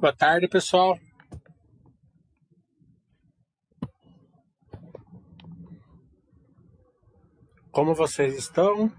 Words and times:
Boa 0.00 0.16
tarde, 0.16 0.48
pessoal. 0.48 0.98
Como 7.70 7.94
vocês 7.94 8.34
estão? 8.34 8.90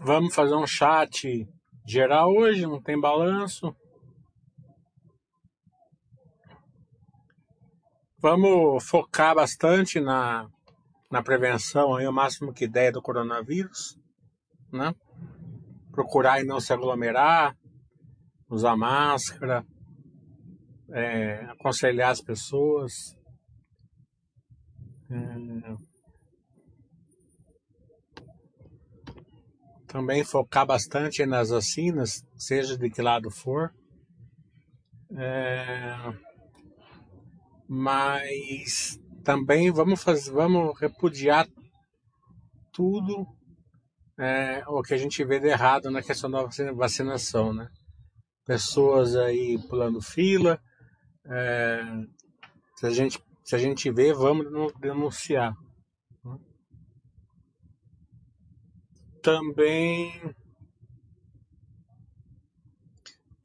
Vamos 0.00 0.34
fazer 0.34 0.54
um 0.54 0.66
chat 0.66 1.48
geral 1.86 2.30
hoje, 2.30 2.66
não 2.66 2.82
tem 2.82 2.98
balanço. 2.98 3.74
Vamos 8.18 8.84
focar 8.88 9.34
bastante 9.34 10.00
na, 10.00 10.48
na 11.10 11.22
prevenção 11.22 11.94
aí, 11.94 12.06
o 12.06 12.12
máximo 12.12 12.52
que 12.52 12.66
der 12.66 12.90
do 12.90 13.02
coronavírus, 13.02 13.98
né? 14.72 14.94
Procurar 15.92 16.40
e 16.40 16.44
não 16.44 16.58
se 16.58 16.72
aglomerar, 16.72 17.56
usar 18.50 18.76
máscara, 18.76 19.64
é, 20.90 21.44
aconselhar 21.50 22.10
as 22.10 22.20
pessoas. 22.20 22.92
É, 25.10 25.93
também 29.94 30.24
focar 30.24 30.66
bastante 30.66 31.24
nas 31.24 31.50
vacinas, 31.50 32.26
seja 32.36 32.76
de 32.76 32.90
que 32.90 33.00
lado 33.00 33.30
for. 33.30 33.72
É, 35.16 35.94
mas 37.68 38.98
também 39.22 39.70
vamos 39.70 40.02
fazer, 40.02 40.32
vamos 40.32 40.76
repudiar 40.80 41.46
tudo 42.72 43.24
é, 44.18 44.64
o 44.66 44.82
que 44.82 44.94
a 44.94 44.96
gente 44.96 45.24
vê 45.24 45.38
de 45.38 45.46
errado 45.46 45.88
na 45.92 46.02
questão 46.02 46.28
da 46.28 46.44
vacinação, 46.72 47.54
né? 47.54 47.68
Pessoas 48.44 49.14
aí 49.14 49.56
pulando 49.68 50.02
fila, 50.02 50.60
é, 51.24 51.84
se 52.80 52.86
a 52.86 52.90
gente 52.90 53.22
se 53.44 53.54
a 53.54 53.58
gente 53.58 53.92
vê, 53.92 54.12
vamos 54.12 54.72
denunciar. 54.80 55.54
Também 59.24 60.20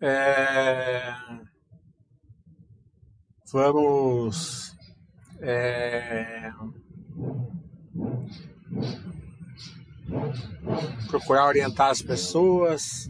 é, 0.02 1.16
vamos 3.50 4.76
é, 5.40 6.52
procurar 11.08 11.46
orientar 11.46 11.92
as 11.92 12.02
pessoas, 12.02 13.10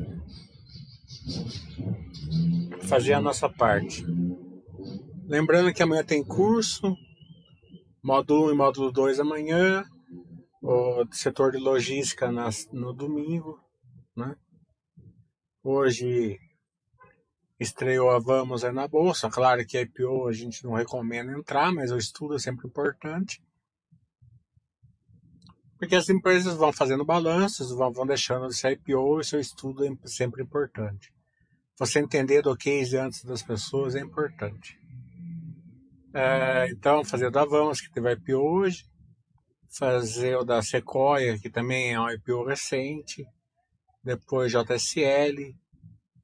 fazer 2.84 3.14
a 3.14 3.22
nossa 3.22 3.50
parte. 3.50 4.06
Lembrando 5.26 5.74
que 5.74 5.82
amanhã 5.82 6.04
tem 6.04 6.24
curso, 6.24 6.96
módulo 8.04 8.50
1 8.50 8.52
e 8.52 8.56
módulo 8.56 8.92
2 8.92 9.20
amanhã, 9.20 9.84
o 10.62 11.06
setor 11.12 11.52
de 11.52 11.58
logística 11.58 12.32
nas, 12.32 12.68
no 12.72 12.94
domingo, 12.94 13.60
né? 14.16 14.36
Hoje 15.64 16.40
estreou 17.60 18.10
a 18.10 18.20
Vamos 18.20 18.64
é 18.64 18.72
na 18.72 18.88
bolsa. 18.88 19.30
Claro 19.30 19.66
que 19.66 19.78
a 19.78 19.82
IPO 19.82 20.28
a 20.28 20.34
gente 20.34 20.64
não 20.64 20.74
recomenda 20.74 21.32
entrar, 21.32 21.72
mas 21.72 21.92
o 21.92 21.98
estudo 21.98 22.36
é 22.36 22.40
sempre 22.40 22.68
importante. 22.68 23.42
Porque 25.78 25.96
as 25.96 26.10
empresas 26.10 26.56
vão 26.56 26.74
fazendo 26.74 27.06
balanços, 27.06 27.72
vão, 27.72 27.92
vão 27.92 28.06
deixando 28.06 28.48
de 28.48 28.56
ser 28.56 28.74
IPO 28.74 29.22
e 29.22 29.24
seu 29.26 29.40
estudo 29.40 29.86
é 29.86 29.90
sempre 30.06 30.44
importante. 30.44 31.14
Você 31.78 32.00
entender 32.00 32.42
do 32.42 32.56
case 32.58 32.98
antes 32.98 33.24
das 33.24 33.42
pessoas 33.42 33.96
é 33.96 34.02
importante. 34.02 34.78
É, 36.14 36.70
então, 36.72 37.06
fazer 37.06 37.32
da 37.32 37.46
Vamos, 37.46 37.80
que 37.80 37.92
teve 37.92 38.12
IPO 38.12 38.38
hoje, 38.38 38.86
fazer 39.70 40.36
o 40.38 40.44
da 40.44 40.62
Sequoia, 40.62 41.38
que 41.38 41.50
também 41.50 41.94
é 41.94 42.00
um 42.00 42.10
IPO 42.10 42.46
recente, 42.46 43.26
depois 44.04 44.52
JSL, 44.52 45.56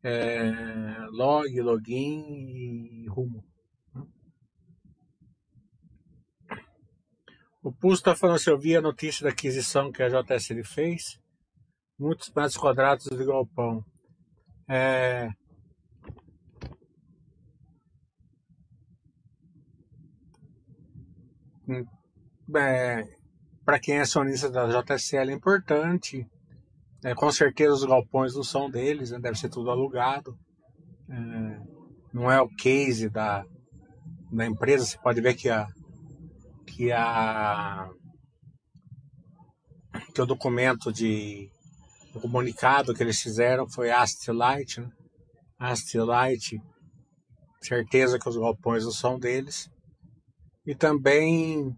é, 0.03 1.07
Log, 1.11 1.61
Login 1.61 2.23
e 2.29 3.07
Rumo. 3.07 3.43
O 7.61 7.71
Pulso 7.71 8.01
está 8.01 8.15
falando 8.15 8.37
se 8.37 8.49
eu 8.49 8.59
vi 8.59 8.75
a 8.75 8.81
notícia 8.81 9.23
da 9.23 9.31
aquisição 9.31 9.91
que 9.91 10.03
a 10.03 10.09
JSL 10.09 10.63
fez. 10.63 11.19
Muitos 11.97 12.29
metros 12.29 12.57
quadrados 12.57 13.05
de 13.05 13.25
galpão. 13.25 13.83
É, 14.67 15.29
hum, 21.67 21.85
é, 22.55 23.24
para 23.65 23.79
quem 23.79 23.97
é 23.97 24.01
acionista 24.01 24.49
da 24.49 24.67
JSL 24.67 25.31
é 25.31 25.33
importante. 25.33 26.25
É, 27.03 27.13
com 27.13 27.31
certeza 27.31 27.73
os 27.73 27.83
galpões 27.83 28.35
não 28.35 28.43
são 28.43 28.69
deles, 28.69 29.11
né? 29.11 29.19
deve 29.19 29.37
ser 29.37 29.49
tudo 29.49 29.71
alugado. 29.71 30.37
É, 31.09 31.59
não 32.13 32.31
é 32.31 32.39
o 32.39 32.47
case 32.47 33.09
da, 33.09 33.43
da 34.31 34.45
empresa. 34.45 34.85
Você 34.85 34.97
pode 34.99 35.19
ver 35.19 35.33
que 35.33 35.49
a 35.49 35.67
que 36.67 36.91
a 36.91 37.89
que 40.13 40.21
o 40.21 40.25
documento 40.25 40.91
de 40.91 41.49
o 42.13 42.19
comunicado 42.19 42.93
que 42.93 43.03
eles 43.03 43.19
fizeram 43.19 43.67
foi 43.69 43.91
Astelite, 43.91 44.81
né? 44.81 44.89
Certeza 47.61 48.19
que 48.19 48.29
os 48.29 48.37
galpões 48.37 48.83
não 48.83 48.91
são 48.91 49.19
deles. 49.19 49.69
E 50.65 50.75
também 50.75 51.75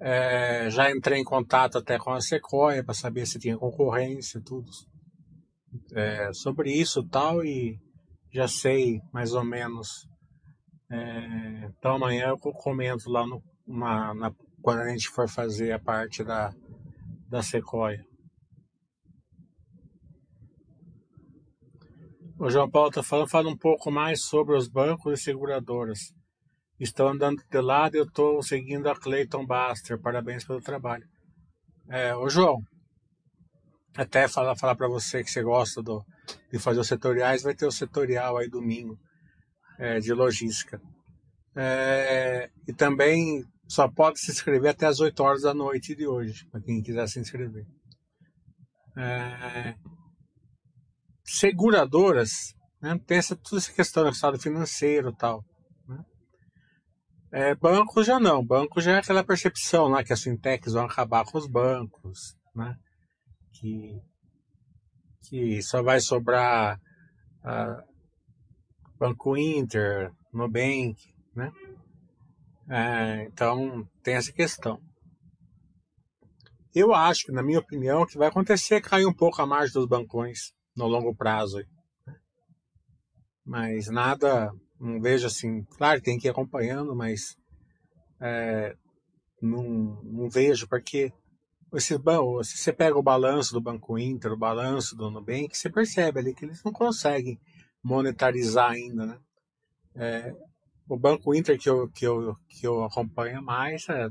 é, 0.00 0.70
já 0.70 0.90
entrei 0.90 1.18
em 1.20 1.24
contato 1.24 1.78
até 1.78 1.98
com 1.98 2.12
a 2.12 2.20
Sequoia 2.20 2.84
para 2.84 2.94
saber 2.94 3.26
se 3.26 3.38
tinha 3.38 3.56
concorrência, 3.56 4.40
tudo 4.44 4.70
é, 5.92 6.32
sobre 6.32 6.72
isso 6.72 7.06
tal, 7.08 7.44
e 7.44 7.78
já 8.32 8.46
sei 8.46 9.00
mais 9.12 9.32
ou 9.32 9.44
menos. 9.44 10.06
É, 10.90 11.70
então 11.78 11.96
amanhã 11.96 12.28
eu 12.28 12.38
comento 12.38 13.10
lá 13.10 13.26
no, 13.26 13.42
uma, 13.66 14.14
na, 14.14 14.32
quando 14.62 14.80
a 14.80 14.88
gente 14.88 15.08
for 15.08 15.28
fazer 15.28 15.72
a 15.72 15.78
parte 15.78 16.24
da, 16.24 16.52
da 17.28 17.42
Sequoia. 17.42 18.04
O 22.38 22.48
João 22.48 22.70
Paulo 22.70 22.90
está 22.90 23.02
falando, 23.02 23.28
fala 23.28 23.48
um 23.48 23.56
pouco 23.56 23.90
mais 23.90 24.22
sobre 24.22 24.56
os 24.56 24.68
bancos 24.68 25.18
e 25.18 25.22
seguradoras. 25.22 26.14
Estou 26.78 27.08
andando 27.08 27.42
de 27.50 27.60
lado 27.60 27.96
eu 27.96 28.04
estou 28.04 28.42
seguindo 28.42 28.88
a 28.88 28.94
Clayton 28.94 29.44
Baster. 29.44 30.00
Parabéns 30.00 30.44
pelo 30.44 30.60
trabalho. 30.60 31.06
É, 31.88 32.14
ô 32.14 32.28
João, 32.28 32.62
até 33.96 34.28
falar, 34.28 34.54
falar 34.56 34.76
para 34.76 34.86
você 34.86 35.24
que 35.24 35.30
você 35.30 35.42
gosta 35.42 35.82
do, 35.82 36.04
de 36.52 36.58
fazer 36.58 36.78
os 36.78 36.86
setoriais, 36.86 37.42
vai 37.42 37.54
ter 37.54 37.66
o 37.66 37.72
setorial 37.72 38.36
aí 38.36 38.48
domingo 38.48 38.96
é, 39.78 39.98
de 39.98 40.12
logística. 40.12 40.80
É, 41.56 42.48
e 42.68 42.72
também 42.72 43.44
só 43.66 43.88
pode 43.88 44.20
se 44.20 44.30
inscrever 44.30 44.70
até 44.70 44.86
as 44.86 45.00
8 45.00 45.20
horas 45.20 45.42
da 45.42 45.52
noite 45.52 45.96
de 45.96 46.06
hoje, 46.06 46.46
para 46.50 46.60
quem 46.60 46.80
quiser 46.80 47.08
se 47.08 47.18
inscrever. 47.18 47.66
É, 48.96 49.74
seguradoras, 51.24 52.54
né, 52.80 52.98
tem 53.06 53.18
essa, 53.18 53.34
toda 53.34 53.58
essa 53.58 53.72
questão 53.72 54.04
do 54.04 54.10
estado 54.10 54.38
financeiro 54.38 55.12
tal. 55.12 55.44
É, 57.30 57.54
bancos 57.54 58.06
já 58.06 58.18
não. 58.18 58.44
Banco 58.44 58.80
já 58.80 58.92
é 58.92 58.98
aquela 58.98 59.22
percepção 59.22 59.88
lá 59.88 60.02
que 60.02 60.12
as 60.12 60.22
fintechs 60.22 60.72
vão 60.72 60.86
acabar 60.86 61.24
com 61.24 61.36
os 61.36 61.46
bancos, 61.46 62.36
né? 62.54 62.74
Que, 63.52 64.00
que 65.28 65.62
só 65.62 65.82
vai 65.82 66.00
sobrar 66.00 66.80
uh, 67.44 67.82
Banco 68.98 69.36
Inter, 69.36 70.10
Nubank, 70.32 70.96
né? 71.34 71.52
É, 72.70 73.24
então 73.24 73.86
tem 74.02 74.14
essa 74.14 74.32
questão. 74.32 74.80
Eu 76.74 76.94
acho, 76.94 77.32
na 77.32 77.42
minha 77.42 77.58
opinião, 77.58 78.06
que 78.06 78.18
vai 78.18 78.28
acontecer 78.28 78.80
cair 78.80 79.06
um 79.06 79.14
pouco 79.14 79.40
a 79.40 79.46
margem 79.46 79.72
dos 79.72 79.86
bancões 79.86 80.52
no 80.76 80.86
longo 80.86 81.14
prazo. 81.14 81.58
Né? 82.06 82.14
Mas 83.44 83.88
nada 83.88 84.52
não 84.80 85.00
vejo 85.00 85.26
assim, 85.26 85.62
claro, 85.76 86.00
tem 86.00 86.18
que 86.18 86.28
ir 86.28 86.30
acompanhando, 86.30 86.94
mas 86.94 87.36
é, 88.20 88.76
não, 89.40 90.00
não 90.02 90.28
vejo, 90.28 90.68
porque 90.68 91.12
bom, 92.02 92.42
se 92.42 92.56
você 92.56 92.72
pega 92.72 92.98
o 92.98 93.02
balanço 93.02 93.52
do 93.52 93.60
Banco 93.60 93.98
Inter, 93.98 94.32
o 94.32 94.38
balanço 94.38 94.96
do 94.96 95.10
Nubank, 95.10 95.56
você 95.56 95.68
percebe 95.68 96.20
ali 96.20 96.34
que 96.34 96.44
eles 96.44 96.62
não 96.64 96.72
conseguem 96.72 97.38
monetarizar 97.82 98.70
ainda, 98.70 99.06
né? 99.06 99.18
É, 99.94 100.34
o 100.88 100.96
Banco 100.96 101.34
Inter 101.34 101.58
que 101.58 101.68
eu, 101.68 101.88
que 101.88 102.06
eu, 102.06 102.34
que 102.48 102.66
eu 102.66 102.84
acompanho 102.84 103.42
mais, 103.42 103.86
é, 103.88 104.08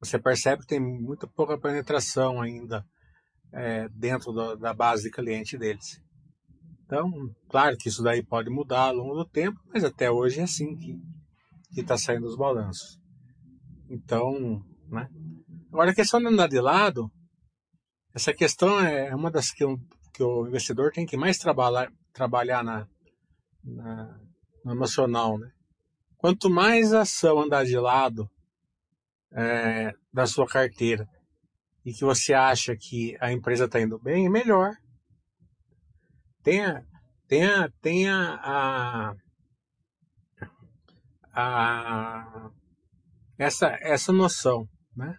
você 0.00 0.18
percebe 0.18 0.62
que 0.62 0.68
tem 0.68 0.80
muito 0.80 1.28
pouca 1.28 1.58
penetração 1.58 2.40
ainda 2.40 2.84
é, 3.52 3.88
dentro 3.90 4.32
do, 4.32 4.56
da 4.56 4.72
base 4.72 5.04
de 5.04 5.10
cliente 5.10 5.58
deles. 5.58 6.00
Então, 6.90 7.32
claro 7.48 7.76
que 7.76 7.88
isso 7.88 8.02
daí 8.02 8.20
pode 8.20 8.50
mudar 8.50 8.88
ao 8.88 8.94
longo 8.94 9.14
do 9.14 9.24
tempo, 9.24 9.60
mas 9.72 9.84
até 9.84 10.10
hoje 10.10 10.40
é 10.40 10.42
assim 10.42 10.76
que 10.76 10.98
está 11.80 11.96
saindo 11.96 12.26
os 12.26 12.34
balanços. 12.34 12.98
Então, 13.88 14.60
né? 14.88 15.08
Agora, 15.72 15.92
a 15.92 15.94
questão 15.94 16.18
de 16.18 16.26
andar 16.26 16.48
de 16.48 16.60
lado, 16.60 17.08
essa 18.12 18.34
questão 18.34 18.80
é 18.80 19.14
uma 19.14 19.30
das 19.30 19.52
que, 19.52 19.64
que 20.12 20.20
o 20.20 20.48
investidor 20.48 20.90
tem 20.90 21.06
que 21.06 21.16
mais 21.16 21.38
trabalhar, 21.38 21.92
trabalhar 22.12 22.64
na, 22.64 22.88
na, 23.62 24.20
no 24.64 24.72
emocional, 24.72 25.38
né? 25.38 25.48
Quanto 26.16 26.50
mais 26.50 26.92
ação 26.92 27.38
andar 27.38 27.64
de 27.64 27.78
lado 27.78 28.28
é, 29.32 29.94
da 30.12 30.26
sua 30.26 30.44
carteira 30.44 31.08
e 31.84 31.92
que 31.92 32.04
você 32.04 32.34
acha 32.34 32.74
que 32.76 33.16
a 33.20 33.30
empresa 33.30 33.66
está 33.66 33.80
indo 33.80 33.96
bem, 33.96 34.28
melhor 34.28 34.74
tenha, 36.42 36.84
tenha, 37.26 37.70
tenha 37.80 38.40
a, 38.42 39.14
a, 41.32 42.50
essa, 43.38 43.76
essa 43.80 44.12
noção, 44.12 44.66
né? 44.96 45.16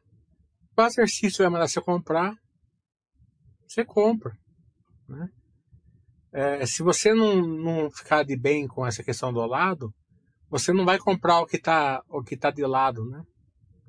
O 0.78 0.82
exercício 0.84 1.44
vai 1.44 1.52
mandar 1.52 1.68
você 1.68 1.82
comprar, 1.82 2.34
você 3.68 3.86
compra, 3.86 4.32
né? 5.08 5.28
É, 6.34 6.66
se 6.66 6.82
você 6.82 7.14
não, 7.14 7.36
não 7.42 7.92
ficar 7.92 8.24
de 8.24 8.38
bem 8.38 8.66
com 8.68 8.86
essa 8.86 9.04
questão 9.04 9.34
do 9.34 9.46
lado, 9.46 9.94
você 10.50 10.72
não 10.72 10.86
vai 10.86 10.98
comprar 10.98 11.40
o 11.40 11.46
que 11.46 11.58
está 11.58 12.02
o 12.10 12.24
que 12.24 12.38
tá 12.38 12.52
de 12.52 12.66
lado, 12.66 13.06
né? 13.10 13.22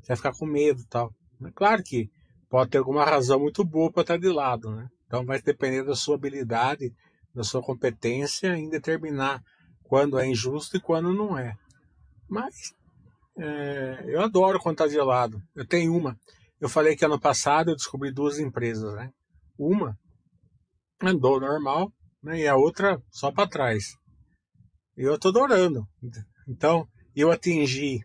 Você 0.01 0.09
vai 0.09 0.17
ficar 0.17 0.33
com 0.33 0.47
medo 0.47 0.81
e 0.81 0.87
tal. 0.87 1.13
É 1.45 1.51
claro 1.53 1.83
que 1.85 2.09
pode 2.49 2.71
ter 2.71 2.79
alguma 2.79 3.05
razão 3.05 3.39
muito 3.39 3.65
boa 3.65 3.91
para 3.93 4.03
estar 4.03 4.17
de 4.19 4.29
lado, 4.29 4.75
né? 4.75 4.87
Então 5.07 5.25
vai 5.25 5.41
depender 5.41 5.85
da 5.85 5.95
sua 5.95 6.17
habilidade 6.17 6.93
da 7.35 7.43
sua 7.43 7.63
competência 7.63 8.57
em 8.57 8.69
determinar 8.69 9.43
quando 9.83 10.19
é 10.19 10.27
injusto 10.27 10.77
e 10.77 10.81
quando 10.81 11.13
não 11.13 11.37
é. 11.39 11.57
Mas 12.29 12.75
é, 13.37 14.05
eu 14.07 14.23
adoro 14.23 14.59
quando 14.59 14.75
está 14.75 14.89
gelado. 14.89 15.43
Eu 15.55 15.67
tenho 15.67 15.95
uma. 15.95 16.19
Eu 16.61 16.69
falei 16.69 16.97
que 16.97 17.05
ano 17.05 17.21
passado 17.21 17.71
eu 17.71 17.77
descobri 17.77 18.13
duas 18.13 18.39
empresas, 18.39 18.95
né? 18.95 19.11
Uma 19.59 19.99
andou 21.03 21.41
normal, 21.41 21.93
né? 22.23 22.41
E 22.41 22.47
a 22.47 22.57
outra 22.57 23.03
só 23.11 23.33
para 23.33 23.49
trás. 23.49 23.97
E 24.97 25.03
eu 25.03 25.15
estou 25.15 25.31
adorando. 25.31 25.87
Então, 26.47 26.87
eu 27.15 27.31
atingi 27.31 28.01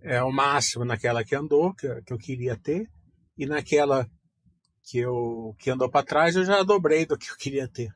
é, 0.00 0.22
o 0.22 0.32
máximo 0.32 0.84
naquela 0.84 1.24
que 1.24 1.34
andou, 1.34 1.74
que, 1.74 2.02
que 2.02 2.12
eu 2.12 2.18
queria 2.18 2.56
ter, 2.56 2.88
e 3.36 3.46
naquela 3.46 4.08
que 4.82 4.98
eu 4.98 5.54
que 5.58 5.70
andou 5.70 5.90
para 5.90 6.04
trás 6.04 6.34
eu 6.34 6.44
já 6.44 6.62
dobrei 6.62 7.04
do 7.04 7.16
que 7.16 7.30
eu 7.30 7.36
queria 7.36 7.68
ter. 7.68 7.90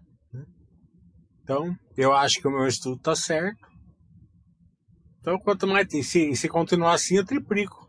Então, 1.43 1.77
eu 1.97 2.13
acho 2.13 2.41
que 2.41 2.47
o 2.47 2.51
meu 2.51 2.67
estudo 2.67 2.97
está 2.97 3.17
certo. 3.17 3.69
Então, 5.21 5.39
quanto 5.39 5.67
mais. 5.67 5.89
Se, 5.89 6.35
se 6.35 6.49
continuar 6.49 6.95
assim, 6.95 7.17
eu 7.17 7.25
triplico. 7.25 7.89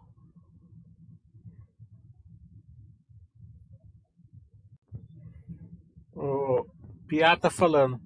O 6.16 6.66
Piá 7.08 7.34
está 7.34 7.50
falando. 7.50 8.00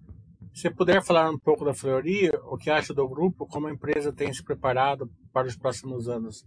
Se 0.54 0.72
puder 0.72 1.04
falar 1.04 1.30
um 1.30 1.38
pouco 1.38 1.64
da 1.64 1.74
Fleury, 1.74 2.30
o 2.46 2.58
que 2.58 2.70
acha 2.70 2.94
do 2.94 3.08
grupo, 3.08 3.46
como 3.46 3.68
a 3.68 3.72
empresa 3.72 4.12
tem 4.12 4.34
se 4.34 4.44
preparado 4.44 5.08
para 5.32 5.48
os 5.48 5.56
próximos 5.56 6.10
anos? 6.10 6.44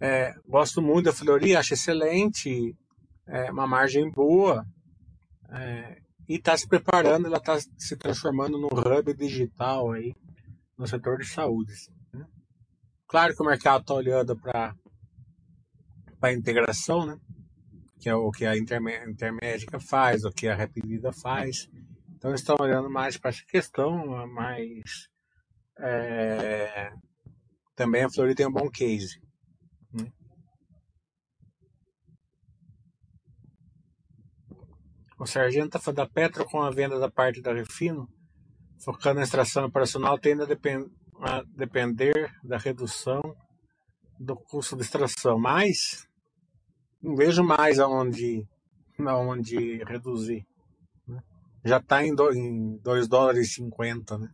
É, 0.00 0.32
gosto 0.46 0.80
muito 0.80 1.06
da 1.06 1.12
Fleury, 1.12 1.56
acho 1.56 1.74
excelente, 1.74 2.76
é 3.26 3.50
uma 3.50 3.66
margem 3.66 4.08
boa. 4.10 4.64
É, 5.50 6.00
e 6.28 6.36
está 6.36 6.56
se 6.56 6.66
preparando, 6.66 7.26
ela 7.26 7.38
está 7.38 7.58
se 7.76 7.96
transformando 7.96 8.58
num 8.58 8.68
hub 8.68 9.14
digital 9.14 9.92
aí 9.92 10.14
no 10.78 10.86
setor 10.86 11.18
de 11.18 11.26
saúde. 11.26 11.72
Né? 12.12 12.26
Claro 13.06 13.34
que 13.34 13.42
o 13.42 13.46
mercado 13.46 13.82
está 13.82 13.94
olhando 13.94 14.36
para 14.36 14.74
a 16.20 16.32
integração, 16.32 17.06
né? 17.06 17.18
que 18.00 18.08
é 18.08 18.14
o 18.14 18.30
que 18.30 18.44
a 18.44 18.56
Intermédica 18.56 19.78
faz, 19.78 20.24
o 20.24 20.30
que 20.30 20.48
a 20.48 20.56
Rapvida 20.56 21.12
faz. 21.12 21.68
Então 22.16 22.34
estão 22.34 22.56
olhando 22.58 22.90
mais 22.90 23.16
para 23.16 23.30
essa 23.30 23.44
questão, 23.46 24.26
mas 24.28 25.08
é, 25.78 26.92
também 27.76 28.04
a 28.04 28.10
Florida 28.10 28.36
tem 28.36 28.46
um 28.46 28.52
bom 28.52 28.68
case. 28.68 29.20
O 35.22 35.26
sargento 35.26 35.78
falando 35.78 35.98
da 35.98 36.08
Petro 36.08 36.44
com 36.44 36.60
a 36.60 36.70
venda 36.72 36.98
da 36.98 37.08
parte 37.08 37.40
da 37.40 37.52
Refino, 37.52 38.08
focando 38.84 39.20
na 39.20 39.22
extração 39.22 39.66
operacional, 39.66 40.18
tende 40.18 40.42
a, 40.42 40.46
depend 40.46 40.90
a 41.20 41.44
depender 41.44 42.36
da 42.42 42.58
redução 42.58 43.22
do 44.18 44.34
custo 44.34 44.74
de 44.74 44.82
extração. 44.82 45.38
Mas 45.38 46.08
não 47.00 47.14
vejo 47.14 47.44
mais 47.44 47.78
aonde, 47.78 48.44
aonde 48.98 49.84
reduzir. 49.84 50.44
Né? 51.06 51.22
Já 51.64 51.76
está 51.76 52.04
em 52.04 52.16
2 52.82 53.06
dólares 53.06 53.46
e 53.46 53.54
50, 53.54 54.18
né? 54.18 54.28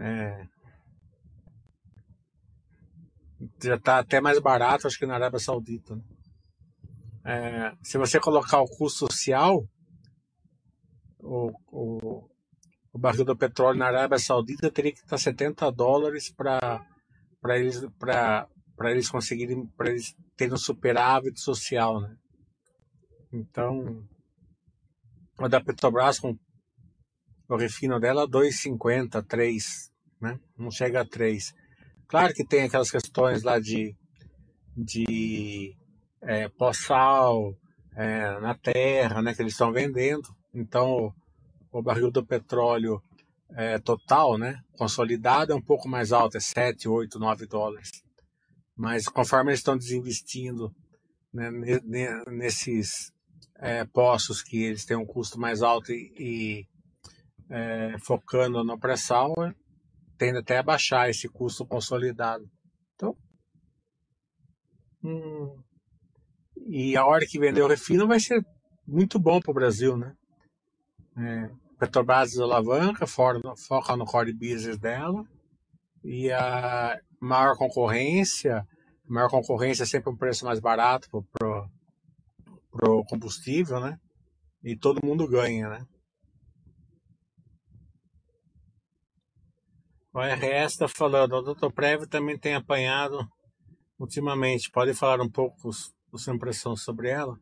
É, 0.00 0.46
já 3.62 3.74
está 3.74 3.98
até 3.98 4.22
mais 4.22 4.38
barato, 4.38 4.86
acho 4.86 4.98
que 4.98 5.04
na 5.04 5.16
Arábia 5.16 5.38
Saudita. 5.38 5.96
Né? 5.96 6.02
É, 7.28 7.76
se 7.82 7.98
você 7.98 8.20
colocar 8.20 8.60
o 8.60 8.68
custo 8.68 9.00
social, 9.00 9.68
o, 11.18 11.50
o, 11.72 12.30
o 12.92 12.98
barril 12.98 13.24
do 13.24 13.36
petróleo 13.36 13.76
na 13.76 13.88
Arábia 13.88 14.16
Saudita 14.16 14.70
teria 14.70 14.92
que 14.92 15.00
estar 15.00 15.18
70 15.18 15.72
dólares 15.72 16.30
para 16.30 16.86
eles, 17.58 17.82
eles 18.84 19.10
conseguirem, 19.10 19.66
para 19.76 19.90
eles 19.90 20.14
terem 20.36 20.54
um 20.54 20.56
superávit 20.56 21.40
social, 21.40 22.00
né? 22.00 22.16
Então, 23.32 24.06
a 25.40 25.48
da 25.48 25.60
Petrobras 25.60 26.20
com 26.20 26.38
o 27.48 27.56
refino 27.56 27.98
dela 27.98 28.28
2,50, 28.28 29.26
3, 29.26 29.92
né? 30.20 30.38
Não 30.56 30.70
chega 30.70 31.00
a 31.00 31.04
3. 31.04 31.52
Claro 32.06 32.32
que 32.32 32.46
tem 32.46 32.62
aquelas 32.62 32.90
questões 32.90 33.42
lá 33.42 33.58
de, 33.58 33.96
de 34.76 35.76
é, 36.26 36.48
pós-sal 36.48 37.54
é, 37.94 38.38
na 38.40 38.54
terra, 38.54 39.22
né, 39.22 39.34
que 39.34 39.40
eles 39.40 39.52
estão 39.52 39.72
vendendo. 39.72 40.28
Então, 40.52 41.12
o 41.72 41.82
barril 41.82 42.10
do 42.10 42.24
petróleo 42.24 43.00
é, 43.54 43.78
total, 43.78 44.36
né, 44.36 44.60
consolidado, 44.76 45.52
é 45.52 45.56
um 45.56 45.62
pouco 45.62 45.88
mais 45.88 46.12
alto, 46.12 46.36
é 46.36 46.40
7, 46.40 46.88
8, 46.88 47.18
9 47.18 47.46
dólares. 47.46 47.90
Mas 48.76 49.08
conforme 49.08 49.50
eles 49.50 49.60
estão 49.60 49.76
desinvestindo 49.76 50.74
né, 51.32 51.50
nesses 52.26 53.10
é, 53.58 53.84
poços 53.84 54.42
que 54.42 54.62
eles 54.64 54.84
têm 54.84 54.96
um 54.96 55.06
custo 55.06 55.38
mais 55.38 55.62
alto 55.62 55.92
e, 55.92 56.12
e 56.18 56.66
é, 57.48 57.96
focando 58.00 58.62
no 58.64 58.78
pré-sal, 58.78 59.34
tende 60.18 60.38
até 60.38 60.58
a 60.58 60.62
baixar 60.62 61.08
esse 61.08 61.28
custo 61.28 61.66
consolidado. 61.66 62.44
Então, 62.94 63.16
hum, 65.02 65.62
e 66.68 66.96
a 66.96 67.06
hora 67.06 67.26
que 67.26 67.38
vender 67.38 67.62
o 67.62 67.68
refino 67.68 68.06
vai 68.06 68.20
ser 68.20 68.44
muito 68.86 69.18
bom 69.18 69.40
para 69.40 69.50
o 69.50 69.54
Brasil, 69.54 69.96
né? 69.96 70.14
É, 71.16 71.50
Petrobras 71.78 72.38
alavanca, 72.38 73.06
foca 73.06 73.96
no 73.96 74.04
core 74.04 74.32
business 74.32 74.78
dela, 74.78 75.24
e 76.02 76.30
a 76.30 76.98
maior 77.20 77.56
concorrência, 77.56 78.66
maior 79.06 79.28
concorrência 79.28 79.82
é 79.82 79.86
sempre 79.86 80.10
um 80.10 80.16
preço 80.16 80.44
mais 80.44 80.60
barato 80.60 81.08
pro, 81.32 81.68
pro 82.70 83.04
combustível, 83.04 83.80
né? 83.80 83.98
E 84.62 84.76
todo 84.76 85.04
mundo 85.04 85.28
ganha, 85.28 85.68
né? 85.68 85.86
O 90.12 90.18
RS 90.18 90.72
está 90.72 90.88
falando, 90.88 91.34
o 91.34 91.54
Dr. 91.54 91.70
Prévio 91.70 92.08
também 92.08 92.38
tem 92.38 92.54
apanhado 92.54 93.18
ultimamente. 93.98 94.70
Pode 94.70 94.94
falar 94.94 95.20
um 95.20 95.28
pouco 95.28 95.68
a 95.68 95.95
sua 96.14 96.34
impressão 96.34 96.76
sobre 96.76 97.08
ela? 97.08 97.38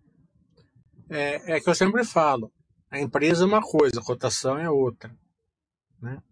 É, 1.09 1.57
é 1.57 1.61
que 1.61 1.69
eu 1.69 1.75
sempre 1.75 2.05
falo, 2.05 2.51
a 2.91 2.99
empresa 3.01 3.45
é 3.45 3.47
uma 3.47 3.61
coisa, 3.61 4.01
a 4.01 4.05
cotação 4.05 4.59
é 4.59 4.71
outra. 4.71 5.15
Né? 6.01 6.23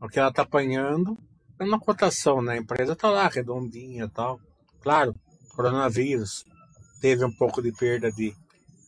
O 0.00 0.08
que 0.08 0.18
ela 0.18 0.30
está 0.30 0.42
apanhando 0.42 1.18
é 1.58 1.64
na 1.66 1.78
cotação, 1.78 2.40
né? 2.40 2.54
A 2.54 2.58
empresa 2.58 2.92
está 2.92 3.10
lá, 3.10 3.28
redondinha 3.28 4.04
e 4.04 4.10
tal. 4.10 4.40
Claro, 4.80 5.14
coronavírus 5.54 6.44
teve 7.00 7.24
um 7.24 7.32
pouco 7.32 7.62
de 7.62 7.72
perda 7.72 8.10
de, 8.10 8.34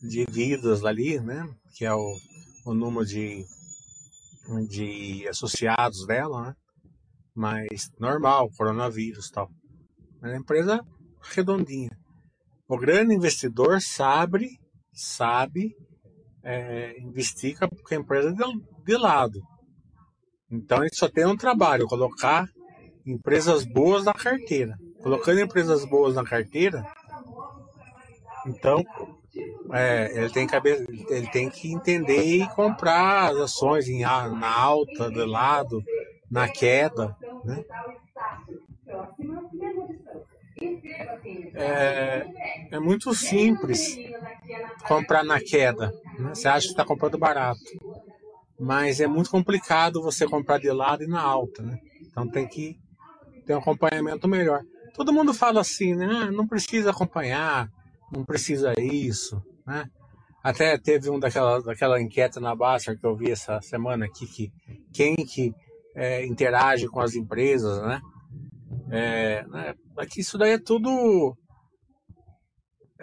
de 0.01 0.25
vidas 0.25 0.83
ali, 0.83 1.19
né? 1.19 1.47
Que 1.75 1.85
é 1.85 1.93
o, 1.93 2.17
o 2.65 2.73
número 2.73 3.05
de, 3.05 3.45
de 4.67 5.27
associados 5.27 6.05
dela, 6.07 6.47
né? 6.47 6.55
Mas 7.35 7.91
normal, 7.99 8.49
coronavírus 8.57 9.27
e 9.27 9.31
tal. 9.31 9.51
Mas 10.21 10.33
a 10.33 10.37
empresa 10.37 10.85
redondinha. 11.21 11.97
O 12.67 12.77
grande 12.77 13.13
investidor 13.13 13.81
sabe, 13.81 14.49
sabe 14.93 15.75
é, 16.43 16.99
investir 16.99 17.57
com 17.57 17.65
a 17.93 17.97
empresa 17.97 18.33
de, 18.33 18.43
de 18.85 18.97
lado. 18.97 19.39
Então 20.51 20.79
ele 20.79 20.93
só 20.93 21.09
tem 21.09 21.25
um 21.25 21.37
trabalho, 21.37 21.87
colocar 21.87 22.47
empresas 23.05 23.65
boas 23.65 24.05
na 24.05 24.13
carteira. 24.13 24.77
Colocando 25.01 25.41
empresas 25.41 25.83
boas 25.83 26.15
na 26.15 26.23
carteira, 26.23 26.85
então 28.45 28.83
é, 29.71 30.11
ele, 30.17 30.29
tem 30.29 30.47
que, 30.47 30.55
ele 30.55 31.27
tem 31.27 31.49
que 31.49 31.73
entender 31.73 32.23
e 32.23 32.47
comprar 32.49 33.31
as 33.31 33.37
ações 33.37 33.87
em, 33.87 34.01
na 34.01 34.55
alta, 34.55 35.09
de 35.09 35.25
lado, 35.25 35.81
na 36.29 36.47
queda. 36.47 37.15
Né? 37.43 37.63
É, 41.53 42.25
é 42.71 42.79
muito 42.79 43.13
simples 43.13 43.95
comprar 44.87 45.23
na 45.23 45.39
queda. 45.39 45.93
Né? 46.17 46.33
Você 46.33 46.47
acha 46.47 46.67
que 46.67 46.73
está 46.73 46.85
comprando 46.85 47.17
barato. 47.17 47.59
Mas 48.59 48.99
é 48.99 49.07
muito 49.07 49.29
complicado 49.29 50.01
você 50.01 50.25
comprar 50.25 50.59
de 50.59 50.71
lado 50.71 51.03
e 51.03 51.07
na 51.07 51.21
alta. 51.21 51.61
Né? 51.61 51.79
Então 52.01 52.27
tem 52.27 52.47
que 52.47 52.77
ter 53.45 53.53
um 53.55 53.59
acompanhamento 53.59 54.27
melhor. 54.27 54.61
Todo 54.93 55.13
mundo 55.13 55.33
fala 55.33 55.61
assim, 55.61 55.95
né? 55.95 56.05
Ah, 56.05 56.31
não 56.31 56.47
precisa 56.47 56.91
acompanhar, 56.91 57.67
não 58.11 58.23
precisa 58.23 58.73
isso. 58.79 59.41
Né? 59.65 59.85
Até 60.43 60.77
teve 60.77 61.09
um 61.09 61.19
daquela, 61.19 61.61
daquela 61.61 62.01
enquete 62.01 62.39
na 62.39 62.55
Baixa 62.55 62.95
que 62.95 63.05
eu 63.05 63.15
vi 63.15 63.31
essa 63.31 63.59
semana 63.61 64.05
aqui, 64.05 64.27
que 64.27 64.51
quem 64.93 65.15
que 65.15 65.53
é, 65.95 66.25
interage 66.25 66.87
com 66.87 66.99
as 66.99 67.15
empresas, 67.15 67.81
né? 67.81 68.01
É, 68.91 69.45
né? 69.47 69.73
Aqui 69.97 70.21
isso 70.21 70.37
daí 70.37 70.51
é 70.51 70.59
tudo 70.59 71.35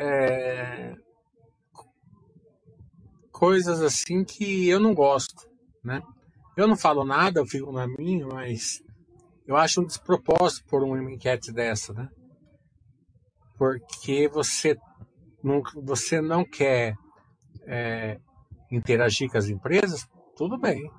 é, 0.00 0.95
coisas 3.30 3.83
assim 3.83 4.25
que 4.25 4.66
eu 4.66 4.80
não 4.80 4.95
gosto, 4.95 5.47
né? 5.85 6.00
Eu 6.57 6.66
não 6.66 6.76
falo 6.76 7.04
nada, 7.04 7.40
eu 7.40 7.47
fico 7.47 7.71
na 7.71 7.87
minha, 7.87 8.26
mas 8.26 8.83
eu 9.47 9.57
acho 9.57 9.83
um 9.83 9.87
despropósito 9.87 10.66
por 10.69 10.83
uma 10.83 10.99
enquete 11.12 11.52
dessa, 11.52 11.92
né? 11.92 12.09
Porque 13.59 14.26
você 14.28 14.75
não, 15.45 15.62
você 15.83 16.21
não 16.21 16.45
quer 16.45 16.95
é, 17.66 18.19
interagir 18.71 19.30
com 19.30 19.37
as 19.37 19.50
empresas, 19.50 20.09
tudo 20.35 20.59
bem. 20.59 20.90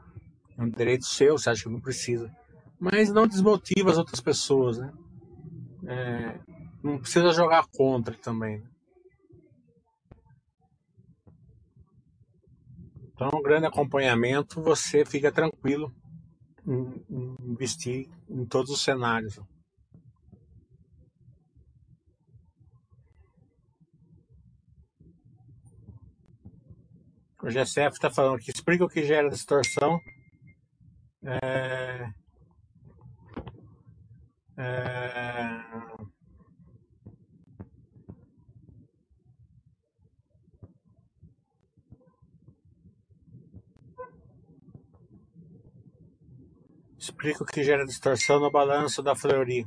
É 0.58 0.62
um 0.62 0.70
direito 0.70 1.05
seu, 1.05 1.39
você 1.39 1.50
acha 1.50 1.63
que 1.63 1.70
não 1.70 1.81
precisa. 1.81 2.31
Mas 2.79 3.12
não 3.12 3.25
desmotiva 3.25 3.89
as 3.89 3.98
outras 3.98 4.22
pessoas, 4.22 4.77
né? 4.77 4.93
É, 5.88 6.39
não 6.84 7.00
precisa 7.00 7.31
jogar 7.31 7.65
contra 7.75 8.15
também. 8.15 8.60
Né? 8.60 8.72
Então, 13.21 13.37
um 13.39 13.43
grande 13.43 13.67
acompanhamento, 13.67 14.59
você 14.63 15.05
fica 15.05 15.31
tranquilo 15.31 15.93
em, 16.67 17.35
investir 17.39 18.09
em 18.27 18.43
todos 18.47 18.71
os 18.71 18.83
cenários. 18.83 19.39
O 27.43 27.47
GCF 27.47 27.93
está 27.93 28.09
falando 28.09 28.39
que 28.39 28.49
explica 28.49 28.85
o 28.85 28.89
que 28.89 29.05
gera 29.05 29.29
distorção. 29.29 29.99
É, 31.23 32.11
é, 34.57 35.90
Explica 47.01 47.41
o 47.41 47.48
que 47.48 47.63
gera 47.63 47.84
distorção 47.84 48.39
no 48.39 48.51
balanço 48.51 49.01
da 49.01 49.15
Fleury. 49.15 49.65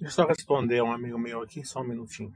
Deixa 0.00 0.04
eu 0.06 0.10
só 0.10 0.24
responder 0.26 0.82
um 0.82 0.90
amigo 0.90 1.18
meu 1.18 1.42
aqui, 1.42 1.62
só 1.62 1.82
um 1.82 1.88
minutinho. 1.88 2.34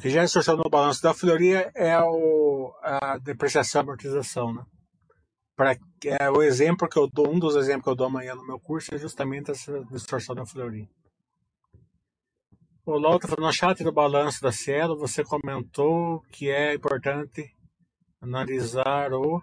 Que 0.00 0.08
já 0.08 0.24
distorção 0.24 0.56
no 0.56 0.70
balanço 0.70 1.02
da 1.02 1.12
Floria 1.12 1.70
é 1.74 1.98
o, 2.00 2.72
a 2.82 3.18
depreciação 3.18 3.80
e 3.80 3.84
amortização, 3.84 4.52
né? 4.52 4.64
Pra, 5.54 5.76
é 6.04 6.30
o 6.30 6.42
exemplo 6.42 6.88
que 6.88 6.98
eu 6.98 7.06
dou, 7.06 7.30
um 7.30 7.38
dos 7.38 7.54
exemplos 7.54 7.84
que 7.84 7.90
eu 7.90 7.94
dou 7.94 8.06
amanhã 8.06 8.34
no 8.34 8.46
meu 8.46 8.58
curso 8.58 8.94
é 8.94 8.98
justamente 8.98 9.50
essa 9.50 9.84
distorção 9.84 10.34
da 10.34 10.46
Floria. 10.46 10.88
O 12.86 12.98
Lau 12.98 13.16
está 13.16 13.28
falando, 13.28 13.46
no 13.46 13.52
chat 13.52 13.84
do 13.84 13.92
balanço 13.92 14.40
da 14.40 14.50
Cielo, 14.50 14.96
você 14.96 15.22
comentou 15.22 16.22
que 16.32 16.48
é 16.48 16.74
importante 16.74 17.54
analisar 18.22 19.12
o 19.12 19.42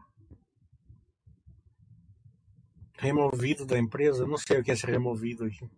removido 2.98 3.66
da 3.66 3.78
empresa. 3.78 4.24
Eu 4.24 4.28
não 4.28 4.38
sei 4.38 4.60
o 4.60 4.64
que 4.64 4.72
é 4.72 4.74
esse 4.74 4.88
removido 4.88 5.46
aqui. 5.46 5.70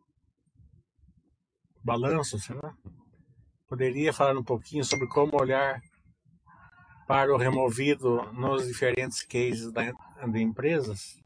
Balanço, 1.83 2.39
será? 2.39 2.73
Poderia 3.69 4.11
falar 4.11 4.35
um 4.35 4.43
pouquinho 4.43 4.83
sobre 4.83 5.07
como 5.07 5.39
olhar 5.39 5.79
para 7.07 7.31
o 7.31 7.37
removido 7.37 8.23
nos 8.33 8.67
diferentes 8.67 9.21
cases 9.21 9.71
de 9.71 10.39
empresas? 10.41 11.21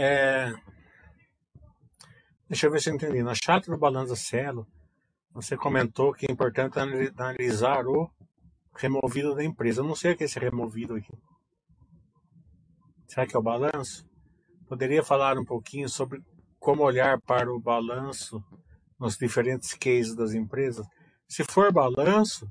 É... 0.00 0.54
Deixa 2.48 2.68
eu 2.68 2.70
ver 2.70 2.80
se 2.80 2.88
eu 2.88 2.94
entendi. 2.94 3.20
Na 3.20 3.34
chat 3.34 3.66
do 3.68 3.76
Balança 3.76 4.14
Celo, 4.14 4.64
você 5.32 5.56
comentou 5.56 6.12
que 6.12 6.24
é 6.28 6.32
importante 6.32 6.78
analisar 6.78 7.84
o 7.84 8.08
removido 8.76 9.34
da 9.34 9.42
empresa. 9.42 9.80
Eu 9.80 9.86
não 9.86 9.96
sei 9.96 10.12
o 10.12 10.16
que 10.16 10.22
é 10.22 10.26
esse 10.26 10.38
removido 10.38 10.94
aqui. 10.94 11.12
Será 13.08 13.26
que 13.26 13.34
é 13.34 13.38
o 13.40 13.42
balanço? 13.42 14.06
Poderia 14.68 15.02
falar 15.02 15.36
um 15.36 15.44
pouquinho 15.44 15.88
sobre 15.88 16.22
como 16.60 16.84
olhar 16.84 17.20
para 17.20 17.52
o 17.52 17.60
balanço 17.60 18.40
nos 19.00 19.16
diferentes 19.16 19.72
cases 19.74 20.14
das 20.14 20.32
empresas. 20.32 20.86
Se 21.28 21.42
for 21.42 21.72
balanço, 21.72 22.48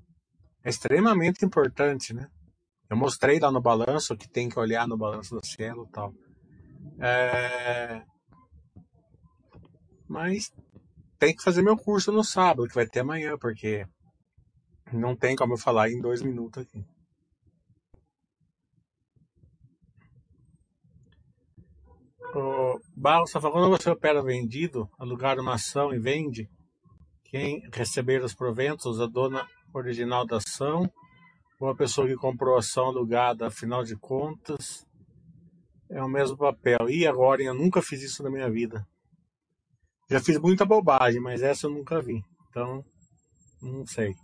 é 0.65 0.69
extremamente 0.69 1.45
importante, 1.45 2.13
né? 2.13 2.27
Eu 2.89 2.97
mostrei 2.97 3.39
lá 3.39 3.49
no 3.49 3.61
balanço 3.61 4.17
que 4.17 4.27
tem 4.27 4.49
que 4.49 4.59
olhar 4.59 4.85
no 4.85 4.97
balanço 4.97 5.33
da 5.33 5.41
Cielo 5.43 5.85
e 5.87 5.91
tal. 5.93 6.13
É... 6.99 8.01
Mas 10.07 10.51
tem 11.19 11.35
que 11.35 11.43
fazer 11.43 11.61
meu 11.61 11.77
curso 11.77 12.11
no 12.11 12.23
sábado, 12.23 12.67
que 12.67 12.75
vai 12.75 12.87
ter 12.87 13.01
amanhã, 13.01 13.37
porque 13.37 13.85
não 14.91 15.15
tem 15.15 15.35
como 15.35 15.53
eu 15.53 15.57
falar 15.57 15.89
em 15.89 15.99
dois 15.99 16.21
minutos 16.21 16.63
aqui. 16.63 16.85
O 22.33 22.79
Barros 22.95 23.31
quando 23.31 23.69
você 23.69 23.89
opera 23.89 24.21
vendido, 24.21 24.89
alugar 24.99 25.39
uma 25.39 25.55
ação 25.55 25.93
e 25.93 25.99
vende, 25.99 26.47
quem 27.25 27.61
receber 27.73 28.23
os 28.23 28.33
proventos, 28.33 29.01
a 29.01 29.07
dona 29.07 29.47
original 29.73 30.25
da 30.25 30.37
ação, 30.37 30.89
ou 31.59 31.69
a 31.69 31.75
pessoa 31.75 32.07
que 32.07 32.15
comprou 32.15 32.55
a 32.55 32.59
ação 32.59 32.85
alugada, 32.85 33.47
afinal 33.47 33.83
de 33.83 33.95
contas, 33.95 34.85
é 35.89 36.01
o 36.03 36.09
mesmo 36.09 36.37
papel. 36.37 36.89
E 36.89 37.05
agora, 37.07 37.41
eu 37.41 37.53
nunca 37.53 37.81
fiz 37.81 38.01
isso 38.01 38.23
na 38.23 38.29
minha 38.29 38.49
vida. 38.49 38.87
Já 40.09 40.19
fiz 40.19 40.39
muita 40.39 40.65
bobagem, 40.65 41.19
mas 41.19 41.41
essa 41.41 41.67
eu 41.67 41.71
nunca 41.71 42.01
vi. 42.01 42.23
Então, 42.49 42.83
não 43.61 43.85
sei. 43.85 44.15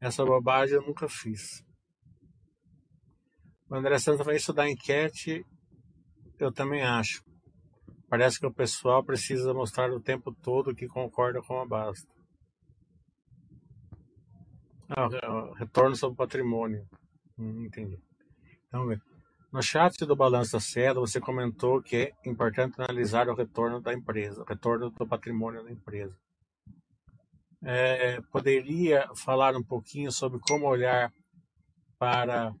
Essa 0.00 0.24
bobagem 0.24 0.76
eu 0.76 0.82
nunca 0.82 1.08
fiz. 1.08 1.64
O 3.68 3.74
André 3.76 3.98
Santos 3.98 4.26
vai 4.26 4.36
estudar 4.36 4.68
enquete, 4.68 5.44
eu 6.38 6.52
também 6.52 6.82
acho. 6.82 7.22
Parece 8.08 8.40
que 8.40 8.46
o 8.46 8.52
pessoal 8.52 9.04
precisa 9.04 9.54
mostrar 9.54 9.92
o 9.92 10.00
tempo 10.00 10.34
todo 10.34 10.74
que 10.74 10.88
concorda 10.88 11.40
com 11.40 11.60
a 11.60 11.66
basta. 11.66 12.12
Ah, 14.88 15.08
retorno 15.56 15.94
sobre 15.94 16.16
patrimônio. 16.16 16.84
Hum, 17.38 17.64
entendi. 17.64 17.96
Então, 18.70 18.86
no 19.52 19.60
chat 19.60 20.06
do 20.06 20.14
balanço 20.14 20.52
da 20.52 20.60
Seda, 20.60 21.00
você 21.00 21.20
comentou 21.20 21.82
que 21.82 21.96
é 21.96 22.30
importante 22.30 22.80
analisar 22.80 23.28
o 23.28 23.34
retorno 23.34 23.80
da 23.80 23.92
empresa, 23.92 24.42
o 24.42 24.44
retorno 24.44 24.90
do 24.90 25.06
patrimônio 25.08 25.64
da 25.64 25.72
empresa. 25.72 26.16
É, 27.62 28.20
poderia 28.32 29.08
falar 29.16 29.56
um 29.56 29.62
pouquinho 29.62 30.12
sobre 30.12 30.38
como 30.38 30.66
olhar 30.66 31.12
para 31.98 32.54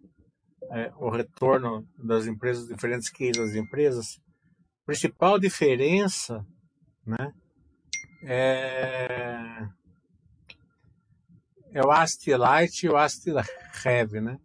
é, 0.72 0.92
o 0.96 1.08
retorno 1.10 1.88
das 1.96 2.26
empresas, 2.26 2.66
diferentes 2.66 3.08
cases 3.08 3.36
das 3.36 3.54
empresas? 3.54 4.20
A 4.82 4.86
principal 4.86 5.38
diferença 5.38 6.44
né, 7.06 7.32
é, 8.24 9.68
é 11.72 11.86
o 11.86 11.90
AST 11.92 12.26
Light 12.34 12.84
e 12.84 12.88
o 12.88 12.96
AST 12.96 13.26
Heavy, 13.84 14.20
né? 14.20 14.40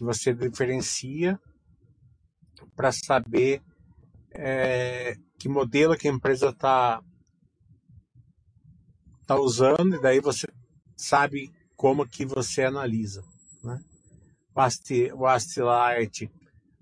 Que 0.00 0.04
você 0.04 0.32
diferencia 0.32 1.38
para 2.74 2.90
saber 2.90 3.60
é, 4.30 5.14
que 5.38 5.46
modelo 5.46 5.94
que 5.94 6.08
a 6.08 6.10
empresa 6.10 6.48
está 6.48 7.02
tá 9.26 9.38
usando 9.38 9.96
e 9.96 10.00
daí 10.00 10.18
você 10.18 10.48
sabe 10.96 11.52
como 11.76 12.08
que 12.08 12.24
você 12.24 12.64
analisa. 12.64 13.22
Né? 13.62 13.78
O, 14.54 14.60
Asti, 14.60 15.12
o 15.12 15.26
Astilite, 15.26 16.30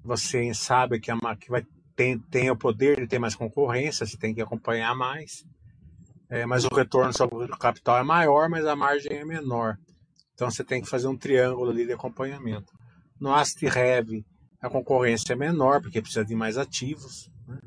você 0.00 0.54
sabe 0.54 1.00
que, 1.00 1.10
a, 1.10 1.18
que 1.36 1.50
vai, 1.50 1.66
tem, 1.96 2.20
tem 2.20 2.52
o 2.52 2.56
poder 2.56 3.00
de 3.00 3.08
ter 3.08 3.18
mais 3.18 3.34
concorrência, 3.34 4.06
você 4.06 4.16
tem 4.16 4.32
que 4.32 4.40
acompanhar 4.40 4.94
mais. 4.94 5.44
É, 6.30 6.46
mas 6.46 6.64
o 6.64 6.72
retorno 6.72 7.12
sobre 7.12 7.46
o 7.46 7.58
capital 7.58 7.98
é 7.98 8.04
maior, 8.04 8.48
mas 8.48 8.64
a 8.64 8.76
margem 8.76 9.16
é 9.16 9.24
menor. 9.24 9.76
Então 10.34 10.48
você 10.48 10.62
tem 10.62 10.80
que 10.80 10.88
fazer 10.88 11.08
um 11.08 11.16
triângulo 11.16 11.72
ali 11.72 11.84
de 11.84 11.92
acompanhamento. 11.92 12.78
No 13.20 13.34
AST-REV, 13.34 14.24
a 14.60 14.68
concorrência 14.68 15.32
é 15.32 15.36
menor, 15.36 15.80
porque 15.80 16.00
precisa 16.00 16.24
de 16.24 16.34
mais 16.34 16.56
ativos. 16.56 17.30
Né? 17.46 17.58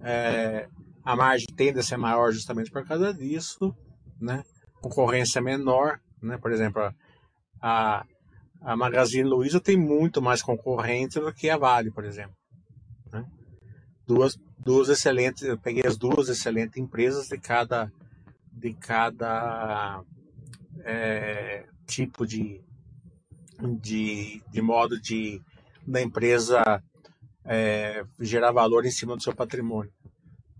É, 0.00 0.68
a 1.02 1.16
margem 1.16 1.46
tende 1.54 1.78
a 1.78 1.82
ser 1.82 1.96
maior 1.96 2.32
justamente 2.32 2.70
por 2.70 2.86
causa 2.86 3.12
disso. 3.12 3.74
Né? 4.20 4.44
Concorrência 4.80 5.40
menor. 5.40 6.00
Né? 6.22 6.38
Por 6.38 6.52
exemplo, 6.52 6.92
a, 7.60 8.04
a 8.60 8.76
Magazine 8.76 9.28
Luiza 9.28 9.60
tem 9.60 9.76
muito 9.76 10.22
mais 10.22 10.42
concorrente 10.42 11.20
do 11.20 11.32
que 11.32 11.50
a 11.50 11.56
Vale, 11.56 11.90
por 11.90 12.04
exemplo. 12.04 12.36
Né? 13.12 13.24
Duas, 14.06 14.36
duas 14.58 14.88
excelentes, 14.88 15.42
eu 15.42 15.58
peguei 15.58 15.86
as 15.86 15.96
duas 15.96 16.28
excelentes 16.28 16.78
empresas 16.78 17.28
de 17.28 17.38
cada, 17.38 17.92
de 18.52 18.72
cada 18.74 20.02
é, 20.82 21.66
tipo 21.86 22.26
de, 22.26 22.62
de, 23.80 24.42
de 24.50 24.62
modo 24.62 25.00
de 25.00 25.40
da 25.86 26.00
empresa 26.00 26.82
é, 27.44 28.04
gerar 28.18 28.52
valor 28.52 28.86
em 28.86 28.90
cima 28.90 29.16
do 29.16 29.22
seu 29.22 29.34
patrimônio. 29.34 29.92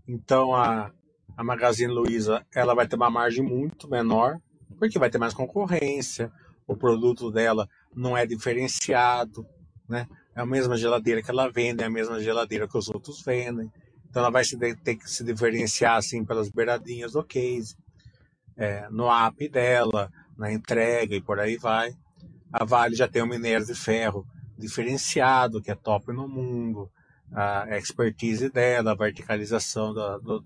Então 0.06 0.54
a, 0.54 0.92
a 1.36 1.42
Magazine 1.42 1.92
Luiza 1.92 2.44
ela 2.54 2.74
vai 2.74 2.86
ter 2.86 2.96
uma 2.96 3.10
margem 3.10 3.42
muito 3.42 3.88
menor, 3.88 4.38
porque 4.78 4.98
vai 4.98 5.08
ter 5.08 5.18
mais 5.18 5.32
concorrência, 5.32 6.30
o 6.66 6.76
produto 6.76 7.30
dela 7.30 7.68
não 7.94 8.16
é 8.16 8.26
diferenciado, 8.26 9.46
né? 9.88 10.06
É 10.36 10.40
a 10.40 10.46
mesma 10.46 10.76
geladeira 10.76 11.22
que 11.22 11.30
ela 11.30 11.48
vende, 11.48 11.82
é 11.82 11.86
a 11.86 11.90
mesma 11.90 12.20
geladeira 12.20 12.66
que 12.66 12.76
os 12.76 12.88
outros 12.88 13.22
vendem. 13.22 13.70
Então 14.08 14.20
ela 14.20 14.30
vai 14.30 14.44
ter 14.82 14.96
que 14.96 15.08
se 15.08 15.24
diferenciar 15.24 15.96
assim 15.96 16.24
pelas 16.24 16.48
beiradinhas 16.50 17.12
do 17.12 17.22
case, 17.22 17.76
é, 18.56 18.88
no 18.90 19.10
app 19.10 19.48
dela, 19.48 20.10
na 20.36 20.52
entrega 20.52 21.14
e 21.14 21.22
por 21.22 21.38
aí 21.38 21.56
vai. 21.56 21.94
A 22.52 22.64
Vale 22.64 22.94
já 22.94 23.08
tem 23.08 23.22
o 23.22 23.26
minério 23.26 23.66
de 23.66 23.74
ferro 23.74 24.26
diferenciado, 24.56 25.60
que 25.60 25.70
é 25.70 25.74
top 25.74 26.12
no 26.12 26.28
mundo, 26.28 26.90
a 27.32 27.76
expertise 27.76 28.48
dela, 28.48 28.92
a 28.92 28.96
verticalização 28.96 29.92
da, 29.92 30.18
do, 30.18 30.44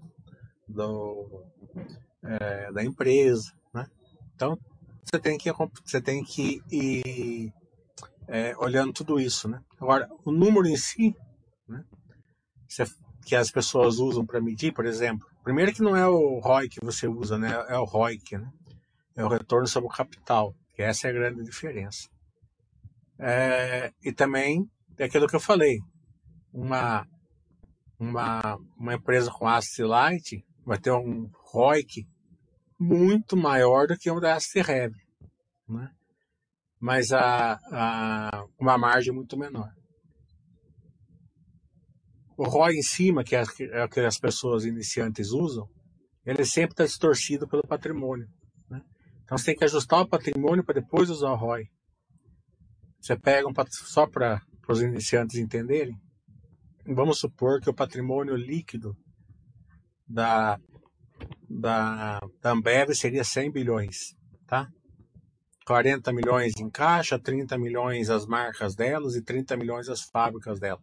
do 0.66 1.44
é, 2.22 2.72
da 2.72 2.82
empresa. 2.82 3.52
Né? 3.74 3.86
Então, 4.34 4.58
você 5.04 5.18
tem 5.18 5.38
que, 5.38 5.50
você 5.84 6.00
tem 6.00 6.24
que 6.24 6.62
ir 6.70 7.52
é, 8.26 8.54
olhando 8.58 8.92
tudo 8.92 9.20
isso. 9.20 9.48
Né? 9.48 9.60
Agora, 9.80 10.08
o 10.24 10.30
número 10.30 10.66
em 10.66 10.76
si, 10.76 11.14
né, 11.68 11.84
que 13.24 13.34
as 13.34 13.50
pessoas 13.50 13.98
usam 13.98 14.24
para 14.24 14.40
medir, 14.40 14.72
por 14.72 14.86
exemplo, 14.86 15.26
primeiro 15.42 15.72
que 15.72 15.82
não 15.82 15.96
é 15.96 16.06
o 16.06 16.38
ROI 16.38 16.68
que 16.68 16.84
você 16.84 17.06
usa, 17.06 17.38
né, 17.38 17.50
é 17.68 17.78
o 17.78 17.84
ROIC, 17.84 18.38
né? 18.38 18.50
é 19.16 19.24
o 19.24 19.28
retorno 19.28 19.66
sobre 19.66 19.88
o 19.88 19.92
capital. 19.92 20.54
Essa 20.78 21.08
é 21.08 21.10
a 21.10 21.14
grande 21.14 21.42
diferença. 21.42 22.08
É, 23.18 23.92
e 24.02 24.12
também 24.12 24.64
é 24.96 25.04
aquilo 25.04 25.26
que 25.26 25.34
eu 25.34 25.40
falei, 25.40 25.80
uma, 26.52 27.06
uma, 27.98 28.56
uma 28.76 28.94
empresa 28.94 29.30
com 29.30 29.48
Asset 29.48 29.82
Light 29.82 30.44
vai 30.64 30.78
ter 30.78 30.92
um 30.92 31.28
ROIC 31.52 32.06
muito 32.78 33.36
maior 33.36 33.88
do 33.88 33.96
que 33.96 34.10
um 34.10 34.20
da 34.20 34.36
Asset 34.36 34.70
Heavy, 34.70 35.02
né? 35.68 35.90
mas 36.80 37.12
a, 37.12 37.58
a, 37.72 38.44
uma 38.58 38.78
margem 38.78 39.12
muito 39.12 39.36
menor. 39.36 39.70
O 42.36 42.44
ROI 42.44 42.74
em 42.74 42.82
cima, 42.82 43.24
que 43.24 43.34
é, 43.34 43.42
é 43.72 43.84
o 43.84 43.88
que 43.88 43.98
as 43.98 44.16
pessoas 44.16 44.64
iniciantes 44.64 45.30
usam, 45.30 45.68
ele 46.24 46.44
sempre 46.44 46.74
está 46.74 46.84
distorcido 46.84 47.48
pelo 47.48 47.66
patrimônio. 47.66 48.28
Então 49.28 49.36
você 49.36 49.44
tem 49.44 49.56
que 49.56 49.64
ajustar 49.64 50.00
o 50.00 50.08
patrimônio 50.08 50.64
para 50.64 50.80
depois 50.80 51.10
usar 51.10 51.30
o 51.32 51.36
ROI. 51.36 51.68
Você 52.98 53.14
pega 53.14 53.46
um, 53.46 53.52
só 53.68 54.06
para 54.06 54.40
os 54.66 54.80
iniciantes 54.80 55.36
entenderem. 55.36 55.94
Vamos 56.86 57.18
supor 57.18 57.60
que 57.60 57.68
o 57.68 57.74
patrimônio 57.74 58.34
líquido 58.34 58.96
da, 60.08 60.58
da, 61.46 62.18
da 62.40 62.52
Ambev 62.52 62.94
seria 62.94 63.22
100 63.22 63.52
bilhões, 63.52 64.16
tá? 64.46 64.66
40 65.66 66.10
milhões 66.10 66.54
em 66.58 66.70
caixa, 66.70 67.18
30 67.18 67.58
milhões 67.58 68.08
as 68.08 68.24
marcas 68.24 68.74
delas 68.74 69.14
e 69.14 69.22
30 69.22 69.58
milhões 69.58 69.90
as 69.90 70.04
fábricas 70.04 70.58
dela. 70.58 70.80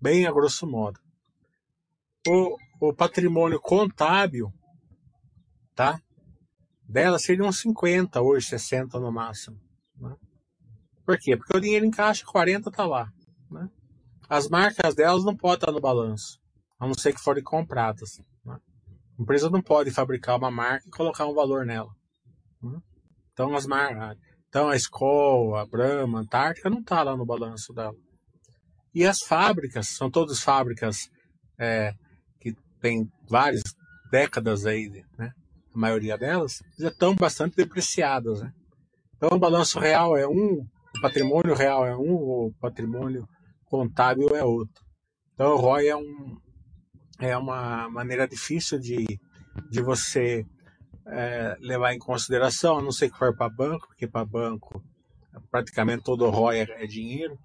Bem 0.00 0.26
a 0.26 0.32
grosso 0.32 0.66
modo. 0.66 0.98
O, 2.26 2.56
o 2.80 2.94
patrimônio 2.94 3.60
contábil, 3.60 4.50
tá? 5.74 6.00
Dela 6.88 7.18
seriam 7.18 7.52
50 7.52 8.20
hoje, 8.20 8.46
60 8.46 8.98
no 8.98 9.12
máximo. 9.12 9.60
Né? 10.00 10.16
Por 11.04 11.18
quê? 11.18 11.36
Porque 11.36 11.56
o 11.56 11.60
dinheiro 11.60 11.84
em 11.84 11.90
caixa, 11.90 12.24
40 12.24 12.70
está 12.70 12.86
lá. 12.86 13.12
Né? 13.50 13.68
As 14.28 14.48
marcas 14.48 14.94
delas 14.94 15.24
não 15.24 15.36
podem 15.36 15.56
estar 15.56 15.72
no 15.72 15.80
balanço, 15.80 16.40
a 16.78 16.86
não 16.86 16.94
ser 16.94 17.12
que 17.12 17.20
forem 17.20 17.44
compradas. 17.44 18.18
Né? 18.44 18.56
A 19.18 19.22
empresa 19.22 19.50
não 19.50 19.60
pode 19.60 19.90
fabricar 19.90 20.38
uma 20.38 20.50
marca 20.50 20.88
e 20.88 20.90
colocar 20.90 21.26
um 21.26 21.34
valor 21.34 21.66
nela. 21.66 21.90
Né? 22.62 22.80
Então, 23.32 23.54
as 23.54 23.66
marcas, 23.66 24.16
então 24.48 24.68
a 24.68 24.76
Skol, 24.76 25.56
a 25.56 25.66
Brahma, 25.66 26.18
a 26.18 26.22
Antártica 26.22 26.70
não 26.70 26.80
está 26.80 27.02
lá 27.02 27.16
no 27.16 27.26
balanço 27.26 27.72
dela. 27.72 27.94
E 28.94 29.04
as 29.04 29.20
fábricas, 29.20 29.88
são 29.88 30.10
todas 30.10 30.40
fábricas 30.40 31.08
é, 31.58 31.92
que 32.40 32.54
tem 32.80 33.08
vários 33.28 33.62
décadas 34.10 34.64
aí, 34.64 34.88
né? 35.16 35.32
A 35.74 35.78
maioria 35.78 36.16
delas 36.16 36.62
já 36.78 36.88
estão 36.88 37.14
bastante 37.14 37.56
depreciadas, 37.56 38.40
né? 38.42 38.52
Então 39.16 39.30
o 39.32 39.38
balanço 39.38 39.78
real 39.78 40.16
é 40.16 40.26
um, 40.26 40.64
o 40.96 41.00
patrimônio 41.00 41.54
real 41.54 41.84
é 41.86 41.96
um, 41.96 42.14
o 42.14 42.52
patrimônio 42.60 43.28
contábil 43.64 44.28
é 44.34 44.44
outro. 44.44 44.84
Então 45.34 45.54
o 45.54 45.56
ROI 45.56 45.88
é, 45.88 45.96
um, 45.96 46.36
é 47.20 47.36
uma 47.36 47.88
maneira 47.88 48.26
difícil 48.26 48.78
de, 48.78 49.04
de 49.70 49.82
você 49.82 50.44
é, 51.06 51.56
levar 51.60 51.94
em 51.94 51.98
consideração, 51.98 52.78
a 52.78 52.82
não 52.82 52.92
ser 52.92 53.10
que 53.10 53.18
for 53.18 53.36
para 53.36 53.48
banco, 53.48 53.86
porque 53.88 54.06
para 54.06 54.24
banco 54.24 54.82
praticamente 55.50 56.04
todo 56.04 56.24
o 56.24 56.30
ROI 56.30 56.60
é, 56.60 56.84
é, 56.84 56.86
dinheiro. 56.86 57.38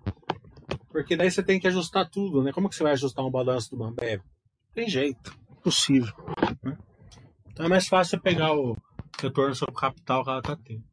Porque 0.89 1.15
daí 1.15 1.31
você 1.31 1.41
tem 1.41 1.59
que 1.59 1.67
ajustar 1.67 2.09
tudo, 2.09 2.43
né? 2.43 2.51
Como 2.51 2.69
que 2.69 2.75
você 2.75 2.83
vai 2.83 2.93
ajustar 2.93 3.25
um 3.25 3.31
balanço 3.31 3.71
do 3.71 3.77
Bambev? 3.77 4.21
Tem 4.73 4.88
jeito, 4.88 5.36
possível. 5.63 6.13
Né? 6.63 6.77
Então 7.53 7.67
é 7.67 7.69
mais 7.69 7.87
fácil 7.87 8.19
pegar 8.19 8.51
o 8.51 8.75
retorno 9.21 9.53
sobre 9.53 9.75
o 9.75 9.77
capital 9.77 10.23
que 10.23 10.29
ela 10.31 10.39
está 10.39 10.55
tendo. 10.55 10.83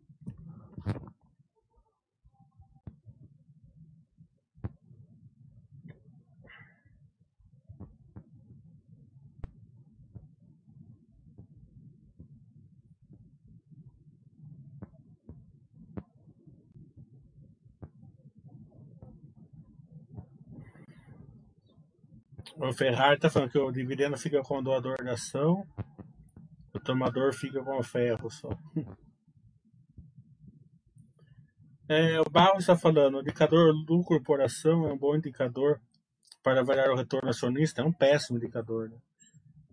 O 22.62 22.74
Ferrari 22.74 23.18
tá 23.18 23.30
falando 23.30 23.50
que 23.50 23.58
o 23.58 23.72
dividendo 23.72 24.18
fica 24.18 24.42
com 24.42 24.58
o 24.58 24.62
doador 24.62 25.02
da 25.02 25.12
ação, 25.12 25.66
tomador 26.90 27.33
fica 27.33 27.62
com 27.62 27.79
o 27.79 27.83
ferro 27.83 28.29
só. 28.29 28.50
É, 31.88 32.20
o 32.20 32.31
Barros 32.31 32.61
está 32.61 32.76
falando, 32.76 33.16
o 33.16 33.20
indicador 33.20 33.74
lucro 33.88 34.22
por 34.22 34.40
ação 34.40 34.87
é 34.87 34.92
um 34.92 34.98
bom 34.98 35.16
indicador 35.16 35.81
para 36.42 36.61
avaliar 36.61 36.88
o 36.90 36.96
retorno 36.96 37.29
acionista, 37.29 37.83
é 37.83 37.85
um 37.85 37.92
péssimo 37.92 38.38
indicador. 38.38 38.88
Né? 38.88 38.96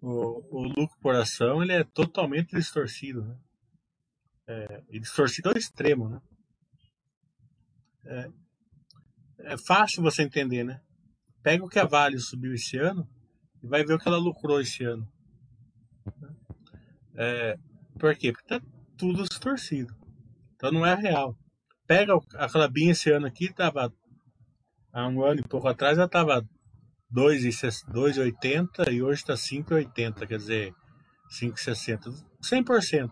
O, 0.01 0.57
o 0.57 0.63
lucro 0.63 0.97
por 0.99 1.15
ação 1.15 1.61
ele 1.61 1.73
é 1.73 1.83
totalmente 1.83 2.55
distorcido. 2.55 3.23
Né? 3.23 3.37
É, 4.47 4.83
e 4.89 4.99
distorcido 4.99 5.49
ao 5.49 5.57
extremo. 5.57 6.09
Né? 6.09 6.21
É, 8.05 8.31
é 9.53 9.57
fácil 9.57 10.01
você 10.01 10.23
entender, 10.23 10.63
né? 10.63 10.81
Pega 11.43 11.63
o 11.63 11.69
que 11.69 11.79
a 11.79 11.85
Vale 11.85 12.17
subiu 12.19 12.53
esse 12.53 12.77
ano 12.77 13.07
e 13.61 13.67
vai 13.67 13.83
ver 13.83 13.93
o 13.93 13.99
que 13.99 14.07
ela 14.07 14.17
lucrou 14.17 14.59
esse 14.59 14.83
ano. 14.83 15.07
É, 17.17 17.57
por 17.99 18.15
quê? 18.15 18.31
Porque 18.31 18.47
tá 18.47 18.61
tudo 18.97 19.23
distorcido. 19.23 19.93
Então 20.55 20.71
não 20.71 20.85
é 20.85 20.95
real. 20.95 21.35
Pega 21.85 22.13
aquela 22.35 22.67
BIM 22.67 22.89
esse 22.89 23.09
ano 23.11 23.25
aqui, 23.25 23.51
tava 23.53 23.91
há 24.91 25.07
um 25.07 25.23
ano 25.23 25.39
e 25.39 25.47
pouco 25.47 25.67
atrás, 25.67 25.97
ela 25.97 26.07
tava 26.07 26.47
2,80 27.13 28.91
e 28.91 29.01
hoje 29.01 29.21
está 29.21 29.33
5,80, 29.33 30.27
quer 30.27 30.37
dizer, 30.37 30.73
5,60. 31.31 32.13
100%. 32.41 33.11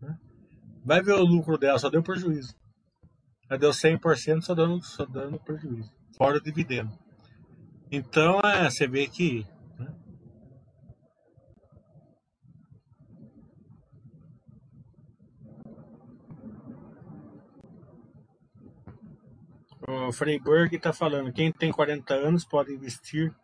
Né? 0.00 0.18
Vai 0.84 1.02
ver 1.02 1.14
o 1.14 1.24
lucro 1.24 1.58
dela, 1.58 1.78
só 1.78 1.88
deu 1.88 2.02
prejuízo. 2.02 2.54
Ela 3.48 3.58
deu 3.58 3.70
100%, 3.70 4.42
só 4.42 4.54
dando, 4.54 4.82
só 4.84 5.04
dando 5.04 5.38
prejuízo. 5.40 5.90
Fora 6.16 6.36
o 6.38 6.42
dividendo. 6.42 6.92
Então, 7.90 8.40
é, 8.40 8.70
você 8.70 8.86
vê 8.86 9.08
que. 9.08 9.46
O 19.90 20.12
Freiburg 20.12 20.76
está 20.76 20.92
falando: 20.92 21.32
quem 21.32 21.50
tem 21.50 21.72
40 21.72 22.14
anos 22.14 22.44
pode 22.44 22.72
investir 22.72 23.34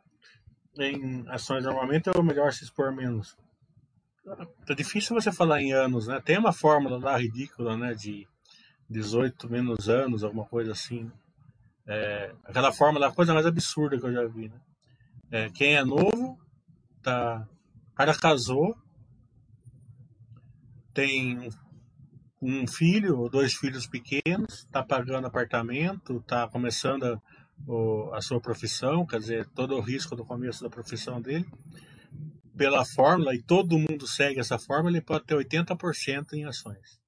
em 0.78 1.24
ações 1.28 1.64
normalmente 1.64 2.08
ou 2.10 2.22
melhor 2.22 2.52
se 2.52 2.64
expor 2.64 2.94
menos? 2.94 3.36
Tá 4.66 4.74
difícil 4.74 5.14
você 5.14 5.32
falar 5.32 5.60
em 5.60 5.72
anos, 5.72 6.06
né? 6.06 6.20
Tem 6.24 6.38
uma 6.38 6.52
fórmula 6.52 6.98
lá 6.98 7.16
ridícula, 7.16 7.76
né? 7.76 7.94
De 7.94 8.26
18 8.88 9.50
menos 9.50 9.88
anos, 9.88 10.22
alguma 10.22 10.44
coisa 10.44 10.72
assim. 10.72 11.10
É, 11.86 12.34
aquela 12.44 12.72
fórmula, 12.72 13.08
a 13.08 13.12
coisa 13.12 13.32
mais 13.34 13.46
absurda 13.46 13.98
que 13.98 14.04
eu 14.04 14.12
já 14.12 14.26
vi, 14.26 14.48
né? 14.48 14.60
É, 15.30 15.50
quem 15.50 15.76
é 15.76 15.84
novo, 15.84 16.38
tá, 17.02 17.46
o 17.92 17.94
cara 17.94 18.14
casou, 18.14 18.76
tem 20.94 21.48
um 22.40 22.66
filho 22.66 23.18
ou 23.18 23.30
dois 23.30 23.54
filhos 23.54 23.86
pequenos, 23.86 24.60
está 24.64 24.82
pagando 24.82 25.26
apartamento, 25.26 26.18
está 26.18 26.48
começando 26.48 27.04
a, 27.04 27.20
o, 27.66 28.10
a 28.12 28.20
sua 28.20 28.40
profissão, 28.40 29.06
quer 29.06 29.20
dizer, 29.20 29.48
todo 29.54 29.74
o 29.74 29.80
risco 29.80 30.14
do 30.14 30.24
começo 30.24 30.62
da 30.62 30.70
profissão 30.70 31.20
dele. 31.20 31.46
Pela 32.56 32.84
fórmula, 32.84 33.34
e 33.34 33.42
todo 33.42 33.78
mundo 33.78 34.06
segue 34.06 34.40
essa 34.40 34.58
fórmula, 34.58 34.96
ele 34.96 35.04
pode 35.04 35.24
ter 35.24 35.34
80% 35.34 36.32
em 36.34 36.44
ações. 36.44 37.00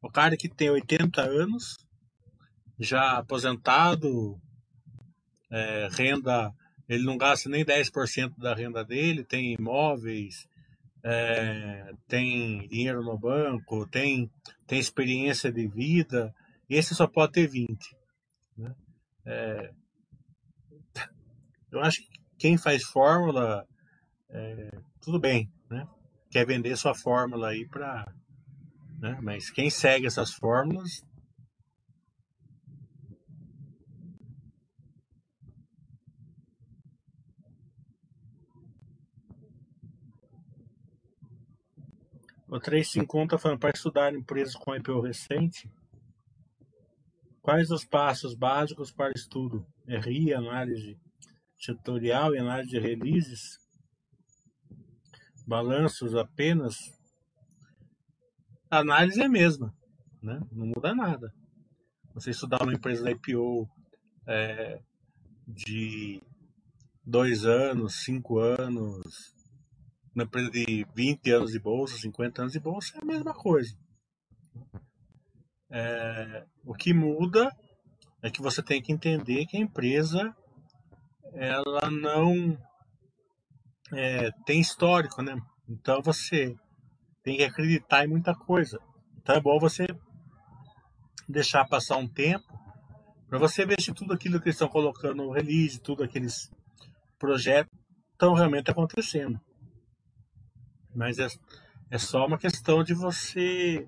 O 0.00 0.10
cara 0.10 0.36
que 0.36 0.48
tem 0.48 0.70
80 0.70 1.20
anos 1.22 1.76
já 2.78 3.18
aposentado, 3.18 4.40
é, 5.50 5.88
renda, 5.90 6.52
ele 6.88 7.04
não 7.04 7.16
gasta 7.16 7.48
nem 7.48 7.64
10% 7.64 8.34
da 8.38 8.54
renda 8.54 8.84
dele, 8.84 9.24
tem 9.24 9.54
imóveis, 9.54 10.46
é, 11.08 11.92
tem 12.08 12.66
dinheiro 12.66 13.00
no 13.00 13.16
banco, 13.16 13.86
tem, 13.86 14.28
tem 14.66 14.80
experiência 14.80 15.52
de 15.52 15.68
vida, 15.68 16.34
esse 16.68 16.96
só 16.96 17.06
pode 17.06 17.32
ter 17.32 17.46
20. 17.46 17.78
Né? 18.58 18.74
É, 19.24 19.70
eu 21.70 21.80
acho 21.80 22.00
que 22.00 22.08
quem 22.36 22.58
faz 22.58 22.82
fórmula, 22.82 23.64
é, 24.30 24.70
tudo 25.00 25.20
bem, 25.20 25.48
né? 25.70 25.86
quer 26.28 26.44
vender 26.44 26.76
sua 26.76 26.94
fórmula 26.94 27.50
aí 27.50 27.64
para. 27.68 28.04
Né? 28.98 29.16
Mas 29.22 29.48
quem 29.48 29.70
segue 29.70 30.06
essas 30.06 30.32
fórmulas 30.32 31.04
O 42.56 42.60
351 42.60 43.24
está 43.24 43.36
falando 43.36 43.58
para 43.58 43.76
estudar 43.76 44.14
empresas 44.14 44.54
com 44.54 44.74
IPO 44.74 45.02
recente. 45.02 45.70
Quais 47.42 47.70
os 47.70 47.84
passos 47.84 48.34
básicos 48.34 48.90
para 48.90 49.12
estudo? 49.14 49.66
RI, 49.86 50.32
análise 50.32 50.98
setorial 51.58 52.34
e 52.34 52.38
análise 52.38 52.70
de 52.70 52.78
releases? 52.78 53.58
Balanços 55.46 56.14
apenas? 56.14 56.78
A 58.70 58.78
análise 58.78 59.20
é 59.20 59.26
a 59.26 59.28
mesma, 59.28 59.76
né? 60.22 60.40
não 60.50 60.68
muda 60.68 60.94
nada. 60.94 61.30
Você 62.14 62.30
estudar 62.30 62.62
uma 62.62 62.72
empresa 62.72 63.04
da 63.04 63.10
IPO 63.10 63.68
é, 64.26 64.80
de 65.46 66.22
dois 67.04 67.44
anos, 67.44 67.96
cinco 67.96 68.38
anos, 68.38 69.35
uma 70.16 70.24
empresa 70.24 70.50
de 70.50 70.86
20 70.94 71.30
anos 71.30 71.52
de 71.52 71.60
bolsa, 71.60 71.98
50 71.98 72.42
anos 72.42 72.52
de 72.52 72.58
bolsa, 72.58 72.96
é 72.96 73.02
a 73.02 73.04
mesma 73.04 73.34
coisa. 73.34 73.76
É, 75.70 76.46
o 76.64 76.72
que 76.72 76.94
muda 76.94 77.50
é 78.22 78.30
que 78.30 78.40
você 78.40 78.62
tem 78.62 78.80
que 78.80 78.92
entender 78.92 79.44
que 79.46 79.56
a 79.56 79.60
empresa 79.60 80.34
ela 81.34 81.90
não 81.90 82.58
é, 83.92 84.30
tem 84.46 84.58
histórico, 84.58 85.22
né? 85.22 85.36
Então 85.68 86.00
você 86.00 86.56
tem 87.22 87.36
que 87.36 87.44
acreditar 87.44 88.04
em 88.04 88.08
muita 88.08 88.34
coisa. 88.34 88.78
Então 89.18 89.34
é 89.34 89.40
bom 89.40 89.58
você 89.58 89.86
deixar 91.28 91.66
passar 91.66 91.96
um 91.98 92.08
tempo 92.08 92.46
para 93.28 93.38
você 93.38 93.66
ver 93.66 93.80
se 93.80 93.92
tudo 93.92 94.14
aquilo 94.14 94.40
que 94.40 94.48
eles 94.48 94.54
estão 94.54 94.68
colocando 94.68 95.16
no 95.16 95.32
release, 95.32 95.80
tudo 95.80 96.02
aqueles 96.02 96.50
projetos 97.18 97.76
estão 98.12 98.32
realmente 98.32 98.70
acontecendo. 98.70 99.38
Mas 100.96 101.18
é, 101.18 101.28
é 101.90 101.98
só 101.98 102.26
uma 102.26 102.38
questão 102.38 102.82
de 102.82 102.94
você 102.94 103.86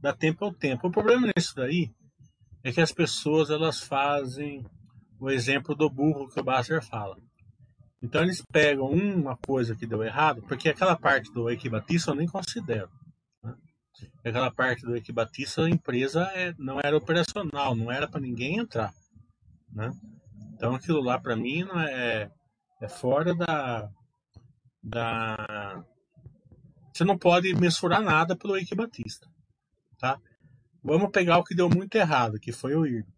dar 0.00 0.14
tempo 0.14 0.44
ao 0.46 0.52
tempo. 0.52 0.88
O 0.88 0.90
problema 0.90 1.30
nisso 1.36 1.54
daí 1.54 1.92
é 2.64 2.72
que 2.72 2.80
as 2.80 2.90
pessoas 2.90 3.50
elas 3.50 3.80
fazem 3.80 4.64
o 5.20 5.30
exemplo 5.30 5.74
do 5.74 5.90
burro 5.90 6.28
que 6.28 6.40
o 6.40 6.42
Basser 6.42 6.82
fala. 6.82 7.18
Então 8.02 8.22
eles 8.22 8.42
pegam 8.50 8.88
uma 8.90 9.36
coisa 9.36 9.74
que 9.74 9.86
deu 9.86 10.02
errado, 10.02 10.42
porque 10.42 10.68
aquela 10.68 10.96
parte 10.96 11.30
do 11.32 11.50
Equibatista 11.50 12.12
eu 12.12 12.14
nem 12.14 12.28
considero. 12.28 12.88
Né? 13.42 13.54
Aquela 14.24 14.50
parte 14.50 14.86
do 14.86 14.96
Equibatista 14.96 15.64
a 15.64 15.70
empresa 15.70 16.22
é, 16.34 16.54
não 16.56 16.80
era 16.82 16.96
operacional, 16.96 17.74
não 17.74 17.92
era 17.92 18.08
para 18.08 18.20
ninguém 18.20 18.58
entrar. 18.58 18.94
Né? 19.70 19.92
Então 20.54 20.74
aquilo 20.74 21.02
lá 21.02 21.18
para 21.18 21.36
mim 21.36 21.64
não 21.64 21.78
é, 21.78 22.30
é 22.80 22.88
fora 22.88 23.34
da, 23.34 23.90
da 24.82 25.84
você 26.98 27.04
não 27.04 27.16
pode 27.16 27.54
mensurar 27.54 28.02
nada 28.02 28.36
pelo 28.36 28.56
Eike 28.56 28.74
Batista. 28.74 29.28
Tá? 30.00 30.20
Vamos 30.82 31.10
pegar 31.12 31.38
o 31.38 31.44
que 31.44 31.54
deu 31.54 31.70
muito 31.70 31.94
errado, 31.94 32.40
que 32.40 32.50
foi 32.50 32.74
o 32.74 32.84
IRB. 32.84 33.08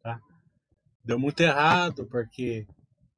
Tá? 0.00 0.20
Deu 1.04 1.18
muito 1.18 1.40
errado 1.40 2.06
porque 2.06 2.64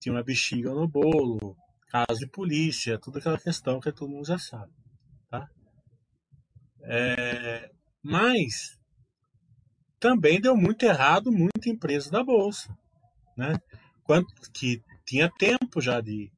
tinha 0.01 0.14
uma 0.14 0.25
bexiga 0.25 0.73
no 0.73 0.88
bolo, 0.88 1.55
caso 1.88 2.18
de 2.21 2.27
polícia, 2.27 2.99
toda 2.99 3.18
aquela 3.18 3.38
questão 3.38 3.81
que 3.81 3.92
todo 3.92 4.09
mundo 4.09 4.27
já 4.27 4.38
sabe. 4.38 4.73
Tá? 5.29 5.47
É, 6.85 7.71
mas 8.03 8.79
também 10.01 10.40
deu 10.40 10.57
muito 10.57 10.85
errado 10.85 11.31
muita 11.31 11.68
empresa 11.68 12.11
da 12.11 12.25
Bolsa. 12.25 12.75
Né? 13.37 13.61
Quanto, 14.05 14.33
que 14.53 14.83
tinha 15.05 15.31
tempo 15.38 15.83
já 15.83 16.01
de, 16.01 16.33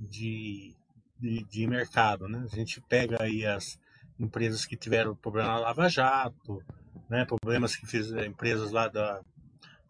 de, 0.00 0.74
de, 1.22 1.44
de 1.44 1.66
mercado. 1.68 2.28
Né? 2.28 2.44
A 2.50 2.54
gente 2.54 2.80
pega 2.80 3.22
aí 3.22 3.46
as 3.46 3.78
empresas 4.18 4.66
que 4.66 4.76
tiveram 4.76 5.14
problema 5.14 5.48
na 5.48 5.58
Lava 5.60 5.88
Jato, 5.88 6.62
né? 7.08 7.24
problemas 7.24 7.76
que 7.76 7.86
fizeram 7.86 8.26
empresas 8.26 8.72
lá 8.72 8.88
da, 8.88 9.20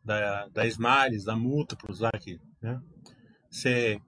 da, 0.04 0.46
da 0.48 0.66
Smiles, 0.66 1.24
da 1.24 1.34
Múltiplos 1.34 2.00
lá 2.00 2.10
que, 2.12 2.38
né? 2.60 2.80
Você, 3.50 4.00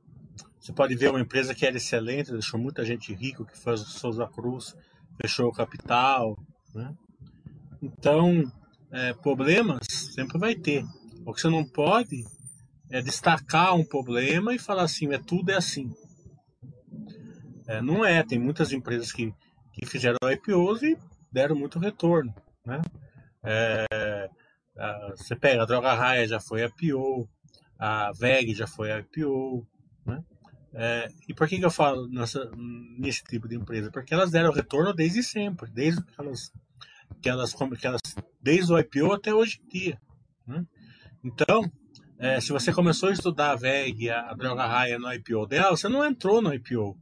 você 0.59 0.73
pode 0.73 0.95
ver 0.95 1.11
uma 1.11 1.21
empresa 1.21 1.55
que 1.55 1.67
era 1.67 1.77
excelente, 1.77 2.33
deixou 2.33 2.59
muita 2.59 2.85
gente 2.85 3.13
rica, 3.13 3.45
que 3.45 3.59
foi 3.59 3.75
a 3.75 3.77
Souza 3.77 4.27
Cruz, 4.27 4.75
fechou 5.21 5.49
o 5.49 5.53
capital, 5.53 6.39
né? 6.75 6.95
Então, 7.83 8.51
é, 8.91 9.13
problemas 9.13 9.87
sempre 9.91 10.39
vai 10.39 10.55
ter. 10.55 10.83
O 11.27 11.35
que 11.35 11.41
você 11.41 11.51
não 11.51 11.65
pode 11.65 12.25
é 12.91 13.03
destacar 13.03 13.75
um 13.75 13.85
problema 13.85 14.55
e 14.55 14.59
falar 14.59 14.85
assim, 14.85 15.13
é 15.13 15.19
tudo 15.19 15.51
é 15.51 15.57
assim. 15.57 15.93
É, 17.67 17.81
não 17.81 18.05
é, 18.05 18.23
tem 18.23 18.39
muitas 18.39 18.73
empresas 18.73 19.11
que, 19.13 19.33
que 19.73 19.87
fizeram 19.87 20.19
IPOs 20.23 20.83
e 20.83 20.99
deram 21.33 21.57
muito 21.57 21.79
retorno, 21.79 22.35
né? 22.65 22.81
É, 23.43 24.31
a, 24.77 25.13
você 25.17 25.35
pega 25.35 25.63
a 25.63 25.67
Droga 25.67 25.95
Raia 25.95 26.27
já 26.27 26.41
foi 26.41 26.65
IPO, 26.65 27.29
a 27.79 28.13
VEG 28.13 28.55
já 28.55 28.67
foi 28.67 28.91
IPO, 28.99 29.67
né? 30.07 30.23
É, 30.77 31.09
e 31.29 31.35
por 31.35 31.47
que, 31.49 31.59
que 31.59 31.65
eu 31.65 31.71
falo 31.71 32.09
nessa, 32.09 32.51
nesse 32.99 33.23
tipo 33.23 33.49
de 33.49 33.55
empresa? 33.55 33.91
Porque 33.91 34.13
elas 34.13 34.31
deram 34.31 34.53
retorno 34.53 34.93
desde 34.93 35.23
sempre, 35.23 35.71
desde 35.71 36.03
que 36.03 36.15
elas, 36.19 36.53
que 37.23 37.29
elas, 37.29 37.55
que 37.55 37.87
elas 37.87 38.01
desde 38.43 38.73
o 38.73 38.79
IPO 38.79 39.13
até 39.13 39.33
hoje 39.33 39.61
em 39.65 39.69
dia. 39.69 40.01
Né? 40.47 40.67
Então, 41.23 41.71
é, 42.19 42.41
se 42.41 42.53
você 42.53 42.73
começou 42.73 43.09
a 43.09 43.13
estudar 43.13 43.53
a 43.53 43.57
VEG, 43.57 44.11
a, 44.11 44.31
a 44.31 44.35
droga 44.35 44.67
raia 44.67 44.99
no 44.99 45.13
IPO 45.13 45.47
dela, 45.47 45.77
você 45.77 45.89
não 45.89 46.05
entrou 46.05 46.43
no 46.43 46.53
IPO. 46.53 46.99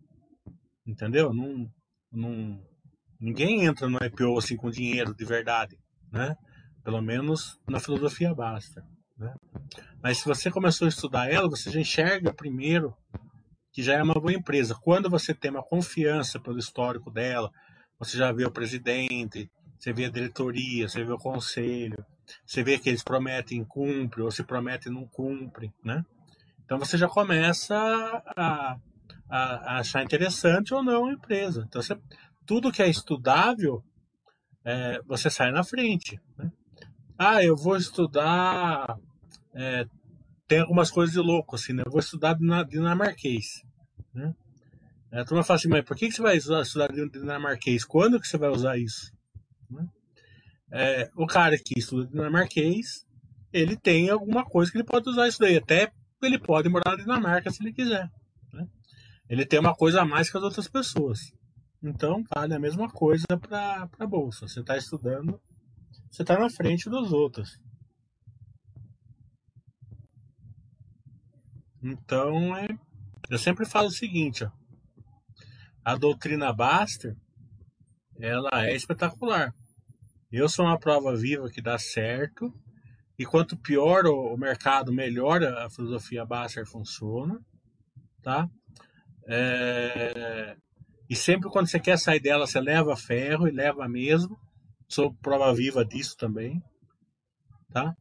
Entendeu? 0.86 1.32
Não, 1.32 1.70
não, 2.10 2.60
ninguém 3.20 3.64
entra 3.64 3.88
no 3.88 3.98
IPO 3.98 4.38
assim 4.38 4.56
com 4.56 4.70
dinheiro 4.70 5.14
de 5.14 5.24
verdade. 5.24 5.78
Né? 6.10 6.36
Pelo 6.84 7.00
menos 7.00 7.58
na 7.68 7.80
filosofia 7.80 8.34
basta. 8.34 8.84
Né? 9.16 9.34
Mas 10.02 10.18
se 10.18 10.24
você 10.24 10.50
começou 10.50 10.86
a 10.86 10.88
estudar 10.88 11.30
ela, 11.30 11.48
você 11.48 11.70
já 11.70 11.80
enxerga 11.80 12.34
primeiro 12.34 12.94
que 13.72 13.82
já 13.82 13.94
é 13.94 14.02
uma 14.02 14.14
boa 14.14 14.32
empresa. 14.32 14.74
Quando 14.82 15.08
você 15.08 15.34
tem 15.34 15.50
uma 15.50 15.62
confiança 15.62 16.38
pelo 16.38 16.58
histórico 16.58 17.10
dela, 17.10 17.50
você 17.98 18.18
já 18.18 18.30
vê 18.32 18.44
o 18.44 18.50
presidente, 18.50 19.50
você 19.78 19.92
vê 19.92 20.04
a 20.04 20.10
diretoria, 20.10 20.88
você 20.88 21.04
vê 21.04 21.12
o 21.12 21.18
conselho, 21.18 22.04
você 22.44 22.62
vê 22.62 22.78
que 22.78 22.88
eles 22.88 23.02
prometem 23.02 23.64
cumpre 23.64 24.22
ou 24.22 24.30
se 24.30 24.44
prometem 24.44 24.92
não 24.92 25.06
cumpre, 25.06 25.72
né? 25.84 26.04
Então 26.64 26.78
você 26.78 26.96
já 26.98 27.08
começa 27.08 27.74
a, 28.36 28.76
a, 29.32 29.76
a 29.76 29.78
achar 29.78 30.02
interessante 30.02 30.74
ou 30.74 30.82
não 30.82 31.06
a 31.06 31.12
empresa. 31.12 31.64
Então 31.66 31.80
você, 31.80 31.96
tudo 32.46 32.70
que 32.70 32.82
é 32.82 32.88
estudável, 32.88 33.82
é, 34.64 35.00
você 35.06 35.30
sai 35.30 35.50
na 35.50 35.64
frente. 35.64 36.20
Né? 36.36 36.50
Ah, 37.16 37.42
eu 37.42 37.56
vou 37.56 37.76
estudar 37.76 38.98
é, 39.54 39.86
tem 40.46 40.60
algumas 40.60 40.90
coisas 40.90 41.14
de 41.14 41.20
louco, 41.20 41.56
assim, 41.56 41.72
né? 41.72 41.82
Eu 41.86 41.90
vou 41.90 42.00
estudar 42.00 42.36
dinamarquês, 42.68 43.62
né? 44.12 44.34
A 45.10 45.24
turma 45.24 45.42
fala 45.42 45.58
assim, 45.58 45.68
mas 45.68 45.84
por 45.84 45.96
que, 45.96 46.08
que 46.08 46.14
você 46.14 46.22
vai 46.22 46.36
estudar 46.36 46.88
dinamarquês? 46.88 47.84
Quando 47.84 48.20
que 48.20 48.26
você 48.26 48.38
vai 48.38 48.50
usar 48.50 48.78
isso? 48.78 49.12
Né? 49.70 49.86
É, 50.70 51.10
o 51.16 51.26
cara 51.26 51.56
que 51.58 51.78
estuda 51.78 52.06
dinamarquês, 52.06 53.06
ele 53.52 53.76
tem 53.76 54.08
alguma 54.08 54.44
coisa 54.44 54.70
que 54.70 54.78
ele 54.78 54.84
pode 54.84 55.08
usar 55.08 55.28
isso 55.28 55.38
daí. 55.38 55.56
Até 55.56 55.90
ele 56.22 56.38
pode 56.38 56.68
morar 56.68 56.92
na 56.92 56.96
Dinamarca 56.96 57.50
se 57.50 57.62
ele 57.62 57.74
quiser. 57.74 58.08
Ele 59.32 59.46
tem 59.46 59.58
uma 59.58 59.74
coisa 59.74 60.02
a 60.02 60.04
mais 60.04 60.30
que 60.30 60.36
as 60.36 60.42
outras 60.42 60.68
pessoas. 60.68 61.32
Então, 61.82 62.22
vale 62.36 62.52
a 62.52 62.58
mesma 62.58 62.86
coisa 62.90 63.24
para 63.40 63.88
a 63.98 64.06
bolsa. 64.06 64.46
Você 64.46 64.60
está 64.60 64.76
estudando, 64.76 65.40
você 66.10 66.20
está 66.20 66.38
na 66.38 66.50
frente 66.50 66.90
dos 66.90 67.14
outros. 67.14 67.58
Então, 71.82 72.54
é, 72.54 72.68
eu 73.30 73.38
sempre 73.38 73.64
falo 73.64 73.86
o 73.86 73.90
seguinte, 73.90 74.44
ó, 74.44 74.50
a 75.82 75.96
doutrina 75.96 76.52
Baster, 76.52 77.16
ela 78.20 78.66
é 78.66 78.76
espetacular. 78.76 79.54
Eu 80.30 80.46
sou 80.46 80.66
uma 80.66 80.78
prova 80.78 81.16
viva 81.16 81.48
que 81.48 81.62
dá 81.62 81.78
certo, 81.78 82.52
e 83.18 83.24
quanto 83.24 83.56
pior 83.56 84.04
o, 84.04 84.34
o 84.34 84.36
mercado, 84.36 84.92
melhor 84.92 85.42
a 85.42 85.70
filosofia 85.70 86.26
Baster 86.26 86.66
funciona, 86.66 87.40
tá? 88.22 88.46
É, 89.26 90.56
e 91.08 91.14
sempre 91.16 91.50
quando 91.50 91.68
você 91.68 91.78
quer 91.78 91.98
sair 91.98 92.20
dela, 92.20 92.46
você 92.46 92.60
leva 92.60 92.96
ferro 92.96 93.46
e 93.46 93.50
leva 93.50 93.88
mesmo. 93.88 94.38
Sou 94.88 95.14
prova 95.14 95.54
viva 95.54 95.84
disso 95.84 96.16
também, 96.16 96.62
tá? 97.70 97.96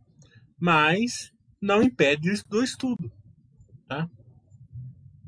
Mas 0.59 1.31
não 1.61 1.81
impede 1.81 2.41
do 2.47 2.63
estudo. 2.63 3.11
Tá? 3.87 4.09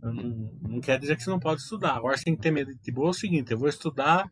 Não, 0.01 0.13
não, 0.61 0.81
quer 0.81 0.99
dizer 0.99 1.15
que 1.15 1.23
você 1.23 1.29
não 1.29 1.39
pode 1.39 1.61
estudar. 1.61 1.95
Agora 1.95 2.17
você 2.17 2.25
tem 2.25 2.35
que 2.35 2.41
ter 2.41 2.51
medo 2.51 2.73
de 2.75 2.91
boa 2.91 3.07
é 3.07 3.11
o 3.11 3.13
seguinte, 3.13 3.51
eu 3.51 3.57
vou 3.57 3.69
estudar 3.69 4.29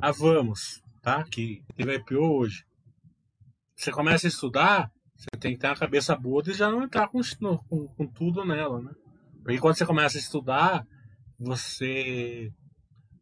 a 0.00 0.12
Vamos, 0.12 0.82
tá? 1.02 1.24
Que 1.24 1.62
teve 1.74 1.96
IPO 1.96 2.16
hoje. 2.16 2.64
Você 3.74 3.90
começa 3.90 4.26
a 4.26 4.28
estudar, 4.28 4.90
você 5.16 5.28
tem 5.38 5.52
que 5.52 5.58
ter 5.58 5.68
uma 5.68 5.76
cabeça 5.76 6.14
boa 6.14 6.42
de 6.42 6.52
já 6.52 6.70
não 6.70 6.82
entrar 6.82 7.08
com, 7.08 7.20
com, 7.68 7.88
com 7.88 8.06
tudo 8.06 8.44
nela, 8.44 8.80
né? 8.82 8.92
Porque 9.48 9.62
quando 9.62 9.78
você 9.78 9.86
começa 9.86 10.18
a 10.18 10.20
estudar, 10.20 10.86
você 11.38 12.52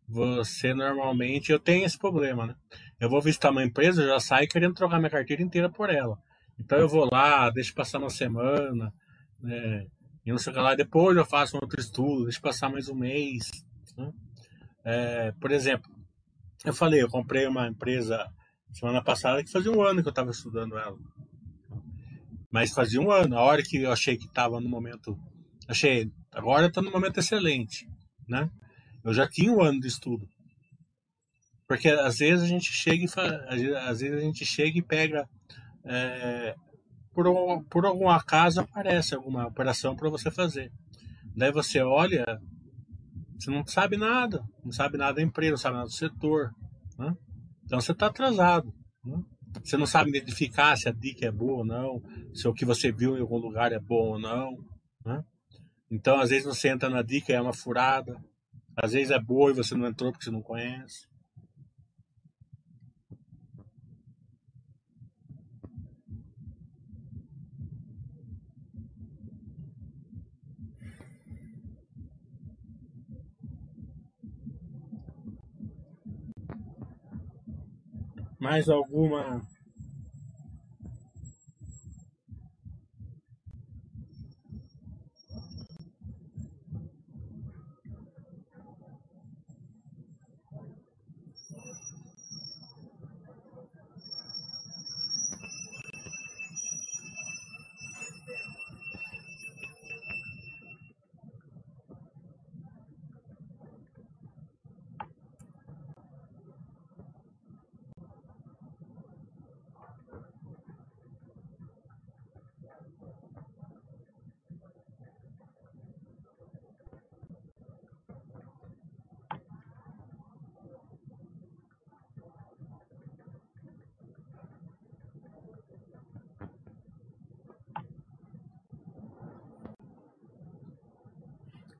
você 0.08 0.74
normalmente 0.74 1.52
eu 1.52 1.60
tenho 1.60 1.86
esse 1.86 1.96
problema, 1.96 2.48
né? 2.48 2.56
Eu 2.98 3.08
vou 3.08 3.22
visitar 3.22 3.52
uma 3.52 3.62
empresa, 3.62 4.02
eu 4.02 4.08
já 4.08 4.18
saio 4.18 4.48
querendo 4.48 4.74
trocar 4.74 4.98
minha 4.98 5.08
carteira 5.08 5.40
inteira 5.40 5.70
por 5.70 5.88
ela. 5.88 6.18
Então 6.58 6.78
eu 6.78 6.88
vou 6.88 7.08
lá, 7.08 7.48
deixo 7.50 7.72
passar 7.72 7.98
uma 7.98 8.10
semana, 8.10 8.92
né? 9.40 9.86
E 10.24 10.32
não 10.32 10.38
sei 10.38 10.52
o 10.52 10.56
que 10.56 10.60
lá. 10.60 10.74
Depois 10.74 11.16
eu 11.16 11.24
faço 11.24 11.56
um 11.56 11.60
outro 11.62 11.80
estudo, 11.80 12.24
deixa 12.24 12.40
passar 12.40 12.68
mais 12.70 12.88
um 12.88 12.96
mês. 12.96 13.48
Né? 13.96 14.10
É, 14.84 15.32
por 15.40 15.52
exemplo, 15.52 15.88
eu 16.64 16.74
falei, 16.74 17.00
eu 17.00 17.08
comprei 17.08 17.46
uma 17.46 17.68
empresa 17.68 18.26
semana 18.72 19.00
passada 19.00 19.44
que 19.44 19.52
fazia 19.52 19.70
um 19.70 19.80
ano 19.80 20.02
que 20.02 20.08
eu 20.08 20.10
estava 20.10 20.32
estudando 20.32 20.76
ela. 20.76 20.98
Mas 22.50 22.72
fazia 22.72 23.00
um 23.00 23.12
ano. 23.12 23.38
A 23.38 23.42
hora 23.42 23.62
que 23.62 23.76
eu 23.76 23.92
achei 23.92 24.16
que 24.16 24.26
estava 24.26 24.60
no 24.60 24.68
momento. 24.68 25.16
Achei, 25.68 26.10
agora 26.36 26.66
está 26.66 26.82
no 26.82 26.90
momento 26.90 27.18
excelente. 27.18 27.88
Né? 28.28 28.48
Eu 29.02 29.14
já 29.14 29.26
tinha 29.26 29.50
um 29.50 29.62
ano 29.62 29.80
de 29.80 29.88
estudo. 29.88 30.26
Porque 31.66 31.88
às 31.88 32.18
vezes 32.18 32.44
a 32.44 32.46
gente 32.46 32.72
chega 32.72 33.04
e 33.04 33.74
às 33.76 34.00
vezes 34.00 34.18
a 34.18 34.20
gente 34.20 34.44
chega 34.44 34.78
e 34.78 34.82
pega 34.82 35.28
é, 35.84 36.54
por, 37.12 37.26
por 37.64 37.86
algum 37.86 38.08
acaso 38.08 38.60
aparece 38.60 39.14
alguma 39.14 39.46
operação 39.46 39.96
para 39.96 40.10
você 40.10 40.30
fazer. 40.30 40.70
Daí 41.34 41.50
você 41.50 41.80
olha, 41.80 42.24
você 43.38 43.50
não 43.50 43.66
sabe 43.66 43.96
nada, 43.96 44.42
não 44.64 44.70
sabe 44.70 44.96
nada 44.96 45.14
da 45.14 45.22
empresa, 45.22 45.52
não 45.52 45.58
sabe 45.58 45.76
nada 45.76 45.88
do 45.88 45.94
setor. 45.94 46.50
Né? 46.98 47.14
Então 47.64 47.80
você 47.80 47.92
está 47.92 48.06
atrasado. 48.06 48.72
Né? 49.04 49.18
Você 49.64 49.76
não 49.76 49.86
sabe 49.86 50.10
identificar 50.10 50.76
se 50.76 50.88
a 50.88 50.92
dica 50.92 51.26
é 51.26 51.32
boa 51.32 51.58
ou 51.58 51.64
não, 51.64 52.02
se 52.34 52.46
o 52.46 52.52
que 52.52 52.64
você 52.64 52.92
viu 52.92 53.16
em 53.16 53.20
algum 53.20 53.38
lugar 53.38 53.72
é 53.72 53.80
bom 53.80 54.12
ou 54.12 54.18
não. 54.18 54.52
Né? 55.04 55.22
Então, 55.90 56.20
às 56.20 56.30
vezes 56.30 56.44
você 56.44 56.68
entra 56.68 56.90
na 56.90 57.02
dica 57.02 57.32
é 57.32 57.40
uma 57.40 57.52
furada. 57.52 58.22
Às 58.76 58.92
vezes 58.92 59.10
é 59.10 59.18
boa 59.18 59.50
e 59.50 59.54
você 59.54 59.74
não 59.74 59.86
entrou 59.86 60.12
porque 60.12 60.24
você 60.24 60.30
não 60.30 60.42
conhece. 60.42 61.06
Mais 78.38 78.68
alguma 78.68 79.42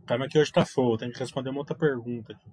Calma 0.07 0.29
que 0.29 0.39
hoje 0.39 0.53
tá 0.53 0.65
fogo, 0.65 0.99
tem 0.99 1.11
que 1.11 1.19
responder 1.19 1.51
uma 1.51 1.59
outra 1.59 1.77
pergunta 1.77 2.33
aqui. 2.33 2.49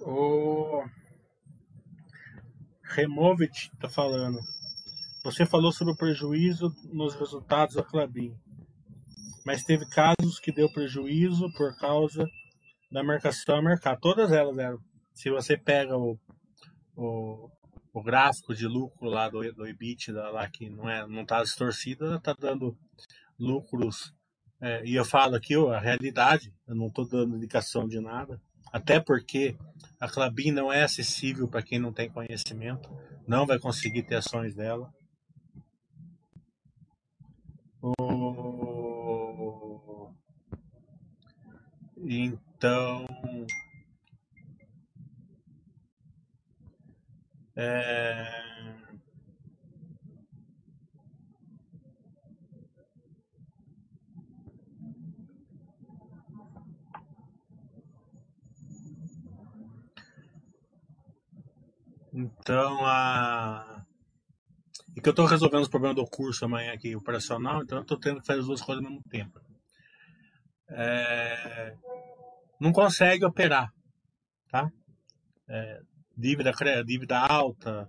O 0.00 0.82
Removit 2.82 3.70
tá 3.78 3.88
falando. 3.88 4.38
Você 5.24 5.44
falou 5.44 5.72
sobre 5.72 5.92
o 5.92 5.96
prejuízo 5.96 6.74
nos 6.90 7.14
resultados 7.14 7.74
da 7.74 7.82
Clabin, 7.82 8.34
mas 9.46 9.62
teve 9.62 9.86
casos 9.86 10.40
que 10.40 10.50
deu 10.50 10.68
prejuízo 10.68 11.48
por 11.52 11.78
causa 11.78 12.28
da 12.90 13.04
marcação 13.04 13.54
a 13.54 13.62
mercado. 13.62 14.00
Todas 14.00 14.32
elas 14.32 14.58
eram. 14.58 14.78
Se 15.14 15.30
você 15.30 15.56
pega 15.56 15.96
o, 15.96 16.18
o, 16.96 17.48
o 17.94 18.02
gráfico 18.02 18.52
de 18.52 18.66
lucro 18.66 19.08
lá 19.08 19.28
do, 19.28 19.40
do 19.54 19.64
EBITDA, 19.64 20.30
lá 20.30 20.50
que 20.50 20.68
não 20.68 20.90
é 20.90 21.06
não 21.06 21.22
está 21.22 21.44
distorcido, 21.44 22.16
está 22.16 22.34
dando 22.36 22.76
lucros. 23.38 24.12
É, 24.60 24.84
e 24.84 24.96
eu 24.96 25.04
falo 25.04 25.36
aqui 25.36 25.54
a 25.54 25.78
realidade, 25.78 26.52
eu 26.66 26.74
não 26.74 26.88
estou 26.88 27.08
dando 27.08 27.36
indicação 27.36 27.86
de 27.86 28.00
nada. 28.00 28.42
Até 28.72 28.98
porque 28.98 29.56
a 30.00 30.08
Clabin 30.08 30.50
não 30.50 30.72
é 30.72 30.82
acessível 30.82 31.46
para 31.46 31.62
quem 31.62 31.78
não 31.78 31.92
tem 31.92 32.10
conhecimento, 32.10 32.90
não 33.28 33.46
vai 33.46 33.60
conseguir 33.60 34.02
ter 34.02 34.16
ações 34.16 34.56
dela. 34.56 34.92
O... 37.80 38.96
Então. 42.08 43.04
É... 47.56 48.46
Então, 62.16 62.78
a 62.86 63.84
e 64.96 65.00
que 65.02 65.08
eu 65.08 65.10
estou 65.10 65.26
resolvendo 65.26 65.62
os 65.62 65.68
problemas 65.68 65.96
do 65.96 66.06
curso 66.06 66.46
amanhã 66.46 66.72
aqui 66.72 66.96
operacional, 66.96 67.62
então 67.62 67.76
eu 67.76 67.82
estou 67.82 68.00
tendo 68.00 68.18
que 68.20 68.26
fazer 68.26 68.40
as 68.40 68.46
duas 68.46 68.62
coisas 68.62 68.82
ao 68.82 68.90
mesmo 68.90 69.04
tempo. 69.10 69.38
É, 70.70 71.74
não 72.58 72.72
consegue 72.72 73.22
operar, 73.26 73.68
tá? 74.50 74.70
É, 75.46 75.80
dívida, 76.16 76.50
dívida 76.86 77.18
alta, 77.18 77.86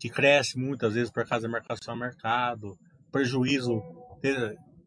que 0.00 0.08
cresce 0.08 0.58
muitas 0.58 0.94
vezes 0.94 1.12
por 1.12 1.26
causa 1.28 1.46
da 1.46 1.52
marcação 1.52 1.92
ao 1.92 2.00
mercado, 2.00 2.78
prejuízo. 3.10 3.82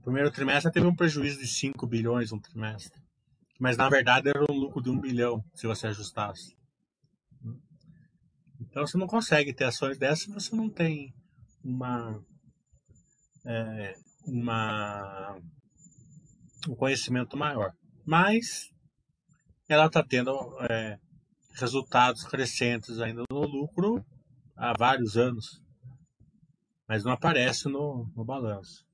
primeiro 0.03 0.31
trimestre 0.31 0.71
teve 0.71 0.87
um 0.87 0.95
prejuízo 0.95 1.39
de 1.39 1.47
5 1.47 1.85
bilhões 1.85 2.31
um 2.31 2.39
trimestre, 2.39 2.99
mas 3.59 3.77
na 3.77 3.87
verdade 3.87 4.29
era 4.29 4.43
um 4.49 4.55
lucro 4.55 4.81
de 4.81 4.89
1 4.89 4.99
bilhão 4.99 5.45
se 5.53 5.67
você 5.67 5.85
ajustasse. 5.85 6.55
Então 8.75 8.85
você 8.85 8.97
não 8.97 9.07
consegue 9.07 9.53
ter 9.53 9.63
ações 9.63 9.97
dessas 9.97 10.25
se 10.25 10.33
você 10.33 10.53
não 10.53 10.69
tem 10.69 11.13
uma, 11.63 12.21
é, 13.45 13.95
uma 14.27 15.39
um 16.67 16.75
conhecimento 16.75 17.37
maior. 17.37 17.71
Mas 18.05 18.69
ela 19.69 19.85
está 19.85 20.03
tendo 20.03 20.33
é, 20.69 20.99
resultados 21.53 22.25
crescentes 22.25 22.99
ainda 22.99 23.23
no 23.31 23.47
lucro 23.47 24.05
há 24.57 24.73
vários 24.77 25.15
anos, 25.15 25.63
mas 26.85 27.05
não 27.05 27.13
aparece 27.13 27.69
no, 27.69 28.11
no 28.13 28.25
balanço. 28.25 28.84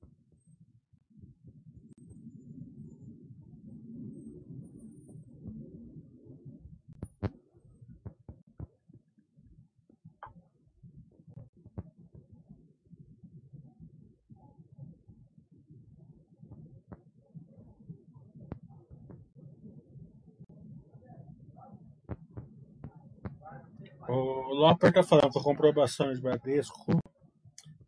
O 24.14 24.52
Loper 24.52 24.92
tá 24.92 25.02
falando 25.02 25.30
que 25.30 25.38
eu 25.38 25.42
compro 25.42 25.80
ações 25.80 26.20
Bradesco, 26.20 27.00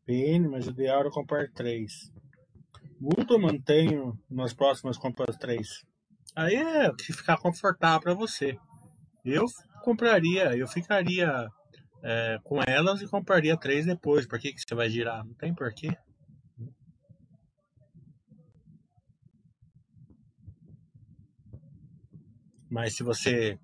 PN, 0.07 0.49
mas 0.49 0.67
o 0.67 0.71
ideal 0.71 1.01
era 1.01 1.11
comprar 1.11 1.51
três. 1.53 2.11
Eu 3.29 3.39
mantenho 3.39 4.19
nas 4.31 4.55
próximas 4.55 4.97
compras 4.97 5.37
três. 5.37 5.85
Aí 6.35 6.55
é 6.55 6.91
que 6.95 7.13
ficar 7.13 7.37
confortável 7.37 8.01
para 8.01 8.15
você. 8.15 8.57
Eu 9.23 9.45
compraria, 9.83 10.57
eu 10.57 10.67
ficaria 10.67 11.47
é, 12.03 12.39
com 12.43 12.59
elas 12.67 13.03
e 13.03 13.07
compraria 13.07 13.55
três 13.59 13.85
depois. 13.85 14.27
Por 14.27 14.39
que, 14.39 14.55
que 14.55 14.63
você 14.67 14.75
vai 14.75 14.89
girar? 14.89 15.27
Não 15.27 15.35
tem 15.35 15.55
porquê. 15.55 15.95
Mas 22.71 22.97
se 22.97 23.03
você 23.03 23.59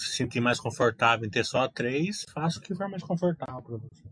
se 0.00 0.16
sentir 0.16 0.40
mais 0.40 0.58
confortável 0.58 1.26
em 1.26 1.30
ter 1.30 1.44
só 1.44 1.68
três, 1.68 2.24
faça 2.32 2.58
o 2.58 2.62
que 2.62 2.74
for 2.74 2.88
mais 2.88 3.02
confortável 3.02 3.62
para 3.62 3.76
você. 3.76 4.02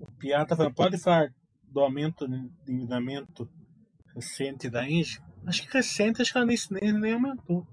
O 0.00 0.12
Piá 0.18 0.44
tá 0.44 0.56
falando, 0.56 0.74
pode 0.74 0.98
falar 0.98 1.32
do 1.64 1.80
aumento 1.80 2.26
de 2.26 2.50
endividamento 2.66 3.48
recente 4.14 4.68
da 4.68 4.88
Inge? 4.88 5.20
Acho 5.46 5.62
que 5.62 5.72
recente, 5.72 6.22
acho 6.22 6.32
que 6.32 6.38
ela 6.38 6.46
nem, 6.46 6.92
nem, 6.92 7.14
aumentou. 7.14 7.66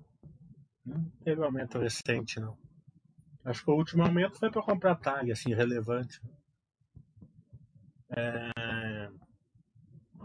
Não 0.85 1.03
teve 1.23 1.43
aumento 1.43 1.79
recente, 1.79 2.39
não. 2.39 2.57
Acho 3.43 3.63
que 3.63 3.71
o 3.71 3.75
último 3.75 4.03
aumento 4.03 4.37
foi 4.37 4.51
para 4.51 4.61
comprar 4.61 4.95
tag, 4.95 5.31
assim, 5.31 5.53
relevante. 5.53 6.21
É... 8.09 8.49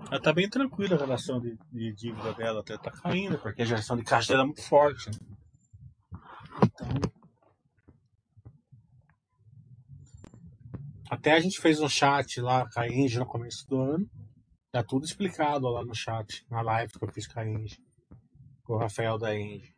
Ela 0.09 0.20
tá 0.20 0.32
bem 0.32 0.48
tranquila 0.48 0.96
a 0.96 0.98
relação 0.98 1.40
de, 1.40 1.59
de 1.72 1.92
dívida 1.92 2.32
dela, 2.34 2.61
até 2.61 2.76
tá 2.78 2.90
caindo, 2.90 3.38
porque 3.38 3.62
a 3.62 3.64
geração 3.64 3.96
de 3.96 4.05
caixa 4.05 4.28
dela 4.28 4.42
é 4.42 4.46
muito 4.46 4.62
forte. 4.62 5.11
Né? 5.11 5.18
Então. 6.64 7.20
Até 11.11 11.32
a 11.32 11.40
gente 11.40 11.61
fez 11.61 11.80
um 11.80 11.88
chat 11.88 12.40
lá 12.40 12.70
com 12.70 12.80
a 12.80 12.88
Inge 12.88 13.18
no 13.18 13.26
começo 13.26 13.66
do 13.68 13.80
ano. 13.80 14.09
Tá 14.70 14.84
tudo 14.84 15.05
explicado 15.05 15.68
lá 15.68 15.84
no 15.84 15.94
chat, 15.94 16.46
na 16.48 16.62
live 16.62 16.92
que 16.92 17.05
eu 17.05 17.12
fiz 17.12 17.26
com 17.26 17.40
a 17.40 17.44
Inge. 17.44 17.82
Com 18.62 18.74
o 18.74 18.78
Rafael 18.78 19.18
da 19.18 19.36
Inge. 19.36 19.74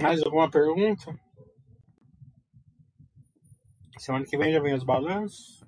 Mais 0.00 0.22
alguma 0.22 0.50
pergunta? 0.50 1.14
Semana 3.98 4.24
que 4.24 4.38
vem 4.38 4.50
já 4.50 4.58
vem 4.58 4.72
os 4.72 4.82
balanços. 4.82 5.60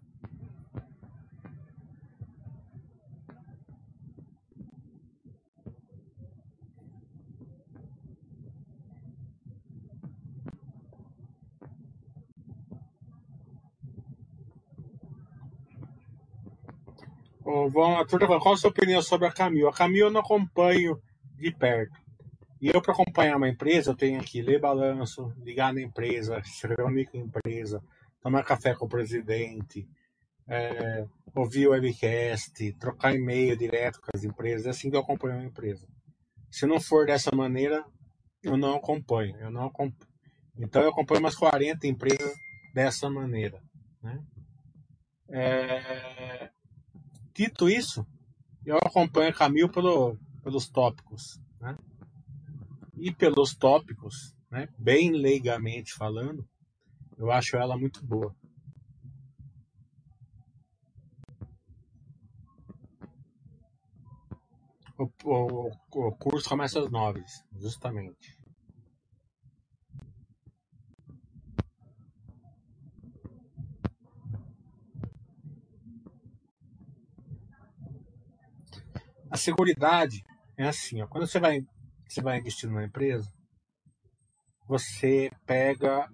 O 17.45 17.69
Von 17.69 17.97
Arthur 17.97 18.21
tá 18.21 18.27
qual 18.27 18.55
a 18.55 18.57
sua 18.57 18.71
opinião 18.71 19.03
sobre 19.03 19.27
a 19.27 19.33
Camil? 19.33 19.69
A 19.69 19.75
Camil 19.75 20.07
eu 20.07 20.11
não 20.11 20.23
acompanho 20.23 20.99
de 21.37 21.53
perto. 21.53 22.02
E 22.63 22.69
eu, 22.69 22.81
para 22.81 22.93
acompanhar 22.93 23.37
uma 23.37 23.49
empresa, 23.49 23.91
eu 23.91 23.97
tenho 23.97 24.23
que 24.23 24.41
ler 24.41 24.61
balanço, 24.61 25.35
ligar 25.39 25.75
na 25.75 25.83
empresa, 25.83 26.41
se 26.45 26.65
reunir 26.69 27.07
com 27.07 27.19
a 27.19 27.21
empresa, 27.21 27.83
tomar 28.21 28.45
café 28.45 28.73
com 28.73 28.87
o 28.87 28.89
presidente, 28.89 29.85
é, 30.47 31.05
ouvir 31.35 31.67
o 31.67 31.73
webcast, 31.73 32.73
trocar 32.75 33.17
e-mail 33.17 33.57
direto 33.57 34.01
com 34.01 34.11
as 34.15 34.23
empresas. 34.23 34.67
É 34.67 34.71
assim 34.71 34.89
que 34.89 34.95
eu 34.95 35.01
acompanho 35.01 35.39
uma 35.39 35.45
empresa. 35.45 35.89
Se 36.53 36.65
não 36.65 36.81
for 36.81 37.05
dessa 37.05 37.35
maneira, 37.35 37.85
eu 38.45 38.57
não 38.57 38.77
acompanho. 38.77 39.37
Eu 39.39 39.51
não 39.51 39.67
acompanho. 39.67 40.13
Então, 40.57 40.83
eu 40.83 40.91
acompanho 40.91 41.19
umas 41.19 41.35
40 41.35 41.85
empresas 41.89 42.33
dessa 42.73 43.11
maneira. 43.11 43.61
Né? 44.01 44.23
É, 45.31 46.51
dito 47.35 47.69
isso, 47.69 48.07
eu 48.65 48.77
acompanho 48.77 49.35
Camil 49.35 49.69
pelo, 49.69 50.17
pelos 50.45 50.69
tópicos. 50.69 51.41
Né? 51.61 51.77
E 53.05 53.13
pelos 53.13 53.53
tópicos, 53.53 54.33
né, 54.49 54.69
bem 54.79 55.11
leigamente 55.11 55.93
falando, 55.93 56.49
eu 57.19 57.33
acho 57.33 57.57
ela 57.57 57.77
muito 57.77 58.01
boa. 58.07 58.33
O, 64.97 65.11
o, 65.25 65.71
o 65.91 66.13
curso 66.13 66.49
começa 66.49 66.79
às 66.79 66.89
nove, 66.93 67.25
justamente. 67.59 68.39
A 79.29 79.37
seguridade 79.37 80.25
é 80.57 80.69
assim, 80.69 81.03
ó, 81.03 81.09
quando 81.09 81.27
você 81.27 81.41
vai, 81.41 81.67
você 82.13 82.21
vai 82.21 82.39
investir 82.39 82.69
numa 82.69 82.85
empresa, 82.85 83.29
você 84.67 85.31
pega 85.47 86.09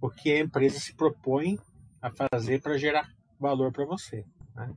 o 0.00 0.10
que 0.10 0.32
a 0.32 0.40
empresa 0.40 0.78
se 0.78 0.94
propõe 0.94 1.58
a 2.02 2.10
fazer 2.10 2.60
para 2.60 2.76
gerar 2.76 3.08
valor 3.38 3.72
para 3.72 3.86
você. 3.86 4.24
Né? 4.54 4.76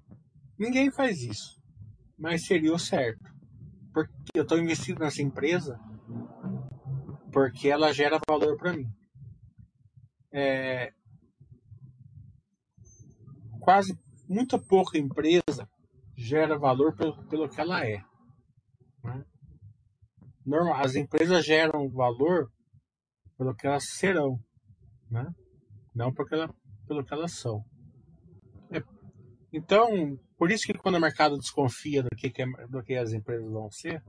Ninguém 0.58 0.92
faz 0.92 1.22
isso, 1.22 1.62
mas 2.18 2.46
seria 2.46 2.74
o 2.74 2.80
certo. 2.80 3.24
Porque 3.94 4.14
eu 4.36 4.44
estou 4.44 4.60
investindo 4.60 5.00
nessa 5.00 5.22
empresa 5.22 5.80
porque 7.32 7.68
ela 7.68 7.94
gera 7.94 8.20
valor 8.28 8.58
para 8.58 8.74
mim. 8.74 8.88
É, 10.32 10.94
quase 13.60 13.98
muito 14.30 14.60
pouca 14.60 14.98
empresa 14.98 15.68
gera 16.16 16.58
valor 16.58 16.96
pelo, 16.96 17.28
pelo 17.28 17.50
que 17.50 17.60
ela 17.60 17.86
é. 17.86 18.04
Né? 19.04 19.26
Normal, 20.48 20.76
as 20.82 20.96
empresas 20.96 21.46
geram 21.46 21.90
valor 21.90 22.50
pelo 23.38 23.54
que 23.54 23.68
elas 23.68 23.84
serão, 23.90 24.40
né? 25.12 25.30
não 25.94 26.14
porque 26.14 26.36
ela, 26.36 26.50
pelo 26.88 27.04
que 27.04 27.14
elas 27.14 27.34
são. 27.34 27.66
É, 28.72 28.82
então, 29.52 30.18
por 30.38 30.50
isso 30.50 30.66
que 30.66 30.74
quando 30.74 30.96
o 30.96 31.02
mercado 31.02 31.38
desconfia 31.38 32.02
do 32.02 32.10
que, 32.16 32.30
que, 32.30 32.42
é, 32.42 32.46
do 32.70 32.82
que 32.82 32.96
as 32.96 33.12
empresas 33.12 33.52
vão 33.52 33.70
ser, 33.70 34.02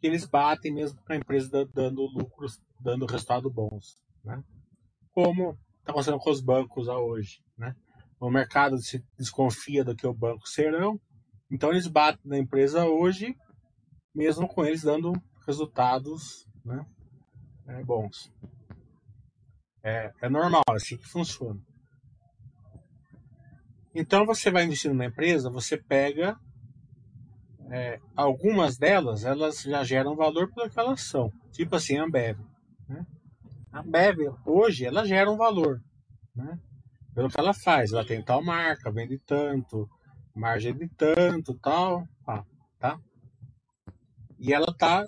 eles 0.00 0.24
batem 0.24 0.72
mesmo 0.72 1.02
com 1.02 1.12
a 1.12 1.16
empresa 1.16 1.66
dando 1.74 2.02
lucros, 2.02 2.60
dando 2.80 3.04
resultados 3.04 3.52
bons. 3.52 4.00
Né? 4.22 4.40
Como 5.10 5.58
está 5.80 5.90
acontecendo 5.90 6.20
com 6.20 6.30
os 6.30 6.40
bancos 6.40 6.86
hoje. 6.86 7.42
Né? 7.58 7.74
O 8.20 8.30
mercado 8.30 8.78
se 8.78 9.04
desconfia 9.18 9.84
do 9.84 9.96
que 9.96 10.06
o 10.06 10.14
banco 10.14 10.46
serão, 10.46 11.00
então 11.50 11.72
eles 11.72 11.88
batem 11.88 12.20
na 12.24 12.38
empresa 12.38 12.86
hoje, 12.86 13.34
mesmo 14.14 14.46
com 14.46 14.64
eles 14.64 14.82
dando 14.82 15.12
resultados 15.46 16.46
né, 16.64 16.84
é, 17.66 17.84
bons. 17.84 18.32
É, 19.82 20.12
é 20.20 20.28
normal, 20.28 20.62
é 20.70 20.74
assim 20.74 20.96
que 20.96 21.06
funciona. 21.06 21.60
Então 23.94 24.26
você 24.26 24.50
vai 24.50 24.64
investindo 24.64 24.94
na 24.94 25.06
empresa, 25.06 25.48
você 25.48 25.76
pega 25.76 26.38
é, 27.70 28.00
algumas 28.14 28.76
delas, 28.76 29.24
elas 29.24 29.62
já 29.62 29.82
geram 29.84 30.14
valor 30.14 30.52
pelo 30.52 30.68
que 30.68 30.78
elas 30.78 31.02
são. 31.02 31.32
Tipo 31.52 31.76
assim, 31.76 31.96
a 31.96 32.04
Ambev. 32.04 32.38
Né? 32.88 33.06
A 33.72 33.80
Ambev, 33.80 34.18
hoje, 34.44 34.84
ela 34.84 35.06
gera 35.06 35.30
um 35.30 35.36
valor. 35.36 35.80
Né? 36.34 36.58
Pelo 37.14 37.28
que 37.28 37.40
ela 37.40 37.54
faz. 37.54 37.92
Ela 37.92 38.04
tem 38.04 38.22
tal 38.22 38.44
marca, 38.44 38.90
vende 38.90 39.18
tanto, 39.20 39.88
margem 40.34 40.76
de 40.76 40.88
tanto, 40.88 41.54
tal, 41.58 42.06
tá? 42.78 43.00
E 44.38 44.52
ela 44.52 44.72
tá 44.76 45.06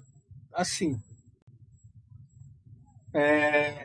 assim. 0.61 1.01
É, 3.15 3.85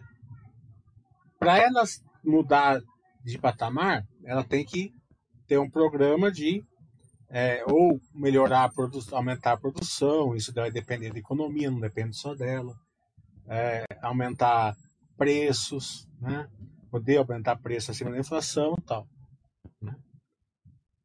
Para 1.39 1.57
ela 1.59 1.83
mudar 2.23 2.81
de 3.23 3.37
patamar, 3.37 4.03
ela 4.23 4.43
tem 4.43 4.65
que 4.65 4.91
ter 5.47 5.57
um 5.57 5.69
programa 5.69 6.31
de 6.31 6.63
é, 7.29 7.63
ou 7.65 7.99
melhorar 8.13 8.65
a 8.65 8.69
produção, 8.69 9.17
aumentar 9.17 9.53
a 9.53 9.57
produção, 9.57 10.35
isso 10.35 10.53
vai 10.53 10.69
depender 10.69 11.11
da 11.11 11.17
economia, 11.17 11.71
não 11.71 11.79
depende 11.79 12.15
só 12.15 12.35
dela. 12.35 12.75
É, 13.47 13.85
aumentar 14.01 14.75
preços, 15.17 16.07
né? 16.21 16.47
poder 16.91 17.17
aumentar 17.17 17.55
preço 17.57 17.91
acima 17.91 18.11
da 18.11 18.19
inflação 18.19 18.75
tal. 18.85 19.07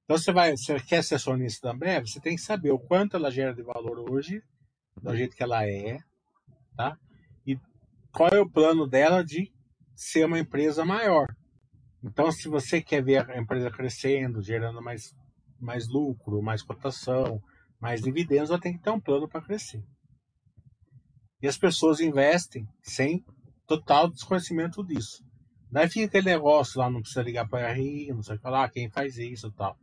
Então 0.05 0.17
você 0.17 0.33
vai, 0.33 0.57
você 0.57 0.79
quer 0.81 1.03
ser 1.03 1.17
acionista 1.17 1.69
da 1.69 1.75
Ambev, 1.75 2.07
você 2.07 2.21
tem 2.21 2.37
que 2.37 2.43
saber 2.43 2.71
o 2.71 2.79
quanto 2.79 3.17
ela 3.17 3.31
gera 3.31 3.55
de 3.55 3.63
valor 3.63 4.11
hoje, 4.11 4.43
do 5.01 5.17
jeito 5.17 5.37
que 5.37 5.43
ela 5.43 5.67
é, 5.67 5.99
tá? 6.77 6.97
E 7.47 7.59
qual 8.13 8.31
é 8.31 8.41
o 8.41 8.51
plano 8.51 8.87
dela 8.87 9.25
de 9.25 9.53
ser 9.99 10.25
uma 10.25 10.39
empresa 10.39 10.85
maior. 10.85 11.27
Então, 12.03 12.31
se 12.31 12.49
você 12.49 12.81
quer 12.81 13.03
ver 13.03 13.29
a 13.29 13.37
empresa 13.37 13.69
crescendo, 13.69 14.41
gerando 14.41 14.81
mais, 14.81 15.13
mais 15.61 15.89
lucro, 15.89 16.41
mais 16.41 16.63
cotação, 16.63 17.43
mais 17.81 18.01
dividendos, 18.01 18.51
ela 18.51 18.61
tem 18.61 18.77
que 18.77 18.83
ter 18.83 18.91
um 18.91 19.01
plano 19.01 19.29
para 19.29 19.43
crescer. 19.43 19.83
E 21.43 21.49
as 21.49 21.59
pessoas 21.59 21.99
investem 21.99 22.65
sem 22.81 23.25
total 23.67 24.09
desconhecimento 24.09 24.85
disso. 24.85 25.25
Daí 25.71 25.89
fica 25.89 26.07
aquele 26.07 26.31
negócio 26.31 26.79
lá, 26.79 26.89
não 26.89 27.01
precisa 27.01 27.23
ligar 27.23 27.49
para 27.49 27.73
RI, 27.73 28.09
não 28.13 28.23
sei 28.23 28.39
lá, 28.45 28.69
quem 28.69 28.89
faz 28.89 29.19
isso 29.19 29.49
e 29.49 29.53
tal. 29.53 29.77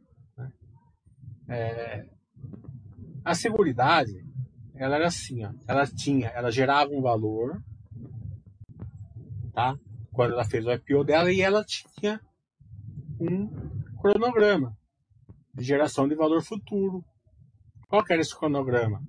É, 1.50 2.08
a 3.24 3.36
seguridade, 3.36 4.26
ela 4.78 4.96
era 4.96 5.08
assim, 5.08 5.46
ó, 5.46 5.52
ela 5.68 5.88
tinha, 5.88 6.28
ela 6.30 6.52
gerava 6.52 6.92
um 6.92 7.02
valor, 7.02 7.62
tá? 9.54 9.78
Quando 10.12 10.34
ela 10.34 10.46
fez 10.46 10.66
o 10.66 10.72
IPO 10.72 11.04
dela 11.04 11.32
e 11.32 11.42
ela 11.42 11.64
tinha 11.64 12.20
um 13.20 13.48
cronograma 14.02 14.78
de 15.54 15.64
geração 15.64 16.08
de 16.08 16.16
valor 16.16 16.44
futuro. 16.44 17.04
Qual 17.88 18.04
que 18.04 18.12
era 18.12 18.22
esse 18.22 18.38
cronograma? 18.38 19.02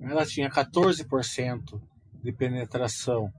Ela 0.00 0.24
tinha 0.24 0.48
14% 0.48 1.80
de 2.22 2.32
penetração 2.32 3.32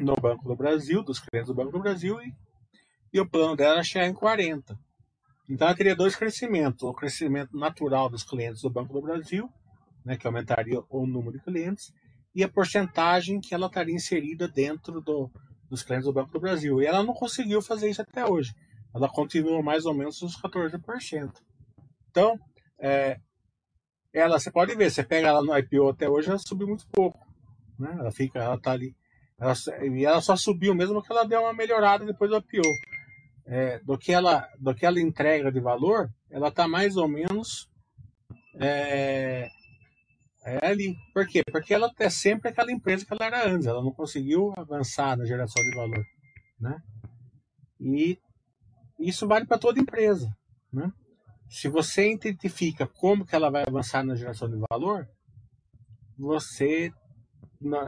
no 0.00 0.14
Banco 0.16 0.48
do 0.48 0.56
Brasil, 0.56 1.02
dos 1.02 1.20
clientes 1.20 1.48
do 1.48 1.54
Banco 1.54 1.72
do 1.72 1.80
Brasil, 1.80 2.20
e, 2.20 2.34
e 3.12 3.20
o 3.20 3.28
plano 3.28 3.56
dela 3.56 3.74
era 3.74 3.82
chegar 3.84 4.06
em 4.06 4.14
40%. 4.14 4.76
Então, 5.48 5.68
ela 5.68 5.76
teria 5.76 5.94
dois 5.94 6.16
crescimentos: 6.16 6.82
o 6.82 6.92
crescimento 6.92 7.56
natural 7.56 8.08
dos 8.08 8.24
clientes 8.24 8.62
do 8.62 8.70
Banco 8.70 8.92
do 8.92 9.02
Brasil, 9.02 9.48
né, 10.04 10.16
que 10.16 10.26
aumentaria 10.26 10.82
o 10.88 11.06
número 11.06 11.38
de 11.38 11.44
clientes, 11.44 11.92
e 12.34 12.42
a 12.42 12.48
porcentagem 12.48 13.40
que 13.40 13.54
ela 13.54 13.66
estaria 13.66 13.94
inserida 13.94 14.48
dentro 14.48 15.00
do, 15.00 15.30
dos 15.68 15.82
clientes 15.82 16.06
do 16.06 16.12
Banco 16.12 16.32
do 16.32 16.40
Brasil. 16.40 16.82
E 16.82 16.86
ela 16.86 17.02
não 17.02 17.14
conseguiu 17.14 17.62
fazer 17.62 17.88
isso 17.88 18.02
até 18.02 18.26
hoje. 18.26 18.52
Ela 18.94 19.08
continua 19.08 19.62
mais 19.62 19.86
ou 19.86 19.94
menos 19.94 20.20
uns 20.22 20.36
14%. 20.40 21.32
Então, 22.10 22.38
é, 22.78 23.18
ela, 24.12 24.38
você 24.38 24.50
pode 24.50 24.74
ver, 24.74 24.90
você 24.90 25.02
pega 25.02 25.28
ela 25.28 25.42
no 25.42 25.56
IPO 25.56 25.90
até 25.90 26.08
hoje, 26.08 26.28
ela 26.28 26.38
subiu 26.38 26.66
muito 26.66 26.86
pouco. 26.90 27.18
Né? 27.78 27.94
Ela 27.98 28.10
fica, 28.10 28.40
ela 28.40 28.60
tá 28.60 28.72
ali. 28.72 28.96
Ela, 29.38 29.54
e 29.82 30.04
ela 30.04 30.20
só 30.20 30.36
subiu 30.36 30.74
mesmo 30.74 31.02
que 31.02 31.12
ela 31.12 31.24
deu 31.24 31.40
uma 31.40 31.52
melhorada 31.52 32.04
depois 32.04 32.30
do 32.30 32.36
IPO 32.36 32.62
é, 33.46 33.78
do, 33.80 33.98
que 33.98 34.12
ela, 34.12 34.48
do 34.58 34.74
que 34.74 34.86
ela 34.86 35.00
entrega 35.00 35.52
de 35.52 35.60
valor, 35.60 36.10
ela 36.30 36.48
está 36.48 36.66
mais 36.66 36.96
ou 36.96 37.08
menos 37.08 37.68
é, 38.60 39.48
É 40.44 40.66
ali. 40.66 40.94
Por 41.12 41.26
quê? 41.26 41.42
Porque 41.50 41.72
ela 41.72 41.90
é 41.98 42.10
sempre 42.10 42.50
aquela 42.50 42.70
empresa 42.70 43.06
que 43.06 43.12
ela 43.14 43.24
era 43.24 43.48
antes. 43.48 43.66
Ela 43.66 43.82
não 43.82 43.92
conseguiu 43.92 44.52
avançar 44.56 45.16
na 45.16 45.24
geração 45.24 45.62
de 45.62 45.74
valor. 45.74 46.04
Né? 46.60 46.82
E 47.80 48.18
isso 48.98 49.26
vale 49.26 49.46
para 49.46 49.58
toda 49.58 49.80
empresa. 49.80 50.30
Né? 50.70 50.92
Se 51.48 51.68
você 51.68 52.12
identifica 52.12 52.86
como 52.86 53.24
que 53.24 53.34
ela 53.34 53.50
vai 53.50 53.64
avançar 53.66 54.04
na 54.04 54.14
geração 54.14 54.50
de 54.50 54.62
valor, 54.68 55.08
você 56.18 56.92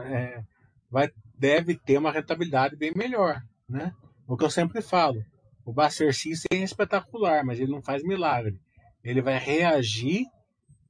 é, 0.05 0.43
vai, 0.89 1.11
deve 1.37 1.75
ter 1.75 1.97
uma 1.97 2.11
rentabilidade 2.11 2.75
bem 2.75 2.91
melhor. 2.95 3.41
Né? 3.69 3.93
O 4.27 4.35
que 4.35 4.43
eu 4.43 4.49
sempre 4.49 4.81
falo, 4.81 5.23
o 5.65 5.73
System 5.89 6.61
é 6.61 6.63
espetacular, 6.63 7.43
mas 7.45 7.59
ele 7.59 7.71
não 7.71 7.81
faz 7.81 8.03
milagre. 8.03 8.59
Ele 9.03 9.21
vai 9.21 9.37
reagir 9.37 10.25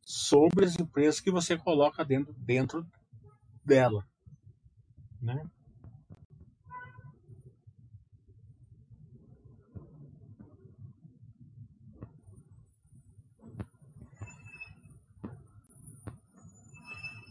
sobre 0.07 0.63
as 0.63 0.79
empresas 0.79 1.19
que 1.19 1.29
você 1.29 1.57
coloca 1.57 2.05
dentro, 2.05 2.33
dentro 2.37 2.87
dela. 3.65 4.07
Né? 5.21 5.45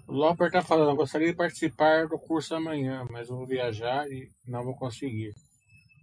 Loper 0.06 0.48
está 0.48 0.60
falando, 0.60 0.94
gostaria 0.96 1.28
de 1.28 1.34
participar 1.34 2.06
do 2.06 2.18
curso 2.18 2.54
amanhã, 2.54 3.06
mas 3.10 3.28
vou 3.28 3.46
viajar 3.46 4.06
e 4.12 4.30
não 4.46 4.62
vou 4.62 4.76
conseguir. 4.76 5.34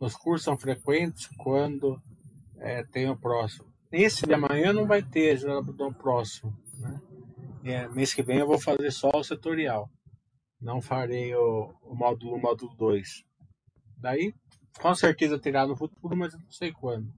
Os 0.01 0.15
cursos 0.15 0.43
são 0.43 0.57
frequentes 0.57 1.27
quando 1.37 2.01
é, 2.57 2.83
tem 2.83 3.07
o 3.07 3.15
próximo. 3.15 3.72
Esse 3.95 4.25
de 4.25 4.33
amanhã 4.33 4.73
não 4.73 4.87
vai 4.87 5.03
ter, 5.03 5.37
já 5.37 5.61
do 5.61 5.93
próximo. 5.93 6.51
Né? 6.79 7.01
É, 7.63 7.87
mês 7.89 8.11
que 8.11 8.23
vem 8.23 8.39
eu 8.39 8.47
vou 8.47 8.59
fazer 8.59 8.89
só 8.89 9.11
o 9.13 9.23
setorial. 9.23 9.87
Não 10.59 10.81
farei 10.81 11.35
o, 11.35 11.71
o 11.83 11.93
módulo 11.93 12.35
1, 12.37 12.39
módulo 12.41 12.75
2. 12.75 13.23
Daí, 13.95 14.33
com 14.81 14.95
certeza 14.95 15.37
terá 15.37 15.67
no 15.67 15.77
futuro, 15.77 16.17
mas 16.17 16.33
eu 16.33 16.39
não 16.39 16.49
sei 16.49 16.71
quando. 16.71 17.13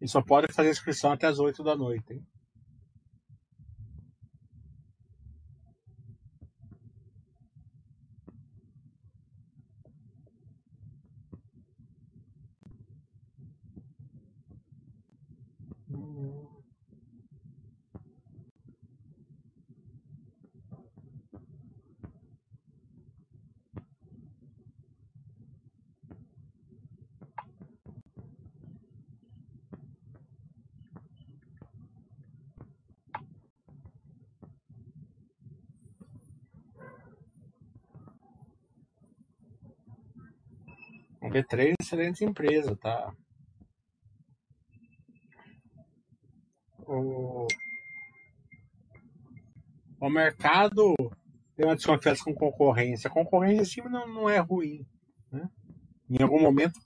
E 0.00 0.08
só 0.08 0.22
pode 0.22 0.50
fazer 0.54 0.70
inscrição 0.70 1.12
até 1.12 1.26
as 1.26 1.38
8 1.38 1.62
da 1.62 1.76
noite, 1.76 2.14
hein? 2.14 2.26
B3 41.42 41.68
é 41.68 41.74
excelente 41.80 42.24
empresa, 42.24 42.76
tá? 42.76 43.12
O, 46.86 47.46
o 50.00 50.08
mercado 50.08 50.94
tem 51.54 51.66
uma 51.66 51.76
desconfiança 51.76 52.24
com 52.24 52.34
concorrência. 52.34 53.08
A 53.08 53.12
concorrência 53.12 53.64
cima 53.64 53.90
não, 53.90 54.08
não 54.08 54.30
é 54.30 54.38
ruim. 54.38 54.86
Né? 55.30 55.48
Em 56.08 56.22
algum 56.22 56.40
momento 56.40 56.80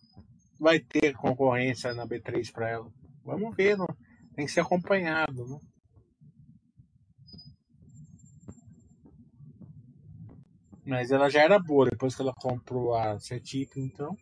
vai 0.58 0.80
ter 0.80 1.14
concorrência 1.14 1.94
na 1.94 2.06
B3 2.06 2.52
para 2.52 2.70
ela. 2.70 2.92
Vamos 3.24 3.54
ver, 3.54 3.76
não? 3.76 3.86
tem 4.34 4.46
que 4.46 4.52
ser 4.52 4.60
acompanhado. 4.60 5.46
Né? 5.46 5.58
Mas 10.84 11.10
ela 11.12 11.28
já 11.30 11.42
era 11.42 11.58
boa 11.58 11.88
depois 11.88 12.14
que 12.14 12.22
ela 12.22 12.34
comprou 12.34 12.94
a 12.94 13.18
CETIP, 13.18 13.80
então. 13.80 14.16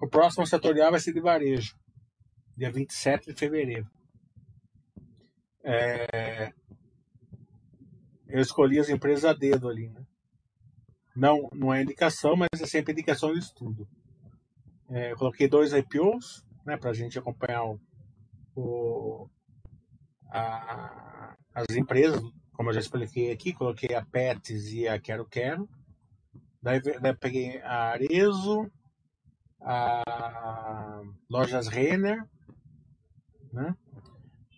O 0.00 0.01
próximo 0.12 0.46
setorial 0.46 0.90
vai 0.90 1.00
ser 1.00 1.12
de 1.14 1.20
varejo, 1.20 1.74
dia 2.56 2.70
27 2.70 3.32
de 3.32 3.34
fevereiro. 3.34 3.90
É... 5.64 6.52
Eu 8.28 8.40
escolhi 8.40 8.78
as 8.78 8.88
empresas 8.88 9.24
a 9.24 9.32
dedo 9.32 9.68
ali, 9.68 9.88
né? 9.88 10.04
Não, 11.16 11.48
não 11.52 11.72
é 11.72 11.82
indicação, 11.82 12.36
mas 12.36 12.48
é 12.60 12.66
sempre 12.66 12.92
indicação 12.92 13.32
de 13.32 13.38
estudo. 13.38 13.88
É, 14.90 15.12
eu 15.12 15.16
coloquei 15.16 15.48
dois 15.48 15.72
IPOs, 15.72 16.44
né, 16.64 16.76
para 16.76 16.90
a 16.90 16.94
gente 16.94 17.18
acompanhar 17.18 17.64
o, 17.64 17.80
o 18.54 19.28
a, 20.30 21.34
as 21.54 21.76
empresas, 21.76 22.22
como 22.52 22.70
eu 22.70 22.74
já 22.74 22.80
expliquei 22.80 23.30
aqui, 23.30 23.52
coloquei 23.52 23.94
a 23.94 24.04
Pets 24.04 24.72
e 24.72 24.88
a 24.88 24.98
Quero 24.98 25.26
Quero. 25.26 25.68
Daí, 26.62 26.80
daí 26.80 27.14
peguei 27.14 27.60
a 27.60 27.90
Arezo, 27.90 28.70
a 29.64 31.02
Lojas 31.30 31.68
Renner, 31.68 32.24
né? 33.52 33.74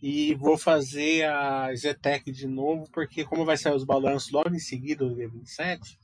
E 0.03 0.35
vou 0.35 0.59
fazer 0.59 1.25
a 1.25 1.75
Zetec 1.75 2.31
de 2.31 2.47
novo, 2.47 2.87
porque 2.93 3.25
como 3.25 3.45
vai 3.45 3.57
sair 3.57 3.75
os 3.75 3.85
balanços 3.85 4.31
logo 4.31 4.55
em 4.55 4.59
seguida, 4.59 5.07
do 5.07 5.15
dia 5.15 5.29
27, 5.29 5.99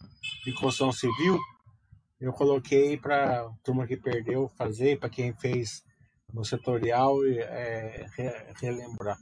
de 0.44 0.53
construção 0.55 0.90
civil, 0.90 1.38
eu 2.18 2.32
coloquei 2.32 2.96
para 2.96 3.51
turma 3.62 3.86
que 3.86 3.96
perdeu 3.96 4.48
fazer, 4.57 4.98
para 4.98 5.11
quem 5.11 5.34
fez 5.34 5.84
no 6.32 6.44
setorial, 6.44 7.22
é, 7.24 8.07
relembrar, 8.61 9.18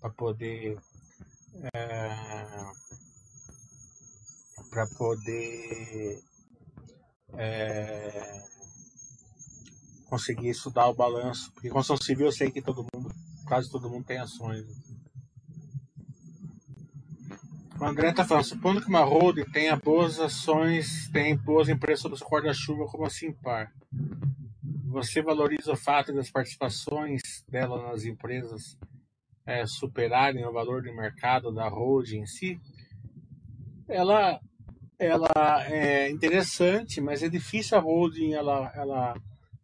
para 0.00 0.10
poder. 0.10 0.76
É, 1.74 2.08
para 4.70 4.86
poder 4.96 6.22
é, 7.36 8.42
conseguir 10.10 10.48
estudar 10.48 10.88
o 10.88 10.94
balanço. 10.94 11.52
Porque 11.52 11.70
construção 11.70 12.04
civil 12.04 12.26
eu 12.26 12.32
sei 12.32 12.50
que 12.50 12.60
todo 12.60 12.84
mundo, 12.92 13.10
quase 13.46 13.70
todo 13.70 13.88
mundo 13.88 14.04
tem 14.04 14.18
ações. 14.18 14.66
O 17.80 17.84
André 17.86 18.10
está 18.10 18.26
falando, 18.26 18.44
supondo 18.44 18.82
que 18.82 18.88
uma 18.88 19.04
holding 19.04 19.46
tenha 19.46 19.74
boas 19.74 20.20
ações, 20.20 21.08
tem 21.10 21.34
boas 21.34 21.70
empresas 21.70 22.00
sob 22.00 22.14
o 22.14 22.28
guarda-chuva 22.28 22.84
como 22.84 23.06
a 23.06 23.10
Simpar, 23.10 23.72
você 24.90 25.22
valoriza 25.22 25.72
o 25.72 25.76
fato 25.76 26.12
das 26.12 26.30
participações 26.30 27.22
dela 27.48 27.80
nas 27.88 28.04
empresas 28.04 28.76
é, 29.46 29.64
superarem 29.64 30.44
o 30.44 30.52
valor 30.52 30.82
de 30.82 30.92
mercado 30.92 31.50
da 31.52 31.68
holding 31.68 32.18
em 32.18 32.26
si? 32.26 32.60
Ela, 33.88 34.38
ela 34.98 35.64
é 35.66 36.10
interessante, 36.10 37.00
mas 37.00 37.22
é 37.22 37.28
difícil 37.28 37.78
a 37.78 37.80
holding 37.80 38.32
ela, 38.32 38.70
ela 38.74 39.14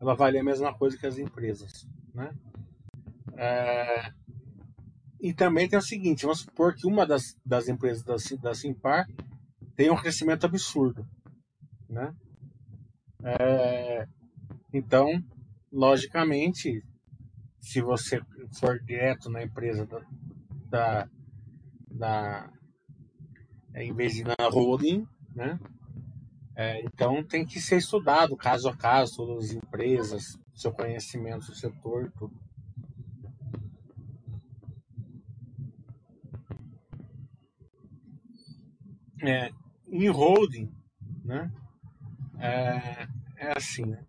ela 0.00 0.14
vale 0.14 0.38
a 0.38 0.44
mesma 0.44 0.74
coisa 0.74 0.96
que 0.96 1.06
as 1.06 1.18
empresas. 1.18 1.86
Né? 2.14 2.34
É, 3.36 4.12
e 5.20 5.32
também 5.32 5.68
tem 5.68 5.78
o 5.78 5.82
seguinte, 5.82 6.22
vamos 6.22 6.40
supor 6.40 6.74
que 6.74 6.86
uma 6.86 7.06
das, 7.06 7.36
das 7.44 7.68
empresas 7.68 8.02
da, 8.02 8.16
da 8.42 8.54
Simpar 8.54 9.06
tem 9.74 9.90
um 9.90 9.96
crescimento 9.96 10.46
absurdo. 10.46 11.06
Né? 11.88 12.14
É, 13.22 14.06
então, 14.72 15.22
logicamente, 15.72 16.82
se 17.60 17.80
você 17.80 18.20
for 18.58 18.78
direto 18.84 19.28
na 19.28 19.42
empresa 19.42 19.86
da, 19.86 20.00
da, 20.70 21.08
da 21.90 22.50
em 23.74 23.92
vez 23.92 24.14
de 24.14 24.24
na 24.24 24.34
holding, 24.50 25.06
né? 25.34 25.58
É, 26.58 26.80
então 26.80 27.22
tem 27.22 27.44
que 27.44 27.60
ser 27.60 27.76
estudado 27.76 28.34
caso 28.34 28.66
a 28.70 28.74
caso, 28.74 29.16
todas 29.16 29.44
as 29.44 29.50
empresas, 29.50 30.38
seu 30.54 30.72
conhecimento 30.72 31.48
do 31.48 31.54
setor, 31.54 32.10
tudo. 32.16 32.34
É, 39.22 39.52
em 39.86 40.08
holding, 40.08 40.72
né? 41.22 41.52
É, 42.38 43.06
é 43.36 43.52
assim, 43.54 43.84
né? 43.84 44.06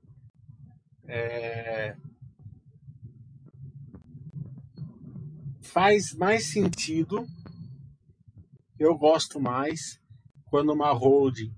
É, 1.05 1.97
faz 5.61 6.13
mais 6.13 6.45
sentido, 6.45 7.27
eu 8.79 8.97
gosto 8.97 9.37
mais 9.37 9.99
quando 10.45 10.71
uma 10.71 10.93
holding 10.93 11.56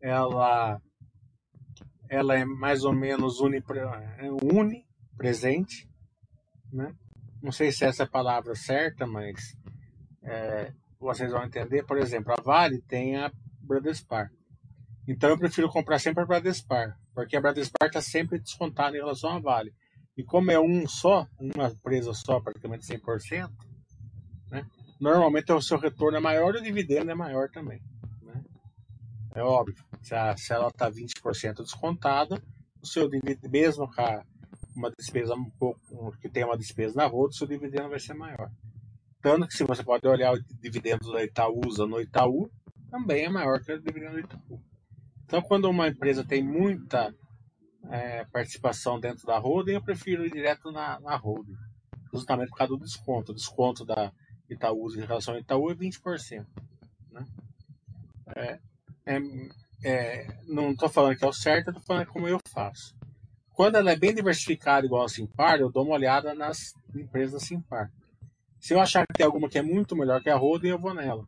ela 0.00 0.80
ela 2.08 2.38
é 2.38 2.44
mais 2.44 2.84
ou 2.84 2.92
menos 2.92 3.40
unipresente, 4.42 5.88
né? 6.72 6.94
Não 7.42 7.52
sei 7.52 7.70
se 7.70 7.84
essa 7.84 8.02
é 8.02 8.06
a 8.06 8.08
palavra 8.08 8.54
certa, 8.54 9.06
mas 9.06 9.56
é, 10.22 10.72
vocês 10.98 11.30
vão 11.30 11.44
entender. 11.44 11.84
Por 11.84 11.98
exemplo, 11.98 12.32
a 12.32 12.42
Vale 12.42 12.80
tem 12.82 13.16
a 13.16 13.30
Bradespar. 13.60 14.30
Então 15.06 15.30
eu 15.30 15.38
prefiro 15.38 15.68
comprar 15.68 15.98
sempre 15.98 16.22
a 16.22 16.26
Bradespar, 16.26 16.98
porque 17.14 17.36
a 17.36 17.40
Bradespar 17.40 17.88
está 17.88 18.00
sempre 18.00 18.38
descontada 18.38 18.96
em 18.96 19.00
relação 19.00 19.30
à 19.30 19.38
Vale. 19.38 19.72
E 20.16 20.24
como 20.24 20.50
é 20.50 20.58
um 20.58 20.86
só, 20.88 21.28
uma 21.38 21.68
empresa 21.68 22.12
só, 22.12 22.40
praticamente 22.40 22.86
100%, 22.86 23.50
né? 24.50 24.66
normalmente 25.00 25.52
o 25.52 25.62
seu 25.62 25.78
retorno 25.78 26.18
é 26.18 26.20
maior 26.20 26.56
e 26.56 26.58
o 26.58 26.62
dividendo 26.62 27.10
é 27.10 27.14
maior 27.14 27.48
também. 27.50 27.80
Né? 28.22 28.42
É 29.36 29.42
óbvio, 29.42 29.84
se, 30.02 30.14
se 30.36 30.52
ela 30.52 30.68
está 30.68 30.90
20% 30.90 31.62
descontada, 31.62 32.42
o 32.82 32.86
seu 32.86 33.08
dividendo, 33.08 33.50
mesmo 33.50 33.90
com 33.92 34.22
uma 34.76 34.90
despesa 34.90 35.34
um 35.34 35.50
pouco, 35.58 36.16
que 36.20 36.28
tem 36.28 36.44
uma 36.44 36.56
despesa 36.56 36.94
na 36.94 37.06
roda, 37.06 37.30
o 37.30 37.32
seu 37.32 37.46
dividendo 37.46 37.88
vai 37.88 37.98
ser 37.98 38.14
maior. 38.14 38.50
Tanto 39.20 39.48
que 39.48 39.54
se 39.54 39.64
você 39.64 39.82
pode 39.82 40.06
olhar 40.06 40.32
o 40.32 40.42
dividendo 40.60 41.12
da 41.12 41.24
Itaúsa 41.24 41.86
no 41.86 42.00
Itaú, 42.00 42.48
também 42.90 43.24
é 43.24 43.28
maior 43.28 43.60
que 43.60 43.72
o 43.72 43.82
dividendo 43.82 44.14
do 44.14 44.20
Itaú. 44.20 44.62
Então, 45.24 45.42
quando 45.42 45.68
uma 45.68 45.88
empresa 45.88 46.24
tem 46.24 46.42
muita 46.42 47.14
é, 47.90 48.24
participação 48.26 48.98
dentro 48.98 49.26
da 49.26 49.38
holding, 49.38 49.72
eu 49.72 49.82
prefiro 49.82 50.24
ir 50.24 50.32
direto 50.32 50.70
na, 50.70 50.98
na 51.00 51.16
holding. 51.16 51.56
Justamente 52.14 52.48
por 52.48 52.56
causa 52.56 52.74
do 52.74 52.82
desconto. 52.82 53.32
O 53.32 53.34
desconto 53.34 53.84
da 53.84 54.12
Itaú 54.48 54.90
em 54.94 55.04
relação 55.04 55.34
ao 55.34 55.40
Itaú 55.40 55.70
é 55.70 55.74
20%. 55.74 56.46
Né? 57.12 57.26
É, 58.36 58.58
é, 59.04 59.18
é, 59.84 60.26
não 60.46 60.72
estou 60.72 60.88
falando 60.88 61.16
que 61.16 61.24
é 61.24 61.28
o 61.28 61.32
certo, 61.32 61.70
estou 61.70 61.82
falando 61.82 62.06
como 62.06 62.28
eu 62.28 62.38
faço. 62.52 62.96
Quando 63.52 63.76
ela 63.76 63.90
é 63.90 63.96
bem 63.96 64.14
diversificada, 64.14 64.86
igual 64.86 65.04
a 65.04 65.08
Simpar, 65.08 65.60
eu 65.60 65.70
dou 65.70 65.84
uma 65.84 65.94
olhada 65.94 66.34
nas 66.34 66.72
empresas 66.94 67.42
Simpar. 67.42 67.90
Se 68.60 68.74
eu 68.74 68.80
achar 68.80 69.06
que 69.06 69.14
tem 69.14 69.26
alguma 69.26 69.48
que 69.48 69.58
é 69.58 69.62
muito 69.62 69.96
melhor 69.96 70.22
que 70.22 70.30
a 70.30 70.36
holding, 70.36 70.68
eu 70.68 70.78
vou 70.78 70.94
nela. 70.94 71.26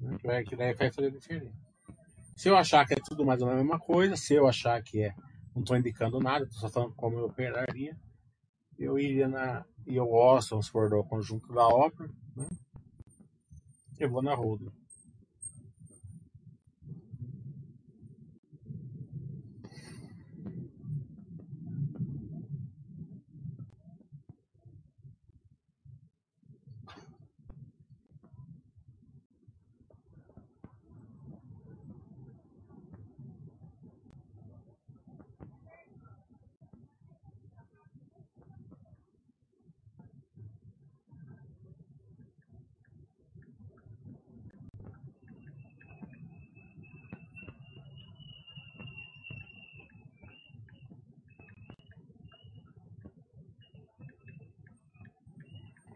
Né? 0.00 0.44
Que 0.44 0.56
daí 0.56 0.74
vai 0.74 0.90
fazer 0.90 1.10
diferença. 1.10 1.54
Se 2.36 2.48
eu 2.48 2.56
achar 2.56 2.86
que 2.86 2.94
é 2.94 2.98
tudo 3.04 3.24
mais 3.24 3.40
ou 3.40 3.46
menos 3.46 3.60
a 3.60 3.64
mesma 3.64 3.80
coisa, 3.80 4.16
se 4.16 4.34
eu 4.34 4.46
achar 4.46 4.82
que 4.82 5.02
é 5.02 5.14
não 5.56 5.62
estou 5.62 5.76
indicando 5.76 6.20
nada, 6.20 6.44
estou 6.44 6.60
só 6.60 6.68
falando 6.68 6.94
como 6.94 7.18
eu 7.18 7.24
operaria. 7.24 7.96
Eu 8.78 8.98
iria 8.98 9.26
na. 9.26 9.64
E 9.86 9.96
eu 9.96 10.06
gosto, 10.06 10.50
vamos 10.50 10.66
supor, 10.66 10.90
do 10.90 11.02
conjunto 11.04 11.50
da 11.54 11.66
obra, 11.66 12.06
né? 12.36 12.46
Eu 13.98 14.10
vou 14.10 14.22
na 14.22 14.34
roda. 14.34 14.70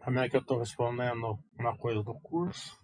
Como 0.03 0.19
é 0.19 0.27
que 0.27 0.35
eu 0.35 0.41
estou 0.41 0.57
respondendo 0.57 1.37
uma 1.59 1.77
coisa 1.77 2.01
do 2.01 2.15
curso? 2.15 2.80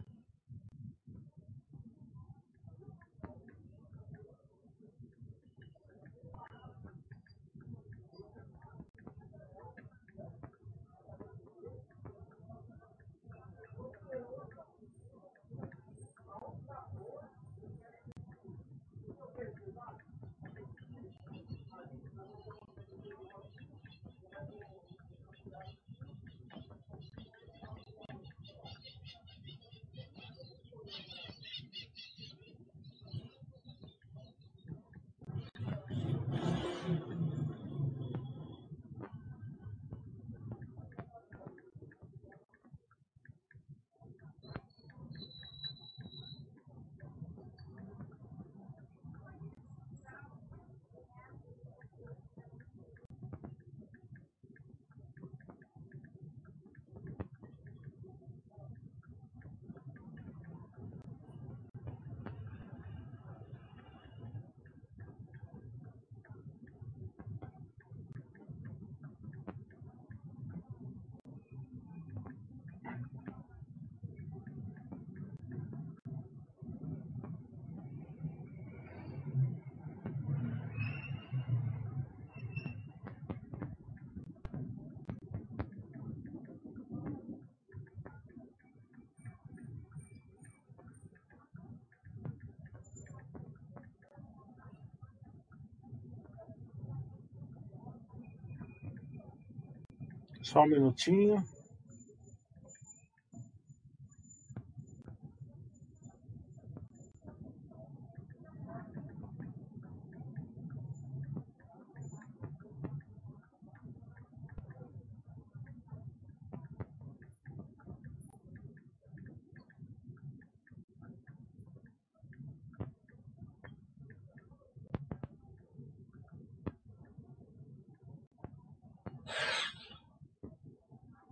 Só 100.48 100.62
um 100.62 100.68
minutinho. 100.68 101.44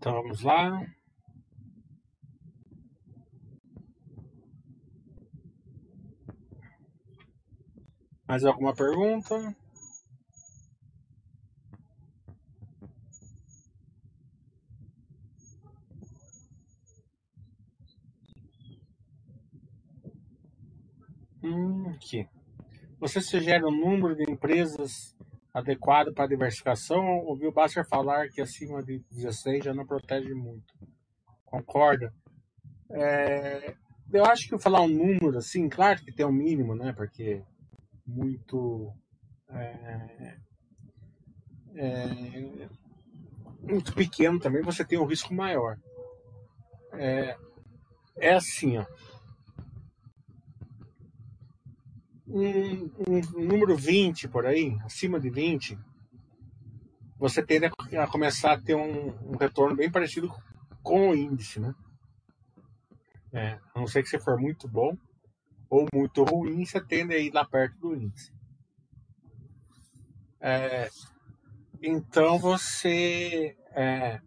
Então 0.06 0.22
vamos 0.36 0.42
lá. 0.42 0.86
Mais 8.28 8.44
alguma 8.44 8.74
pergunta? 8.74 9.56
Hum, 21.44 21.90
aqui. 21.92 22.28
Você 23.00 23.22
sugere 23.22 23.64
um 23.64 23.72
número 23.72 24.16
de 24.16 24.24
empresas 24.30 25.15
adequado 25.56 26.14
para 26.14 26.28
diversificação, 26.28 27.20
ouviu 27.20 27.50
Basser 27.50 27.88
falar 27.88 28.28
que 28.28 28.42
acima 28.42 28.84
de 28.84 29.00
16 29.10 29.64
já 29.64 29.74
não 29.74 29.86
protege 29.86 30.34
muito. 30.34 30.74
Concorda? 31.46 32.14
É, 32.92 33.74
eu 34.12 34.26
acho 34.26 34.50
que 34.50 34.60
falar 34.60 34.82
um 34.82 34.90
número 34.90 35.38
assim, 35.38 35.70
claro 35.70 36.04
que 36.04 36.12
tem 36.12 36.26
um 36.26 36.32
mínimo, 36.32 36.76
né? 36.76 36.92
Porque 36.92 37.42
muito 38.06 38.92
é, 39.50 40.38
é, 41.76 42.68
muito 43.62 43.96
pequeno 43.96 44.38
também 44.38 44.62
você 44.62 44.84
tem 44.84 45.00
um 45.00 45.06
risco 45.06 45.34
maior. 45.34 45.78
É, 46.92 47.38
é 48.18 48.34
assim, 48.34 48.78
ó. 48.78 48.86
Um, 52.38 52.92
um, 53.08 53.46
número 53.46 53.78
20 53.78 54.28
por 54.28 54.46
aí, 54.46 54.78
acima 54.84 55.22
de 55.22 55.30
20, 55.30 55.80
você 57.18 57.42
tende 57.42 57.68
a 57.68 58.08
começar 58.08 58.52
a 58.52 58.62
ter 58.62 58.76
um, 58.76 59.08
um 59.32 59.38
retorno 59.38 59.74
bem 59.74 59.90
parecido 59.90 60.30
com 60.84 61.12
o 61.12 61.16
índice, 61.16 61.62
né? 61.62 61.74
É, 63.32 63.58
a 63.74 63.80
não 63.80 63.88
ser 63.88 64.04
que 64.04 64.10
você 64.10 64.20
for 64.20 64.38
muito 64.38 64.68
bom 64.68 64.98
ou 65.70 65.88
muito 65.94 66.26
ruim, 66.26 66.66
você 66.66 66.82
tende 66.82 67.16
a 67.16 67.18
ir 67.18 67.32
lá 67.32 67.46
perto 67.46 67.80
do 67.80 67.96
índice. 67.96 68.34
É, 70.42 70.90
então 71.82 72.38
você 72.38 73.56
é, 73.72 74.20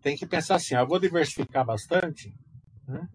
tem 0.00 0.16
que 0.16 0.26
pensar 0.26 0.54
assim: 0.54 0.74
eu 0.74 0.86
vou 0.86 0.98
diversificar 0.98 1.66
bastante, 1.66 2.34
né? 2.88 3.06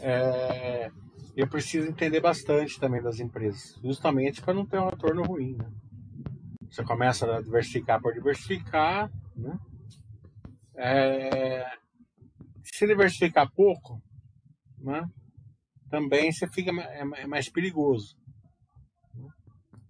É, 0.00 0.90
eu 1.36 1.48
preciso 1.48 1.88
entender 1.88 2.20
bastante 2.20 2.78
também 2.78 3.02
das 3.02 3.20
empresas, 3.20 3.78
justamente 3.82 4.42
para 4.42 4.54
não 4.54 4.66
ter 4.66 4.78
um 4.78 4.88
retorno 4.88 5.22
ruim. 5.22 5.56
Né? 5.56 5.70
Você 6.70 6.84
começa 6.84 7.26
a 7.36 7.40
diversificar 7.40 8.00
por 8.00 8.12
diversificar, 8.12 9.10
né? 9.36 9.58
É, 10.76 11.66
se 12.62 12.86
diversificar 12.86 13.50
pouco, 13.52 14.00
né? 14.78 15.04
também 15.90 16.32
você 16.32 16.46
fica 16.46 16.70
é, 16.70 17.00
é 17.22 17.26
mais 17.26 17.48
perigoso. 17.48 18.16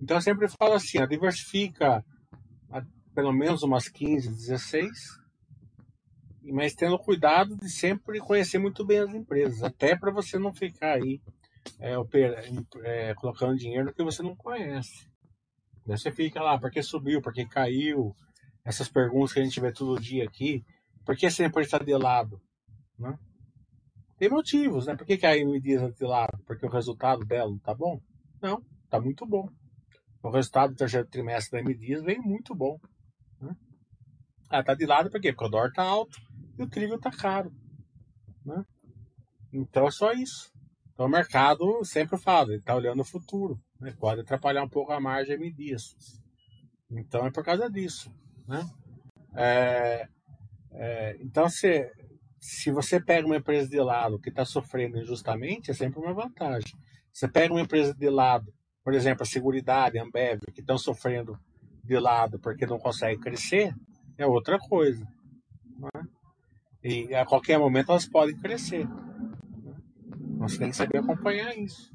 Então 0.01 0.17
eu 0.17 0.23
sempre 0.23 0.49
falo 0.49 0.73
assim, 0.73 1.07
diversifica 1.07 2.05
pelo 3.15 3.33
menos 3.33 3.63
umas 3.63 3.89
15, 3.89 4.29
16, 4.31 4.89
mas 6.43 6.75
tendo 6.75 6.99
cuidado 6.99 7.57
de 7.57 7.69
sempre 7.69 8.21
conhecer 8.21 8.59
muito 8.59 8.85
bem 8.85 9.01
as 9.01 9.15
empresas, 9.15 9.63
até 9.63 9.97
para 9.97 10.11
você 10.11 10.39
não 10.39 10.55
ficar 10.55 10.95
aí 10.95 11.21
é, 11.79 11.95
é, 12.85 13.15
colocando 13.15 13.57
dinheiro 13.57 13.93
que 13.93 14.03
você 14.03 14.23
não 14.23 14.35
conhece. 14.35 15.09
Daí 15.87 15.99
você 15.99 16.11
fica 16.11 16.43
lá, 16.43 16.59
porque 16.59 16.83
subiu, 16.83 17.21
porque 17.21 17.47
caiu, 17.47 18.15
essas 18.65 18.89
perguntas 18.89 19.33
que 19.33 19.41
a 19.41 19.45
gente 19.45 19.61
vê 19.61 19.73
todo 19.73 20.01
dia 20.01 20.25
aqui, 20.25 20.65
por 21.05 21.17
que 21.17 21.31
sempre 21.31 21.63
está 21.63 21.79
de 21.79 21.95
lado? 21.97 22.41
Né? 22.99 23.19
Tem 24.19 24.29
motivos, 24.29 24.87
né? 24.87 24.95
Por 24.95 25.07
que, 25.07 25.17
que 25.17 25.27
a 25.27 25.33
AMD 25.33 25.67
está 25.67 25.89
de 25.89 26.05
lado? 26.05 26.39
Porque 26.47 26.67
o 26.67 26.71
resultado 26.71 27.25
dela 27.25 27.51
não 27.51 27.59
tá 27.59 27.75
bom? 27.75 28.01
Não, 28.41 28.63
tá 28.89 29.01
muito 29.01 29.27
bom. 29.27 29.49
O 30.23 30.31
resultado 30.31 30.73
do 30.73 30.77
terceiro 30.77 31.09
trimestre 31.09 31.63
da 31.63 31.71
AMD 31.71 32.03
vem 32.03 32.19
muito 32.21 32.55
bom. 32.55 32.79
Né? 33.41 33.55
Ah, 34.51 34.63
tá 34.63 34.75
de 34.75 34.85
lado 34.85 35.11
por 35.11 35.21
quê? 35.21 35.33
Porque 35.33 35.47
o 35.47 35.49
dólar 35.49 35.73
tá 35.73 35.83
alto 35.83 36.21
e 36.59 36.63
o 36.63 36.69
trigo 36.69 36.99
tá 36.99 37.11
caro. 37.11 37.53
Né? 38.45 38.65
Então 39.53 39.87
é 39.87 39.91
só 39.91 40.13
isso. 40.13 40.53
Então 40.93 41.07
o 41.07 41.11
mercado 41.11 41.85
sempre 41.85 42.19
fala, 42.19 42.53
ele 42.53 42.63
tá 42.63 42.75
olhando 42.75 43.01
o 43.01 43.05
futuro. 43.05 43.61
Né? 43.81 43.95
Pode 43.99 44.21
atrapalhar 44.21 44.63
um 44.63 44.69
pouco 44.69 44.93
a 44.93 45.01
margem 45.01 45.37
em 45.37 45.53
dias. 45.53 45.97
Então 46.91 47.27
é 47.27 47.31
por 47.31 47.45
causa 47.45 47.71
disso. 47.71 48.13
Né? 48.47 48.69
É, 49.35 50.09
é, 50.73 51.17
então 51.21 51.49
se, 51.49 51.91
se 52.39 52.71
você 52.71 53.01
pega 53.01 53.27
uma 53.27 53.37
empresa 53.37 53.69
de 53.69 53.81
lado 53.81 54.19
que 54.19 54.29
está 54.29 54.45
sofrendo 54.45 54.99
injustamente, 54.99 55.71
é 55.71 55.75
sempre 55.75 56.01
uma 56.01 56.13
vantagem. 56.13 56.75
Você 57.13 57.29
pega 57.29 57.53
uma 57.53 57.63
empresa 57.63 57.95
de 57.95 58.09
lado, 58.09 58.53
por 58.85 58.95
exemplo, 58.95 59.23
a 59.23 59.27
Seguridade, 59.27 59.99
a 59.99 60.03
Ambev, 60.03 60.41
que 60.53 60.61
estão 60.61 60.79
sofrendo 60.79 61.39
de 61.85 61.99
lado 61.99 62.39
porque 62.39 62.67
não 62.67 62.79
consegue 62.79 63.21
crescer, 63.21 63.75
é 64.17 64.27
outra 64.27 64.59
coisa. 64.59 65.05
Né? 65.79 66.03
E 66.83 67.15
a 67.15 67.27
qualquer 67.27 67.59
momento 67.59 67.91
elas 67.91 68.07
podem 68.07 68.37
crescer. 68.37 68.87
Nós 70.39 70.57
temos 70.57 70.77
que 70.77 70.83
saber 70.83 70.99
acompanhar 70.99 71.57
isso. 71.57 71.91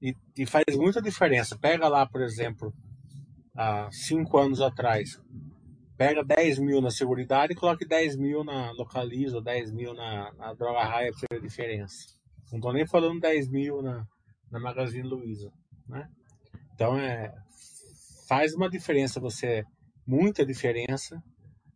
E, 0.00 0.14
e, 0.38 0.46
faz 0.46 0.64
muita 0.76 1.02
diferença. 1.02 1.58
Pega 1.58 1.86
lá, 1.86 2.06
por 2.06 2.22
exemplo, 2.22 2.72
há 3.54 3.90
cinco 3.92 4.38
anos 4.38 4.62
atrás, 4.62 5.20
pega 5.98 6.24
10 6.24 6.58
mil 6.60 6.80
na 6.80 6.90
Seguridade 6.90 7.52
e 7.52 7.56
coloque 7.56 7.86
10 7.86 8.16
mil 8.16 8.42
na 8.42 8.70
Localiza, 8.70 9.42
10 9.42 9.72
mil 9.72 9.92
na, 9.92 10.32
na 10.32 10.54
Droga 10.54 10.82
Raia 10.84 11.12
para 11.12 11.28
ver 11.30 11.38
a 11.38 11.46
diferença. 11.46 12.06
Não 12.50 12.58
estou 12.58 12.72
nem 12.72 12.86
falando 12.86 13.20
10 13.20 13.50
mil 13.50 13.82
na, 13.82 14.06
na 14.50 14.58
Magazine 14.58 15.06
Luiza. 15.06 15.52
Né? 15.86 16.08
Então 16.72 16.96
é 16.98 17.34
faz 18.26 18.54
uma 18.54 18.70
diferença 18.70 19.20
você 19.20 19.64
muita 20.06 20.46
diferença 20.46 21.20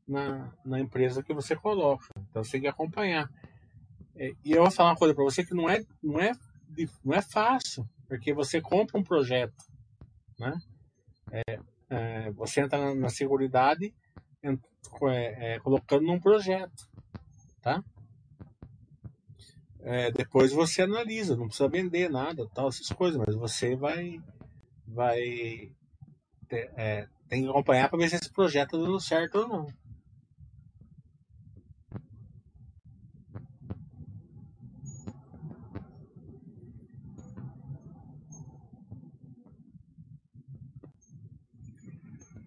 na, 0.07 0.53
na 0.65 0.81
empresa 0.81 1.23
que 1.23 1.35
você 1.35 1.57
coloca. 1.57 2.07
Então 2.31 2.45
você 2.45 2.53
tem 2.53 2.63
que 2.63 2.69
acompanhar. 2.69 3.31
É, 4.17 4.33
e 4.45 4.53
eu 4.53 4.63
vou 4.63 4.71
falar 4.71 4.91
uma 4.91 4.97
coisa 4.97 5.15
para 5.15 5.25
você 5.25 5.45
que 5.45 5.55
não 5.55 5.69
é 5.69 5.85
não 6.03 6.21
é 6.21 6.33
não 7.05 7.15
é 7.15 7.23
fácil, 7.23 7.89
porque 8.09 8.33
você 8.33 8.61
compra 8.61 8.99
um 8.99 9.03
projeto, 9.03 9.65
né? 10.39 10.59
É, 11.31 11.59
é, 11.91 12.31
você 12.33 12.61
entra 12.61 12.79
na, 12.79 12.95
na 12.95 13.09
seguridade 13.09 13.95
é, 14.43 15.55
é, 15.55 15.59
colocando 15.61 16.05
num 16.05 16.21
projeto, 16.21 16.89
tá? 17.63 17.83
É, 19.81 20.11
depois 20.11 20.53
você 20.53 20.83
analisa, 20.83 21.37
não 21.37 21.47
precisa 21.47 21.69
vender 21.69 22.09
nada, 22.09 22.49
tal, 22.55 22.69
essas 22.69 22.89
coisas, 22.89 23.21
mas 23.25 23.35
você 23.35 23.77
vai 23.77 24.21
vai 24.87 25.73
ter, 26.49 26.71
tem 27.29 27.43
que 27.43 27.49
acompanhar 27.49 27.89
para 27.89 27.99
ver 27.99 28.09
se 28.09 28.17
esse 28.17 28.33
projeto 28.33 28.77
está 28.77 28.79
dando 28.79 29.01
certo 29.01 29.39
ou 29.39 29.49
não. 29.49 29.84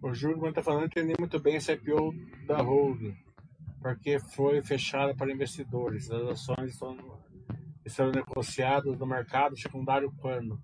O 0.07 0.39
quando 0.39 0.49
está 0.49 0.63
falando, 0.63 0.85
entendi 0.85 1.13
muito 1.19 1.39
bem 1.39 1.55
esse 1.55 1.71
IPO 1.71 2.13
da 2.45 2.61
Holding, 2.61 3.15
porque 3.81 4.19
foi 4.19 4.61
fechada 4.61 5.15
para 5.15 5.31
investidores. 5.31 6.09
As 6.09 6.29
ações 6.29 6.73
estão, 6.73 6.97
estão 7.85 8.11
negociadas 8.11 8.97
no 8.97 9.05
mercado 9.05 9.57
secundário 9.57 10.11
quando? 10.17 10.59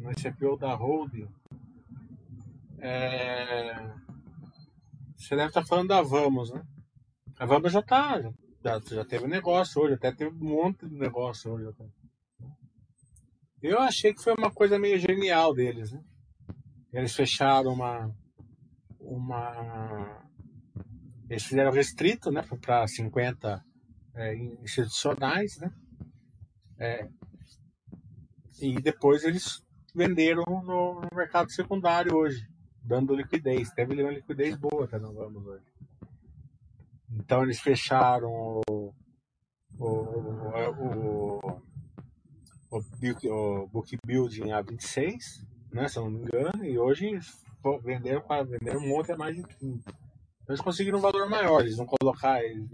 no 0.00 0.10
ICPO 0.10 0.56
da 0.56 0.74
Holding, 0.74 1.28
é... 2.78 3.92
você 5.16 5.36
deve 5.36 5.48
estar 5.48 5.64
falando 5.64 5.88
da 5.88 6.02
Vamos, 6.02 6.50
né? 6.50 6.62
A 7.38 7.46
Vamos 7.46 7.72
já 7.72 7.80
está, 7.80 8.20
já, 8.20 8.80
já 8.90 9.04
teve 9.04 9.26
negócio 9.26 9.80
hoje, 9.82 9.94
até 9.94 10.12
teve 10.12 10.34
um 10.34 10.48
monte 10.48 10.86
de 10.86 10.96
negócio 10.96 11.52
hoje. 11.52 11.68
Até. 11.68 11.84
Eu 13.62 13.78
achei 13.80 14.12
que 14.14 14.22
foi 14.22 14.34
uma 14.34 14.50
coisa 14.50 14.78
meio 14.78 14.98
genial 14.98 15.54
deles, 15.54 15.92
né? 15.92 16.02
Eles 16.92 17.14
fecharam 17.14 17.72
uma. 17.72 18.14
uma 18.98 20.24
eles 21.28 21.44
fizeram 21.44 21.70
restrito, 21.70 22.30
né? 22.30 22.42
Para 22.60 22.86
50 22.86 23.64
é, 24.14 24.34
institucionais, 24.36 25.56
né? 25.58 25.72
É, 26.78 27.08
e 28.60 28.80
depois 28.80 29.24
eles 29.24 29.62
venderam 29.94 30.44
no, 30.46 31.00
no 31.00 31.08
mercado 31.14 31.50
secundário 31.50 32.16
hoje, 32.16 32.46
dando 32.82 33.14
liquidez. 33.14 33.70
Teve 33.70 34.02
uma 34.02 34.12
liquidez 34.12 34.56
boa 34.56 34.84
até 34.84 34.98
não 34.98 35.14
vamos 35.14 35.46
hoje. 35.46 35.64
Então 37.12 37.42
eles 37.42 37.60
fecharam 37.60 38.60
o, 38.68 38.94
o, 39.78 39.86
o, 39.86 41.60
o, 42.70 42.82
o 43.28 43.66
book 43.68 43.96
building 44.04 44.52
a 44.52 44.60
26, 44.60 45.44
né, 45.72 45.88
se 45.88 45.98
eu 45.98 46.04
não 46.04 46.10
me 46.10 46.18
engano, 46.20 46.64
e 46.64 46.78
hoje 46.78 47.18
venderam, 47.82 48.22
venderam 48.48 48.80
um 48.80 48.88
monte 48.88 49.12
a 49.12 49.16
mais 49.16 49.36
de 49.36 49.42
30. 49.42 49.58
Então 49.60 50.54
eles 50.54 50.60
conseguiram 50.60 50.98
um 50.98 51.02
valor 51.02 51.28
maior, 51.28 51.60
eles 51.60 51.76
não 51.76 51.86
colocaram, 51.86 52.44
eles, 52.44 52.68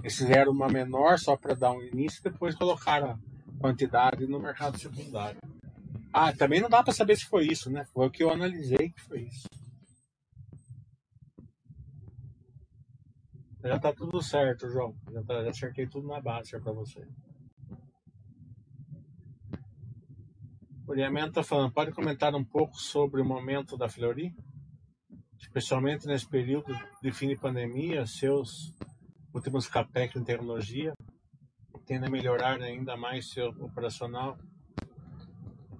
eles 0.00 0.16
fizeram 0.16 0.52
uma 0.52 0.68
menor 0.68 1.18
só 1.18 1.36
para 1.36 1.54
dar 1.54 1.72
um 1.72 1.82
início 1.82 2.20
e 2.20 2.30
depois 2.30 2.54
colocaram 2.54 3.10
a 3.10 3.18
quantidade 3.60 4.26
no 4.26 4.40
mercado 4.40 4.78
secundário. 4.78 5.40
Ah, 6.12 6.32
também 6.32 6.60
não 6.60 6.68
dá 6.68 6.82
para 6.82 6.92
saber 6.92 7.16
se 7.16 7.24
foi 7.24 7.46
isso, 7.46 7.70
né? 7.70 7.86
Foi 7.92 8.06
o 8.06 8.10
que 8.10 8.22
eu 8.22 8.30
analisei 8.30 8.90
que 8.90 9.00
foi 9.00 9.22
isso. 9.22 9.48
Já 13.64 13.78
tá 13.78 13.92
tudo 13.92 14.20
certo, 14.20 14.68
João. 14.68 14.94
Já, 15.10 15.22
tá, 15.22 15.42
já 15.44 15.50
acertei 15.50 15.86
tudo 15.86 16.08
na 16.08 16.20
base 16.20 16.50
para 16.50 16.72
você. 16.72 17.06
O 20.92 20.94
Liamento 20.94 21.32
tá 21.32 21.42
falando, 21.42 21.72
pode 21.72 21.90
comentar 21.92 22.34
um 22.34 22.44
pouco 22.44 22.76
sobre 22.76 23.22
o 23.22 23.24
momento 23.24 23.78
da 23.78 23.88
Fleury? 23.88 24.30
especialmente 25.38 26.06
nesse 26.06 26.28
período 26.28 26.70
de 27.02 27.10
fim 27.10 27.28
de 27.28 27.36
pandemia, 27.36 28.04
seus 28.06 28.74
últimos 29.32 29.66
CAPEC 29.66 30.18
em 30.18 30.22
tecnologia, 30.22 30.92
tende 31.86 32.06
a 32.06 32.10
melhorar 32.10 32.60
ainda 32.60 32.94
mais 32.94 33.30
seu 33.30 33.48
operacional, 33.60 34.38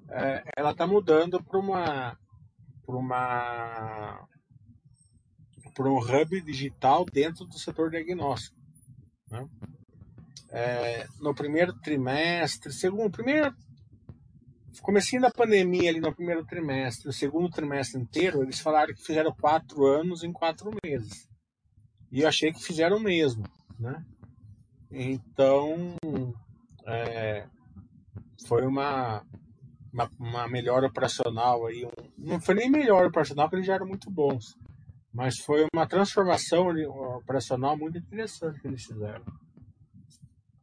é, 0.08 0.42
ela 0.56 0.70
está 0.70 0.86
mudando 0.86 1.44
para 1.44 1.58
uma 1.58 2.18
para 2.86 2.96
uma 2.96 4.26
para 5.74 5.88
um 5.90 5.98
hub 5.98 6.40
digital 6.40 7.04
dentro 7.04 7.44
do 7.44 7.58
setor 7.58 7.90
diagnóstico. 7.90 8.56
Né? 9.30 9.46
É, 10.50 11.06
no 11.20 11.34
primeiro 11.34 11.74
trimestre, 11.80 12.72
segundo 12.72 13.10
primeiro 13.10 13.54
comecinho 14.80 15.22
da 15.22 15.30
pandemia 15.30 15.90
ali 15.90 16.00
no 16.00 16.14
primeiro 16.14 16.44
trimestre, 16.46 17.06
no 17.06 17.12
segundo 17.12 17.50
trimestre 17.50 18.00
inteiro, 18.00 18.42
eles 18.42 18.60
falaram 18.60 18.94
que 18.94 19.02
fizeram 19.02 19.32
quatro 19.32 19.84
anos 19.84 20.22
em 20.22 20.32
quatro 20.32 20.70
meses. 20.84 21.28
E 22.10 22.20
eu 22.20 22.28
achei 22.28 22.52
que 22.52 22.62
fizeram 22.62 23.00
mesmo, 23.00 23.44
né? 23.78 24.04
Então, 24.90 25.96
é, 26.86 27.46
foi 28.46 28.66
uma, 28.66 29.24
uma, 29.92 30.10
uma, 30.18 30.48
melhor 30.48 30.84
operacional 30.84 31.66
aí. 31.66 31.84
Um, 31.84 31.90
não 32.18 32.40
foi 32.40 32.54
nem 32.54 32.70
melhor 32.70 33.06
operacional, 33.06 33.46
porque 33.46 33.56
eles 33.56 33.66
já 33.66 33.74
eram 33.74 33.86
muito 33.86 34.10
bons. 34.10 34.56
Mas 35.12 35.38
foi 35.38 35.66
uma 35.74 35.86
transformação 35.86 36.68
operacional 37.16 37.76
muito 37.76 37.98
interessante 37.98 38.60
que 38.60 38.68
eles 38.68 38.84
fizeram. 38.84 39.24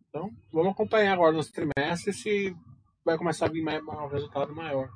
Então, 0.08 0.30
vamos 0.52 0.72
acompanhar 0.72 1.14
agora 1.14 1.32
nos 1.32 1.52
trimestres 1.52 2.22
se 2.22 2.56
vai 3.04 3.18
começar 3.18 3.46
a 3.46 3.50
vir 3.50 3.64
um 3.64 4.08
resultado 4.08 4.56
maior. 4.56 4.90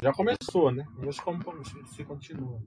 Já 0.00 0.12
começou, 0.12 0.70
né? 0.70 0.86
Vamos 0.96 1.18
como 1.20 1.42
se 1.64 2.04
continua. 2.04 2.60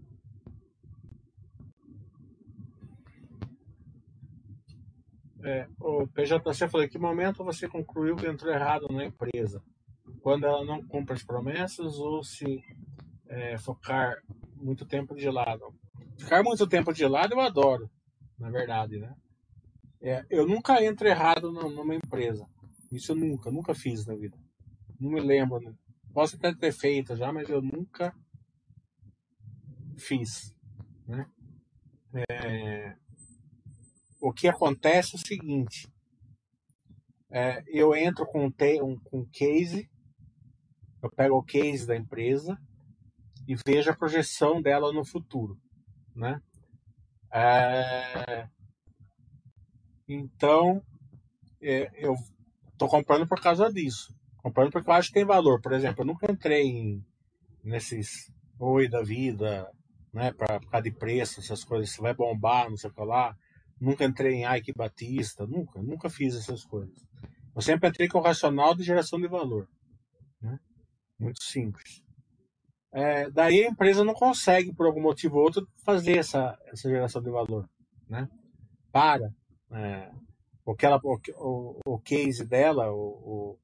É, 5.44 5.68
o 5.80 6.08
PJC 6.08 6.68
falou: 6.68 6.90
que 6.90 6.98
momento 6.98 7.44
você 7.44 7.68
concluiu 7.68 8.16
que 8.16 8.28
entrou 8.28 8.54
errado 8.54 8.88
na 8.90 9.06
empresa? 9.06 9.64
Quando 10.22 10.46
ela 10.46 10.66
não 10.66 10.86
cumpre 10.86 11.14
as 11.14 11.24
promessas 11.24 11.98
ou 11.98 12.24
se 12.24 12.62
é, 13.28 13.58
focar 13.58 14.18
muito 14.56 14.86
tempo 14.86 15.16
de 15.16 15.30
lado? 15.30 15.74
Ficar 16.18 16.44
muito 16.44 16.68
tempo 16.68 16.92
de 16.92 17.06
lado 17.06 17.34
eu 17.34 17.40
adoro, 17.40 17.90
na 18.38 18.50
verdade, 18.50 18.98
né? 18.98 19.14
É, 20.02 20.26
eu 20.30 20.48
nunca 20.48 20.84
entro 20.84 21.08
errado 21.08 21.52
numa 21.52 21.96
empresa. 21.96 22.46
Isso 22.92 23.12
eu 23.12 23.16
nunca, 23.16 23.52
nunca 23.52 23.76
fiz 23.76 24.06
na 24.06 24.16
vida. 24.16 24.38
Não 25.00 25.12
me 25.12 25.20
lembro. 25.20 25.60
Né? 25.60 25.74
Posso 26.14 26.36
até 26.36 26.54
ter 26.54 26.72
feito 26.72 27.16
já, 27.16 27.32
mas 27.32 27.50
eu 27.50 27.62
nunca 27.62 28.16
fiz. 29.98 30.56
Né? 31.08 31.30
É, 32.30 32.96
o 34.20 34.34
que 34.34 34.48
acontece 34.48 35.16
é 35.16 35.18
o 35.18 35.26
seguinte: 35.26 35.88
é, 37.30 37.64
eu 37.68 37.96
entro 37.96 38.26
com 38.26 38.46
um, 38.46 38.52
com 39.00 39.20
um 39.20 39.26
case, 39.26 39.90
eu 41.02 41.10
pego 41.12 41.38
o 41.38 41.44
case 41.44 41.86
da 41.86 41.96
empresa 41.96 42.60
e 43.48 43.56
vejo 43.56 43.90
a 43.90 43.96
projeção 43.96 44.62
dela 44.62 44.92
no 44.92 45.06
futuro. 45.06 45.60
Né? 46.16 46.42
É, 47.32 48.50
então, 50.08 50.84
é, 51.62 51.92
eu 51.94 52.16
estou 52.80 52.88
comprando 52.88 53.28
por 53.28 53.42
causa 53.42 53.72
disso. 53.72 54.16
Comprando 54.38 54.72
porque 54.72 54.90
eu 54.90 54.94
acho 54.94 55.10
que 55.10 55.16
tem 55.16 55.26
valor. 55.26 55.62
Por 55.62 55.74
exemplo, 55.74 56.02
eu 56.02 56.08
nunca 56.08 56.32
entrei 56.32 56.64
em, 56.64 57.06
nesses 57.62 58.32
oi 58.58 58.88
da 58.88 59.04
vida, 59.04 59.70
né, 60.14 60.32
para 60.32 60.60
por 60.60 60.70
causa 60.70 60.84
de 60.84 60.92
preço, 60.92 61.42
essas 61.42 61.64
coisas, 61.64 61.92
se 61.92 62.02
vai 62.02 62.14
bombar, 62.14 62.70
não 62.70 62.78
sei 62.78 62.90
o 62.90 62.94
que 62.94 63.04
lá. 63.04 63.36
Nunca 63.80 64.06
entrei 64.06 64.36
em 64.36 64.58
Ike 64.58 64.74
Batista, 64.74 65.46
nunca, 65.46 65.82
nunca 65.82 66.10
fiz 66.10 66.36
essas 66.36 66.64
coisas. 66.64 66.96
Eu 67.56 67.62
sempre 67.62 67.90
entrei 67.90 68.08
com 68.08 68.20
o 68.20 68.22
racional 68.22 68.74
de 68.74 68.84
geração 68.84 69.20
de 69.20 69.28
valor. 69.28 69.68
Né? 70.42 70.58
Muito 71.20 71.44
simples. 71.44 72.02
É, 72.92 73.30
daí 73.30 73.64
a 73.64 73.70
empresa 73.70 74.04
não 74.04 74.14
consegue, 74.14 74.74
por 74.74 74.86
algum 74.86 75.02
motivo 75.02 75.38
ou 75.38 75.44
outro, 75.44 75.68
fazer 75.86 76.18
essa, 76.18 76.58
essa 76.68 76.90
geração 76.90 77.22
de 77.22 77.30
valor. 77.30 77.70
Né? 78.10 78.28
Para. 78.92 79.32
É, 79.72 80.12
o, 80.70 80.76
que 80.76 80.86
ela, 80.86 81.02
o, 81.04 81.20
o, 81.40 81.80
o 81.96 82.00
case 82.00 82.46
dela, 82.46 82.92
o, 82.92 83.58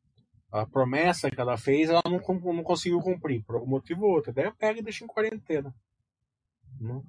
a 0.51 0.65
promessa 0.65 1.29
que 1.29 1.39
ela 1.39 1.55
fez, 1.55 1.87
ela 1.87 2.01
não, 2.05 2.19
não 2.53 2.63
conseguiu 2.63 2.99
cumprir, 2.99 3.43
por 3.43 3.57
algum 3.57 3.69
motivo 3.69 4.05
ou 4.05 4.13
outro. 4.13 4.33
Daí 4.33 4.45
eu 4.45 4.55
pego 4.55 4.79
e 4.79 4.81
deixo 4.81 5.03
em 5.03 5.07
quarentena. 5.07 5.71
Né? 6.81 6.99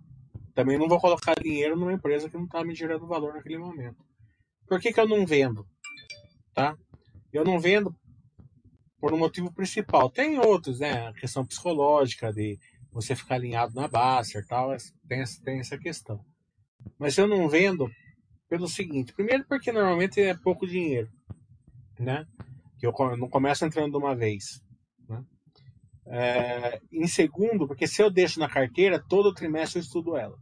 Também 0.54 0.76
não 0.78 0.86
vou 0.86 1.00
colocar 1.00 1.34
dinheiro 1.34 1.76
numa 1.76 1.94
empresa 1.94 2.28
que 2.28 2.36
não 2.36 2.44
está 2.44 2.62
me 2.62 2.74
gerando 2.74 3.06
valor 3.06 3.32
naquele 3.32 3.56
momento. 3.56 4.04
Por 4.68 4.78
que, 4.78 4.92
que 4.92 5.00
eu 5.00 5.08
não 5.08 5.24
vendo? 5.24 5.66
Tá? 6.52 6.76
Eu 7.32 7.42
não 7.42 7.58
vendo 7.58 7.96
por 9.00 9.14
um 9.14 9.18
motivo 9.18 9.50
principal. 9.50 10.10
Tem 10.10 10.38
outros, 10.38 10.80
né? 10.80 11.08
A 11.08 11.14
questão 11.14 11.46
psicológica 11.46 12.30
de 12.34 12.58
você 12.92 13.16
ficar 13.16 13.36
alinhado 13.36 13.74
na 13.74 13.88
base 13.88 14.36
e 14.36 14.46
tal, 14.46 14.76
tem, 15.08 15.24
tem 15.42 15.60
essa 15.60 15.78
questão. 15.78 16.22
Mas 16.98 17.16
eu 17.16 17.26
não 17.26 17.48
vendo 17.48 17.90
pelo 18.48 18.68
seguinte: 18.68 19.12
primeiro, 19.12 19.44
porque 19.46 19.72
normalmente 19.72 20.20
é 20.20 20.34
pouco 20.36 20.66
dinheiro, 20.66 21.10
né? 21.98 22.26
que 22.78 22.86
eu 22.86 22.92
não 23.16 23.28
começo 23.28 23.64
entrando 23.64 23.92
de 23.92 23.96
uma 23.96 24.14
vez. 24.14 24.62
Né? 25.08 25.24
É, 26.06 26.80
em 26.92 27.06
segundo, 27.06 27.66
porque 27.66 27.86
se 27.86 28.02
eu 28.02 28.10
deixo 28.10 28.38
na 28.38 28.48
carteira, 28.48 29.02
todo 29.08 29.34
trimestre 29.34 29.78
eu 29.78 29.82
estudo 29.82 30.16
ela. 30.16 30.36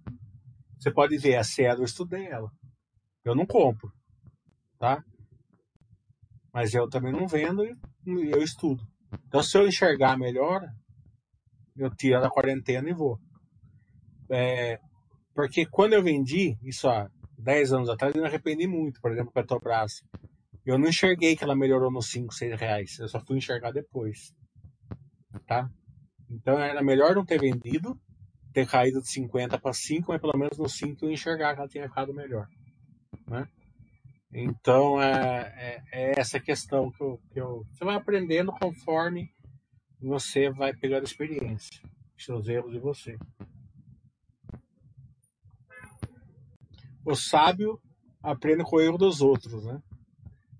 Você 0.78 0.90
pode 0.90 1.16
ver, 1.16 1.36
a 1.36 1.44
Cielo 1.44 1.80
eu 1.80 1.84
estudei 1.84 2.26
ela. 2.26 2.50
Eu 3.24 3.34
não 3.34 3.46
compro, 3.46 3.90
tá? 4.78 5.02
Mas 6.52 6.74
eu 6.74 6.88
também 6.88 7.12
não 7.12 7.26
vendo 7.26 7.64
e 7.64 7.74
eu 8.06 8.42
estudo. 8.42 8.84
Então, 9.26 9.42
se 9.42 9.56
eu 9.56 9.66
enxergar 9.66 10.18
melhor, 10.18 10.62
eu 11.76 11.90
tiro 11.94 12.20
da 12.20 12.28
quarentena 12.28 12.90
e 12.90 12.92
vou. 12.92 13.18
É, 14.30 14.78
porque 15.34 15.64
quando 15.66 15.94
eu 15.94 16.02
vendi, 16.02 16.56
isso 16.62 16.88
há 16.88 17.08
10 17.44 17.72
anos 17.74 17.88
atrás, 17.90 18.14
eu 18.14 18.22
me 18.22 18.26
arrependi 18.28 18.66
muito, 18.66 19.00
por 19.00 19.12
exemplo, 19.12 19.32
Petrobras. 19.32 20.02
Eu 20.64 20.78
não 20.78 20.88
enxerguei 20.88 21.36
que 21.36 21.44
ela 21.44 21.54
melhorou 21.54 21.90
nos 21.90 22.10
5, 22.10 22.32
6 22.32 22.58
reais. 22.58 22.98
Eu 22.98 23.06
só 23.06 23.20
fui 23.20 23.36
enxergar 23.36 23.70
depois. 23.70 24.34
Tá? 25.46 25.70
Então 26.30 26.58
era 26.58 26.82
melhor 26.82 27.14
não 27.14 27.24
ter 27.24 27.38
vendido, 27.38 28.00
ter 28.52 28.66
caído 28.66 29.02
de 29.02 29.10
50 29.10 29.58
para 29.58 29.74
5, 29.74 30.10
mas 30.10 30.20
pelo 30.20 30.38
menos 30.38 30.56
no 30.56 30.68
5 30.68 31.04
eu 31.04 31.10
enxergar 31.10 31.54
que 31.54 31.60
ela 31.60 31.68
tinha 31.68 31.88
ficado 31.88 32.14
melhor. 32.14 32.48
Né? 33.28 33.46
Então 34.32 35.00
é, 35.00 35.52
é, 35.56 35.82
é, 35.92 36.18
essa 36.18 36.40
questão 36.40 36.90
que 36.90 37.02
eu, 37.02 37.20
que 37.30 37.40
eu. 37.40 37.66
Você 37.72 37.84
vai 37.84 37.94
aprendendo 37.94 38.52
conforme 38.52 39.30
você 40.00 40.50
vai 40.50 40.74
pegando 40.74 41.04
experiência. 41.04 41.82
Seus 42.16 42.48
erros 42.48 42.72
de 42.72 42.78
você. 42.78 43.18
O 47.04 47.14
sábio 47.14 47.80
aprende 48.22 48.64
com 48.64 48.76
o 48.76 48.80
erro 48.80 48.96
dos 48.96 49.20
outros, 49.20 49.64
né? 49.64 49.80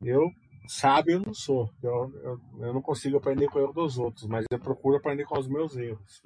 Eu, 0.03 0.31
sábio, 0.69 1.23
não 1.25 1.33
sou. 1.33 1.71
Eu, 1.83 2.13
eu, 2.23 2.41
eu 2.67 2.75
não 2.75 2.83
consigo 2.83 3.17
aprender 3.17 3.49
com 3.49 3.59
o 3.59 3.63
erro 3.63 3.73
dos 3.73 3.99
outros, 3.99 4.27
mas 4.27 4.45
eu 4.51 4.59
procuro 4.59 4.97
aprender 4.97 5.25
com 5.25 5.39
os 5.39 5.49
meus 5.49 5.77
erros. 5.77 6.23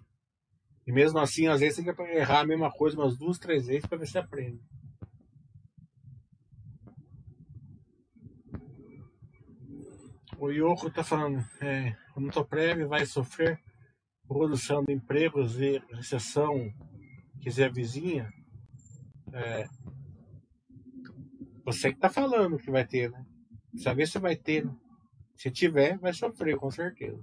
E 0.86 0.92
mesmo 0.92 1.18
assim, 1.18 1.46
às 1.46 1.60
vezes, 1.60 1.84
tem 1.84 1.94
que 1.94 2.02
errar 2.02 2.40
a 2.40 2.46
mesma 2.46 2.70
coisa 2.72 2.96
umas 2.96 3.16
duas, 3.16 3.38
três 3.38 3.66
vezes 3.66 3.86
para 3.86 3.98
ver 3.98 4.06
se 4.06 4.18
aprende. 4.18 4.60
O 10.38 10.50
Yoko 10.50 10.86
está 10.86 11.02
falando, 11.02 11.44
é, 11.60 11.96
o 12.16 12.20
Nutoprev 12.20 12.86
vai 12.86 13.04
sofrer 13.04 13.60
redução 14.30 14.84
de 14.84 14.92
empregos 14.92 15.60
e 15.60 15.82
recessão 15.92 16.72
quiser 17.40 17.72
vizinha. 17.72 18.30
É, 19.32 19.66
você 21.68 21.90
que 21.90 21.98
está 21.98 22.08
falando 22.08 22.58
que 22.58 22.70
vai 22.70 22.86
ter, 22.86 23.10
né? 23.10 23.22
Saber 23.76 24.08
se 24.08 24.18
vai 24.18 24.34
ter. 24.34 24.64
Né? 24.64 24.74
Se 25.36 25.50
tiver, 25.50 25.98
vai 25.98 26.14
sofrer, 26.14 26.56
com 26.56 26.70
certeza. 26.70 27.22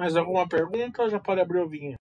Mais 0.00 0.16
alguma 0.16 0.48
pergunta? 0.48 1.10
Já 1.10 1.20
pode 1.20 1.42
abrir 1.42 1.58
o 1.58 1.68
vinho. 1.68 1.94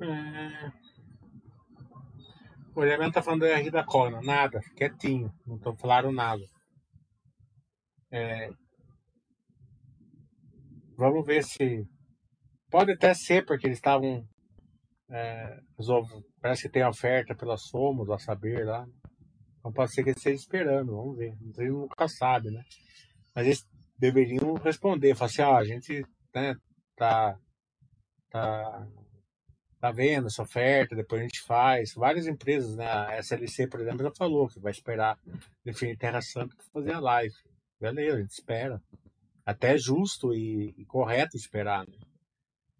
É... 0.00 0.72
Elemento 2.94 3.14
tá 3.14 3.22
falando 3.22 3.40
do 3.40 3.46
R 3.46 3.70
da 3.70 3.84
Cona, 3.84 4.20
nada, 4.22 4.60
quietinho, 4.76 5.32
não 5.46 5.58
tô 5.58 5.74
falando 5.76 6.12
nada. 6.12 6.42
É... 8.12 8.50
Vamos 10.96 11.26
ver 11.26 11.42
se. 11.42 11.84
Pode 12.70 12.92
até 12.92 13.12
ser, 13.14 13.44
porque 13.44 13.66
eles 13.66 13.78
estavam. 13.78 14.24
É... 15.10 15.58
Parece 16.40 16.62
que 16.62 16.68
tem 16.68 16.86
oferta 16.86 17.34
pela 17.34 17.56
Somos, 17.56 18.08
a 18.10 18.18
saber 18.18 18.64
lá. 18.64 18.86
Então 19.58 19.72
pode 19.72 19.92
ser 19.92 20.04
que 20.04 20.10
eles 20.10 20.18
estejam 20.18 20.38
esperando, 20.38 20.94
vamos 20.94 21.16
ver. 21.16 21.34
Gente 21.40 21.68
nunca 21.70 22.06
sabe, 22.06 22.50
né? 22.50 22.62
Mas 23.34 23.46
eles 23.46 23.66
deveriam 23.98 24.54
responder, 24.54 25.16
falar 25.16 25.30
assim, 25.30 25.42
ó, 25.42 25.56
a 25.56 25.64
gente 25.64 26.04
né, 26.32 26.54
tá, 26.96 27.36
tá, 28.30 28.86
tá 29.84 29.90
vendo 29.90 30.28
essa 30.28 30.40
oferta, 30.40 30.96
depois 30.96 31.20
a 31.20 31.24
gente 31.24 31.42
faz. 31.42 31.92
Várias 31.92 32.26
empresas, 32.26 32.74
né? 32.74 32.86
A 32.86 33.18
SLC, 33.18 33.66
por 33.66 33.80
exemplo, 33.80 34.02
já 34.02 34.10
falou 34.10 34.48
que 34.48 34.58
vai 34.58 34.72
esperar 34.72 35.18
definir 35.62 35.98
Terra 35.98 36.22
Santa 36.22 36.56
para 36.56 36.64
fazer 36.72 36.94
a 36.94 37.00
live. 37.00 37.34
Beleza, 37.78 38.16
a 38.16 38.20
gente 38.22 38.30
espera. 38.30 38.82
Até 39.44 39.74
é 39.74 39.78
justo 39.78 40.32
e, 40.32 40.74
e 40.78 40.86
correto 40.86 41.36
esperar, 41.36 41.86
né? 41.86 41.98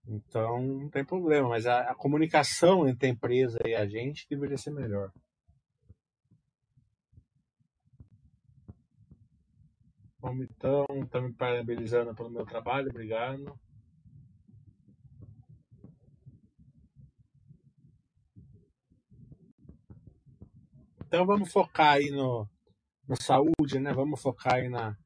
Então 0.08 0.62
não 0.62 0.88
tem 0.88 1.04
problema, 1.04 1.50
mas 1.50 1.66
a, 1.66 1.90
a 1.90 1.94
comunicação 1.94 2.88
entre 2.88 3.06
a 3.06 3.10
empresa 3.10 3.58
e 3.66 3.74
a 3.74 3.86
gente 3.86 4.26
deveria 4.26 4.56
ser 4.56 4.70
melhor. 4.70 5.12
Bom, 10.20 10.42
então, 10.42 10.86
tá 11.10 11.20
me 11.20 11.34
parabenizando 11.34 12.14
pelo 12.14 12.30
meu 12.30 12.46
trabalho, 12.46 12.88
obrigado. 12.88 13.60
Então 21.14 21.24
vamos 21.24 21.52
focar 21.52 21.92
aí 21.92 22.10
no, 22.10 22.44
no 23.06 23.14
saúde, 23.14 23.78
né? 23.78 23.92
Vamos 23.92 24.20
focar 24.20 24.54
aí 24.54 24.68
na, 24.68 24.96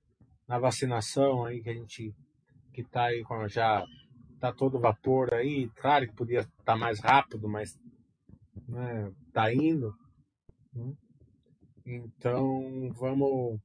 na 0.48 0.58
vacinação 0.58 1.44
aí 1.44 1.62
que 1.62 1.68
a 1.68 1.74
gente 1.74 2.16
que 2.72 2.82
tá 2.82 3.04
aí 3.04 3.22
com 3.22 3.46
já 3.46 3.84
tá 4.40 4.50
todo 4.50 4.80
vapor 4.80 5.34
aí, 5.34 5.68
claro 5.76 6.08
que 6.08 6.14
podia 6.14 6.38
estar 6.38 6.64
tá 6.64 6.76
mais 6.78 6.98
rápido, 6.98 7.46
mas 7.46 7.78
né, 8.66 9.12
tá 9.34 9.52
indo. 9.52 9.94
Né? 10.72 10.94
Então 11.84 12.90
vamos 12.94 13.60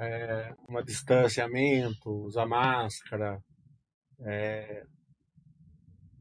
é, 0.00 0.52
um 0.68 0.82
distanciamento, 0.82 2.10
usar 2.10 2.46
máscara, 2.46 3.40
é, 4.22 4.84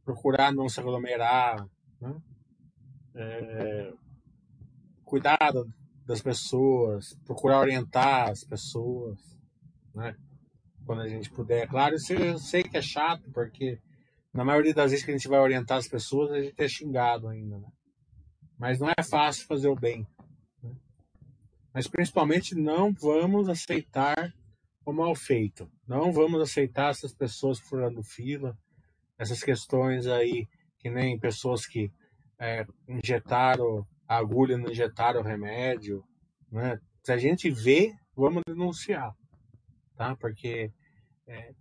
procurar 0.06 0.54
não 0.54 0.70
se 0.70 0.80
aglomerar, 0.80 1.68
né? 2.00 2.22
é, 3.16 3.94
cuidar 5.08 5.54
das 6.06 6.22
pessoas, 6.22 7.18
procurar 7.26 7.60
orientar 7.60 8.30
as 8.30 8.44
pessoas, 8.44 9.18
né? 9.96 10.16
quando 10.86 11.02
a 11.02 11.08
gente 11.08 11.30
puder. 11.30 11.68
Claro, 11.68 11.96
eu 11.96 12.40
sei 12.40 12.64
que 12.64 12.78
é 12.78 12.82
chato, 12.82 13.30
porque 13.32 13.80
na 14.34 14.44
maioria 14.44 14.74
das 14.74 14.92
vezes 14.92 15.06
que 15.06 15.12
a 15.12 15.18
gente 15.18 15.28
vai 15.28 15.40
orientar 15.40 15.78
as 15.78 15.88
pessoas, 15.88 16.32
a 16.32 16.42
gente 16.42 16.62
é 16.62 16.68
xingado 16.68 17.28
ainda, 17.28 17.58
né? 17.58 17.68
Mas 18.58 18.80
não 18.80 18.90
é 18.90 19.04
fácil 19.04 19.46
fazer 19.46 19.68
o 19.68 19.76
bem. 19.76 20.08
Mas 21.74 21.88
principalmente 21.88 22.56
não 22.56 22.92
vamos 22.94 23.50
aceitar 23.50 24.34
o 24.86 24.92
mal 24.92 25.14
feito. 25.14 25.70
Não 25.88 26.12
vamos 26.12 26.42
aceitar 26.42 26.90
essas 26.90 27.14
pessoas 27.14 27.60
furando 27.60 28.02
fila, 28.02 28.58
essas 29.18 29.44
questões 29.44 30.08
aí, 30.08 30.48
que 30.80 30.90
nem 30.90 31.20
pessoas 31.20 31.66
que 31.66 31.92
é, 32.40 32.66
injetaram 32.88 33.86
a 34.08 34.18
agulha, 34.18 34.58
não 34.58 34.70
injetaram 34.72 35.22
o 35.22 35.24
remédio. 35.24 36.04
Né? 36.52 36.80
Se 37.04 37.12
a 37.12 37.18
gente 37.18 37.50
vê, 37.50 37.94
vamos 38.16 38.42
denunciar. 38.48 39.12
Tá? 39.96 40.16
Porque 40.16 40.72
é, 41.28 41.52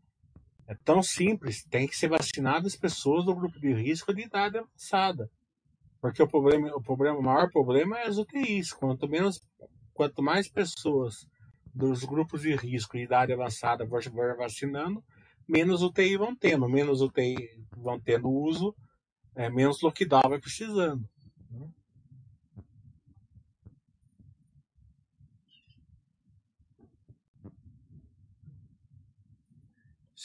é 0.69 0.75
tão 0.85 1.03
simples, 1.03 1.65
tem 1.65 1.87
que 1.87 1.97
ser 1.97 2.09
vacinado 2.09 2.67
as 2.67 2.77
pessoas 2.77 3.25
do 3.25 3.35
grupo 3.35 3.59
de 3.59 3.73
risco 3.73 4.15
de 4.15 4.23
idade 4.23 4.59
avançada. 4.59 5.31
Porque 6.01 6.23
o 6.23 6.29
problema, 6.29 6.69
o 6.75 6.83
problema, 6.83 7.19
o 7.19 7.23
maior 7.23 7.51
problema 7.51 7.99
é 7.99 8.07
as 8.07 8.19
UTIs. 8.19 8.73
Quanto 8.73 9.09
menos 9.09 9.41
quanto 9.97 10.23
mais 10.23 10.49
pessoas 10.49 11.27
dos 11.75 12.05
grupos 12.05 12.43
de 12.43 12.55
risco 12.55 12.97
e 12.97 13.03
idade 13.03 13.33
avançada 13.33 13.85
vão 13.85 14.01
vacinando, 14.37 15.03
menos 15.49 15.83
UTI 15.83 16.17
vão 16.17 16.37
tendo, 16.37 16.69
menos 16.69 17.01
UTI 17.01 17.37
vão 17.77 17.99
tendo 17.99 18.29
uso, 18.29 18.75
é, 19.35 19.51
menos 19.51 19.81
lockdown 19.83 20.29
vai 20.29 20.39
precisando. 20.39 21.09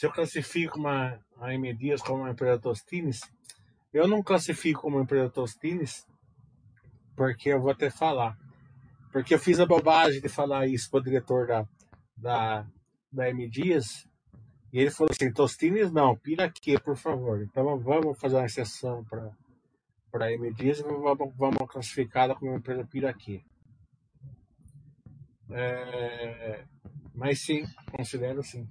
Se 0.02 0.06
eu 0.06 0.12
classifico 0.12 0.80
uma, 0.80 1.16
a 1.40 1.54
M 1.54 1.72
Dias 1.74 2.02
como 2.02 2.24
uma 2.24 2.32
empresa 2.32 2.58
Tostines, 2.58 3.20
eu 3.94 4.08
não 4.08 4.20
classifico 4.20 4.80
como 4.80 5.00
empresa 5.00 5.30
Tostines, 5.30 6.04
porque 7.14 7.50
eu 7.50 7.60
vou 7.60 7.70
até 7.70 7.88
falar. 7.88 8.36
Porque 9.12 9.32
eu 9.32 9.38
fiz 9.38 9.60
a 9.60 9.64
bobagem 9.64 10.20
de 10.20 10.28
falar 10.28 10.66
isso 10.66 10.90
para 10.90 10.98
o 10.98 11.02
diretor 11.04 11.46
da, 11.46 11.68
da, 12.16 12.66
da 13.12 13.30
M 13.30 13.48
Dias. 13.48 14.04
E 14.72 14.80
ele 14.80 14.90
falou 14.90 15.12
assim: 15.12 15.32
Tostines 15.32 15.92
não, 15.92 16.16
Piraquê, 16.16 16.80
por 16.80 16.96
favor. 16.96 17.40
Então 17.40 17.78
vamos 17.78 18.18
fazer 18.18 18.34
uma 18.34 18.46
exceção 18.46 19.04
para 19.04 20.26
a 20.26 20.32
M 20.32 20.52
Dias 20.52 20.80
e 20.80 20.82
vamos, 20.82 21.32
vamos 21.36 21.70
classificá-la 21.70 22.34
como 22.34 22.50
uma 22.50 22.58
empresa 22.58 22.84
Piraquê. 22.84 23.44
É, 25.48 26.64
mas 27.14 27.38
sim, 27.38 27.62
considero 27.92 28.42
sim. 28.42 28.68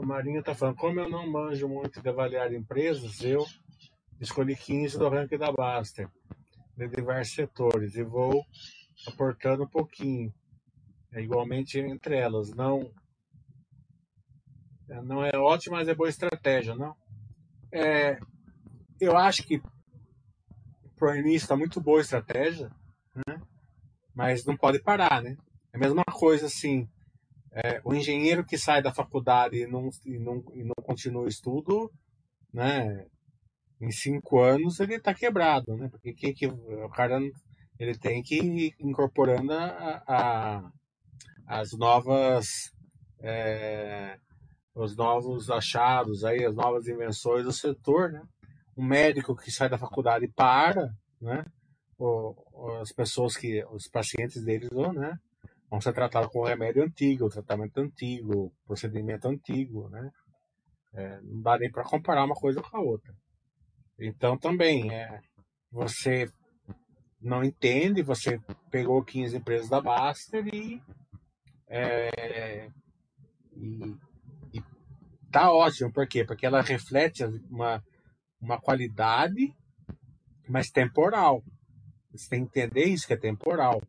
O 0.00 0.06
Marinho 0.06 0.40
está 0.40 0.54
falando, 0.54 0.76
como 0.76 0.98
eu 0.98 1.10
não 1.10 1.30
manjo 1.30 1.68
muito 1.68 2.00
de 2.00 2.08
avaliar 2.08 2.54
empresas, 2.54 3.20
eu 3.20 3.44
escolhi 4.18 4.56
15 4.56 4.98
do 4.98 5.10
ranking 5.10 5.36
da 5.36 5.52
Baster 5.52 6.08
de 6.74 6.88
diversos 6.88 7.34
setores 7.34 7.94
e 7.96 8.02
vou 8.02 8.42
aportando 9.06 9.64
um 9.64 9.68
pouquinho, 9.68 10.32
é, 11.12 11.20
igualmente 11.20 11.78
entre 11.78 12.16
elas. 12.16 12.48
Não 12.54 12.90
é, 14.88 15.02
não 15.02 15.22
é 15.22 15.36
ótimo, 15.36 15.76
mas 15.76 15.86
é 15.86 15.94
boa 15.94 16.08
estratégia, 16.08 16.74
não? 16.74 16.96
É, 17.70 18.18
eu 18.98 19.18
acho 19.18 19.42
que 19.42 19.62
para 20.96 21.12
o 21.12 21.14
início 21.14 21.44
está 21.44 21.54
muito 21.54 21.78
boa 21.78 21.98
a 21.98 22.00
estratégia, 22.00 22.72
né? 23.14 23.38
mas 24.14 24.46
não 24.46 24.56
pode 24.56 24.78
parar, 24.78 25.20
né? 25.22 25.36
É 25.74 25.76
a 25.76 25.80
mesma 25.80 26.04
coisa 26.06 26.46
assim, 26.46 26.88
é, 27.52 27.80
o 27.84 27.94
engenheiro 27.94 28.44
que 28.44 28.56
sai 28.58 28.82
da 28.82 28.92
faculdade 28.92 29.56
e 29.56 29.66
não, 29.66 29.88
e 30.04 30.18
não, 30.18 30.44
e 30.54 30.64
não 30.64 30.74
continua 30.82 31.24
o 31.24 31.28
estudo, 31.28 31.90
né? 32.52 33.06
em 33.80 33.90
cinco 33.90 34.40
anos 34.40 34.78
ele 34.78 34.96
está 34.96 35.14
quebrado, 35.14 35.76
né? 35.76 35.88
Porque 35.88 36.12
que, 36.12 36.34
que, 36.34 36.46
o 36.46 36.88
cara 36.90 37.18
ele 37.78 37.96
tem 37.98 38.22
que 38.22 38.36
ir 38.36 38.74
incorporando 38.78 39.52
a, 39.52 40.02
a 40.06 40.70
as 41.46 41.72
novas 41.72 42.70
é, 43.20 44.18
os 44.74 44.94
novos 44.96 45.50
achados 45.50 46.24
aí, 46.24 46.44
as 46.44 46.54
novas 46.54 46.86
invenções 46.86 47.44
do 47.44 47.52
setor, 47.52 48.12
né? 48.12 48.22
Um 48.76 48.84
médico 48.84 49.34
que 49.34 49.50
sai 49.50 49.68
da 49.68 49.78
faculdade 49.78 50.26
e 50.26 50.32
para, 50.32 50.94
né? 51.20 51.44
As 52.80 52.92
pessoas 52.92 53.36
que 53.36 53.64
os 53.66 53.88
pacientes 53.88 54.42
deles 54.44 54.68
vão, 54.70 54.92
né? 54.92 55.18
Vão 55.70 55.80
ser 55.80 55.92
tratados 55.92 56.30
com 56.32 56.42
remédio 56.42 56.82
antigo, 56.82 57.28
tratamento 57.28 57.78
antigo, 57.78 58.52
procedimento 58.66 59.28
antigo, 59.28 59.88
né? 59.88 60.10
É, 60.92 61.20
não 61.22 61.40
dá 61.42 61.56
nem 61.56 61.70
para 61.70 61.84
comparar 61.84 62.24
uma 62.24 62.34
coisa 62.34 62.60
com 62.60 62.76
a 62.76 62.80
outra. 62.80 63.14
Então 63.98 64.36
também, 64.36 64.92
é, 64.92 65.20
você 65.70 66.28
não 67.20 67.44
entende, 67.44 68.02
você 68.02 68.40
pegou 68.70 69.04
15 69.04 69.36
empresas 69.36 69.68
da 69.68 69.80
Baster 69.80 70.44
e, 70.52 70.82
é, 71.68 72.68
e, 73.54 73.96
e 74.54 74.62
tá 75.30 75.52
ótimo, 75.52 75.92
por 75.92 76.08
quê? 76.08 76.24
Porque 76.24 76.46
ela 76.46 76.62
reflete 76.62 77.22
uma, 77.48 77.80
uma 78.40 78.60
qualidade, 78.60 79.54
mas 80.48 80.70
temporal. 80.70 81.44
Você 82.10 82.28
tem 82.28 82.44
que 82.44 82.58
entender 82.58 82.86
isso 82.86 83.06
que 83.06 83.12
é 83.12 83.16
temporal. 83.16 83.80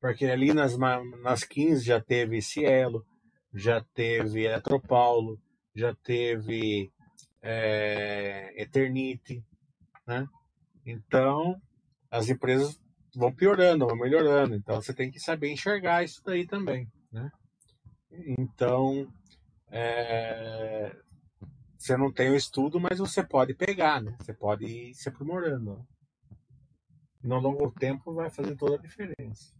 Porque 0.00 0.24
ali 0.26 0.54
nas, 0.54 0.76
nas 0.78 1.44
15 1.44 1.84
já 1.84 2.00
teve 2.00 2.40
Cielo, 2.40 3.04
já 3.52 3.84
teve 3.94 4.44
Eletropaulo, 4.44 5.38
já 5.74 5.94
teve 5.94 6.90
é, 7.42 8.52
Eternite, 8.56 9.44
né? 10.06 10.26
Então, 10.86 11.60
as 12.10 12.28
empresas 12.28 12.80
vão 13.14 13.32
piorando, 13.32 13.86
vão 13.86 13.96
melhorando. 13.96 14.54
Então, 14.54 14.80
você 14.80 14.94
tem 14.94 15.10
que 15.10 15.20
saber 15.20 15.52
enxergar 15.52 16.02
isso 16.02 16.22
daí 16.24 16.46
também, 16.46 16.90
né? 17.12 17.30
Então, 18.38 19.06
é, 19.70 20.96
você 21.76 21.96
não 21.96 22.10
tem 22.10 22.30
o 22.30 22.36
estudo, 22.36 22.80
mas 22.80 22.98
você 22.98 23.22
pode 23.22 23.54
pegar, 23.54 24.02
né? 24.02 24.16
Você 24.20 24.32
pode 24.32 24.64
ir 24.64 24.94
se 24.94 25.08
aprimorando. 25.08 25.86
No 27.22 27.38
longo 27.38 27.70
tempo 27.72 28.14
vai 28.14 28.30
fazer 28.30 28.56
toda 28.56 28.76
a 28.76 28.78
diferença. 28.78 29.59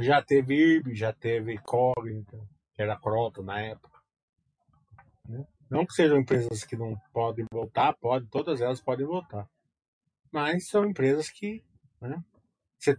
Já 0.00 0.22
teve 0.22 0.54
IRB, 0.54 0.94
já 0.94 1.12
teve 1.12 1.58
Cognita, 1.58 2.38
que 2.74 2.82
era 2.82 2.98
Croton 2.98 3.42
na 3.42 3.60
época. 3.60 4.00
Né? 5.28 5.46
Não 5.70 5.86
que 5.86 5.94
sejam 5.94 6.18
empresas 6.18 6.64
que 6.64 6.76
não 6.76 6.96
podem 7.12 7.46
voltar, 7.52 7.94
pode, 7.94 8.26
todas 8.26 8.60
elas 8.60 8.80
podem 8.80 9.06
voltar. 9.06 9.48
Mas 10.32 10.68
são 10.68 10.84
empresas 10.84 11.30
que 11.30 11.64
né, 12.00 12.22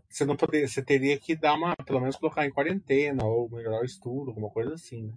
você 0.09 0.25
não 0.25 0.35
poderia, 0.35 0.67
você 0.67 0.83
teria 0.83 1.19
que 1.19 1.35
dar 1.35 1.53
uma, 1.53 1.75
pelo 1.75 1.99
menos 1.99 2.15
colocar 2.15 2.45
em 2.45 2.51
quarentena 2.51 3.23
ou 3.25 3.49
melhorar 3.49 3.81
o 3.81 3.85
estudo, 3.85 4.29
alguma 4.29 4.49
coisa 4.49 4.73
assim, 4.73 5.03
né? 5.03 5.13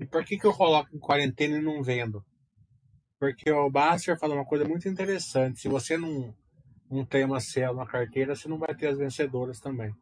E 0.00 0.06
por 0.06 0.24
que, 0.24 0.38
que 0.38 0.46
eu 0.46 0.54
coloco 0.54 0.94
em 0.94 0.98
quarentena 1.00 1.58
e 1.58 1.60
não 1.60 1.82
vendo? 1.82 2.24
Porque 3.18 3.50
o 3.50 3.68
Baster 3.68 4.18
falou 4.18 4.36
uma 4.36 4.44
coisa 4.44 4.64
muito 4.64 4.88
interessante. 4.88 5.60
Se 5.60 5.68
você 5.68 5.96
não, 5.96 6.32
não 6.90 7.04
tem 7.04 7.24
uma 7.24 7.40
célula 7.40 7.84
na 7.84 7.90
carteira, 7.90 8.34
você 8.34 8.48
não 8.48 8.58
vai 8.58 8.74
ter 8.74 8.86
as 8.86 8.98
vencedoras 8.98 9.58
também. 9.58 9.92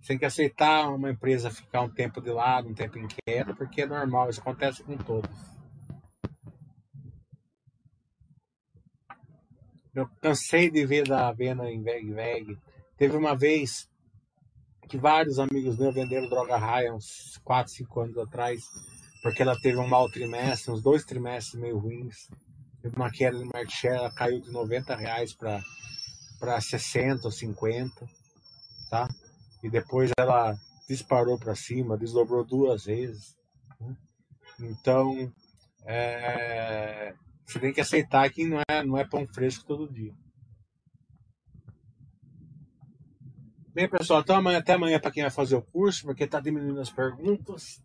Você 0.00 0.08
tem 0.08 0.18
que 0.18 0.24
aceitar 0.26 0.88
uma 0.88 1.10
empresa 1.10 1.50
ficar 1.50 1.80
um 1.80 1.90
tempo 1.90 2.20
de 2.20 2.30
lado, 2.30 2.68
um 2.68 2.74
tempo 2.74 2.98
em 2.98 3.08
queda, 3.08 3.54
porque 3.54 3.82
é 3.82 3.86
normal, 3.86 4.28
isso 4.28 4.40
acontece 4.40 4.82
com 4.82 4.96
todos. 4.98 5.30
Eu 9.94 10.06
cansei 10.20 10.70
de 10.70 10.84
ver 10.84 11.08
da 11.08 11.32
venda 11.32 11.70
em 11.70 11.82
Veg 11.82 12.12
Veg. 12.12 12.58
Teve 12.98 13.16
uma 13.16 13.34
vez 13.34 13.88
que 14.86 14.98
vários 14.98 15.38
amigos 15.38 15.78
meus 15.78 15.94
venderam 15.94 16.28
droga 16.28 16.58
raia 16.58 16.94
uns 16.94 17.40
4, 17.42 17.72
5 17.72 18.00
anos 18.00 18.18
atrás 18.18 18.62
porque 19.26 19.42
ela 19.42 19.58
teve 19.58 19.76
um 19.76 19.88
mau 19.88 20.08
trimestre, 20.08 20.70
uns 20.70 20.80
dois 20.80 21.04
trimestres 21.04 21.60
meio 21.60 21.78
ruins. 21.78 22.28
Teve 22.80 22.94
uma 22.94 23.10
queda 23.10 23.36
de 23.36 23.44
market 23.44 23.72
share, 23.72 23.96
ela 23.96 24.14
caiu 24.14 24.40
de 24.40 24.52
90 24.52 24.94
reais 24.94 25.34
para 25.34 26.60
60 26.60 27.26
ou 27.26 27.32
50, 27.32 28.08
tá? 28.88 29.08
E 29.64 29.68
depois 29.68 30.12
ela 30.16 30.56
disparou 30.88 31.36
para 31.40 31.56
cima, 31.56 31.98
desdobrou 31.98 32.44
duas 32.44 32.84
vezes. 32.84 33.36
Né? 33.80 33.96
Então, 34.60 35.32
é, 35.84 37.12
você 37.44 37.58
tem 37.58 37.72
que 37.72 37.80
aceitar 37.80 38.30
que 38.30 38.46
não 38.46 38.60
é, 38.70 38.84
não 38.84 38.96
é 38.96 39.04
pão 39.04 39.26
fresco 39.26 39.64
todo 39.66 39.92
dia. 39.92 40.14
Bem, 43.74 43.88
pessoal, 43.88 44.20
então 44.20 44.36
amanhã, 44.36 44.58
até 44.58 44.74
amanhã 44.74 45.00
para 45.00 45.10
quem 45.10 45.24
vai 45.24 45.32
fazer 45.32 45.56
o 45.56 45.62
curso, 45.62 46.04
porque 46.04 46.22
está 46.22 46.38
diminuindo 46.38 46.80
as 46.80 46.90
perguntas. 46.92 47.82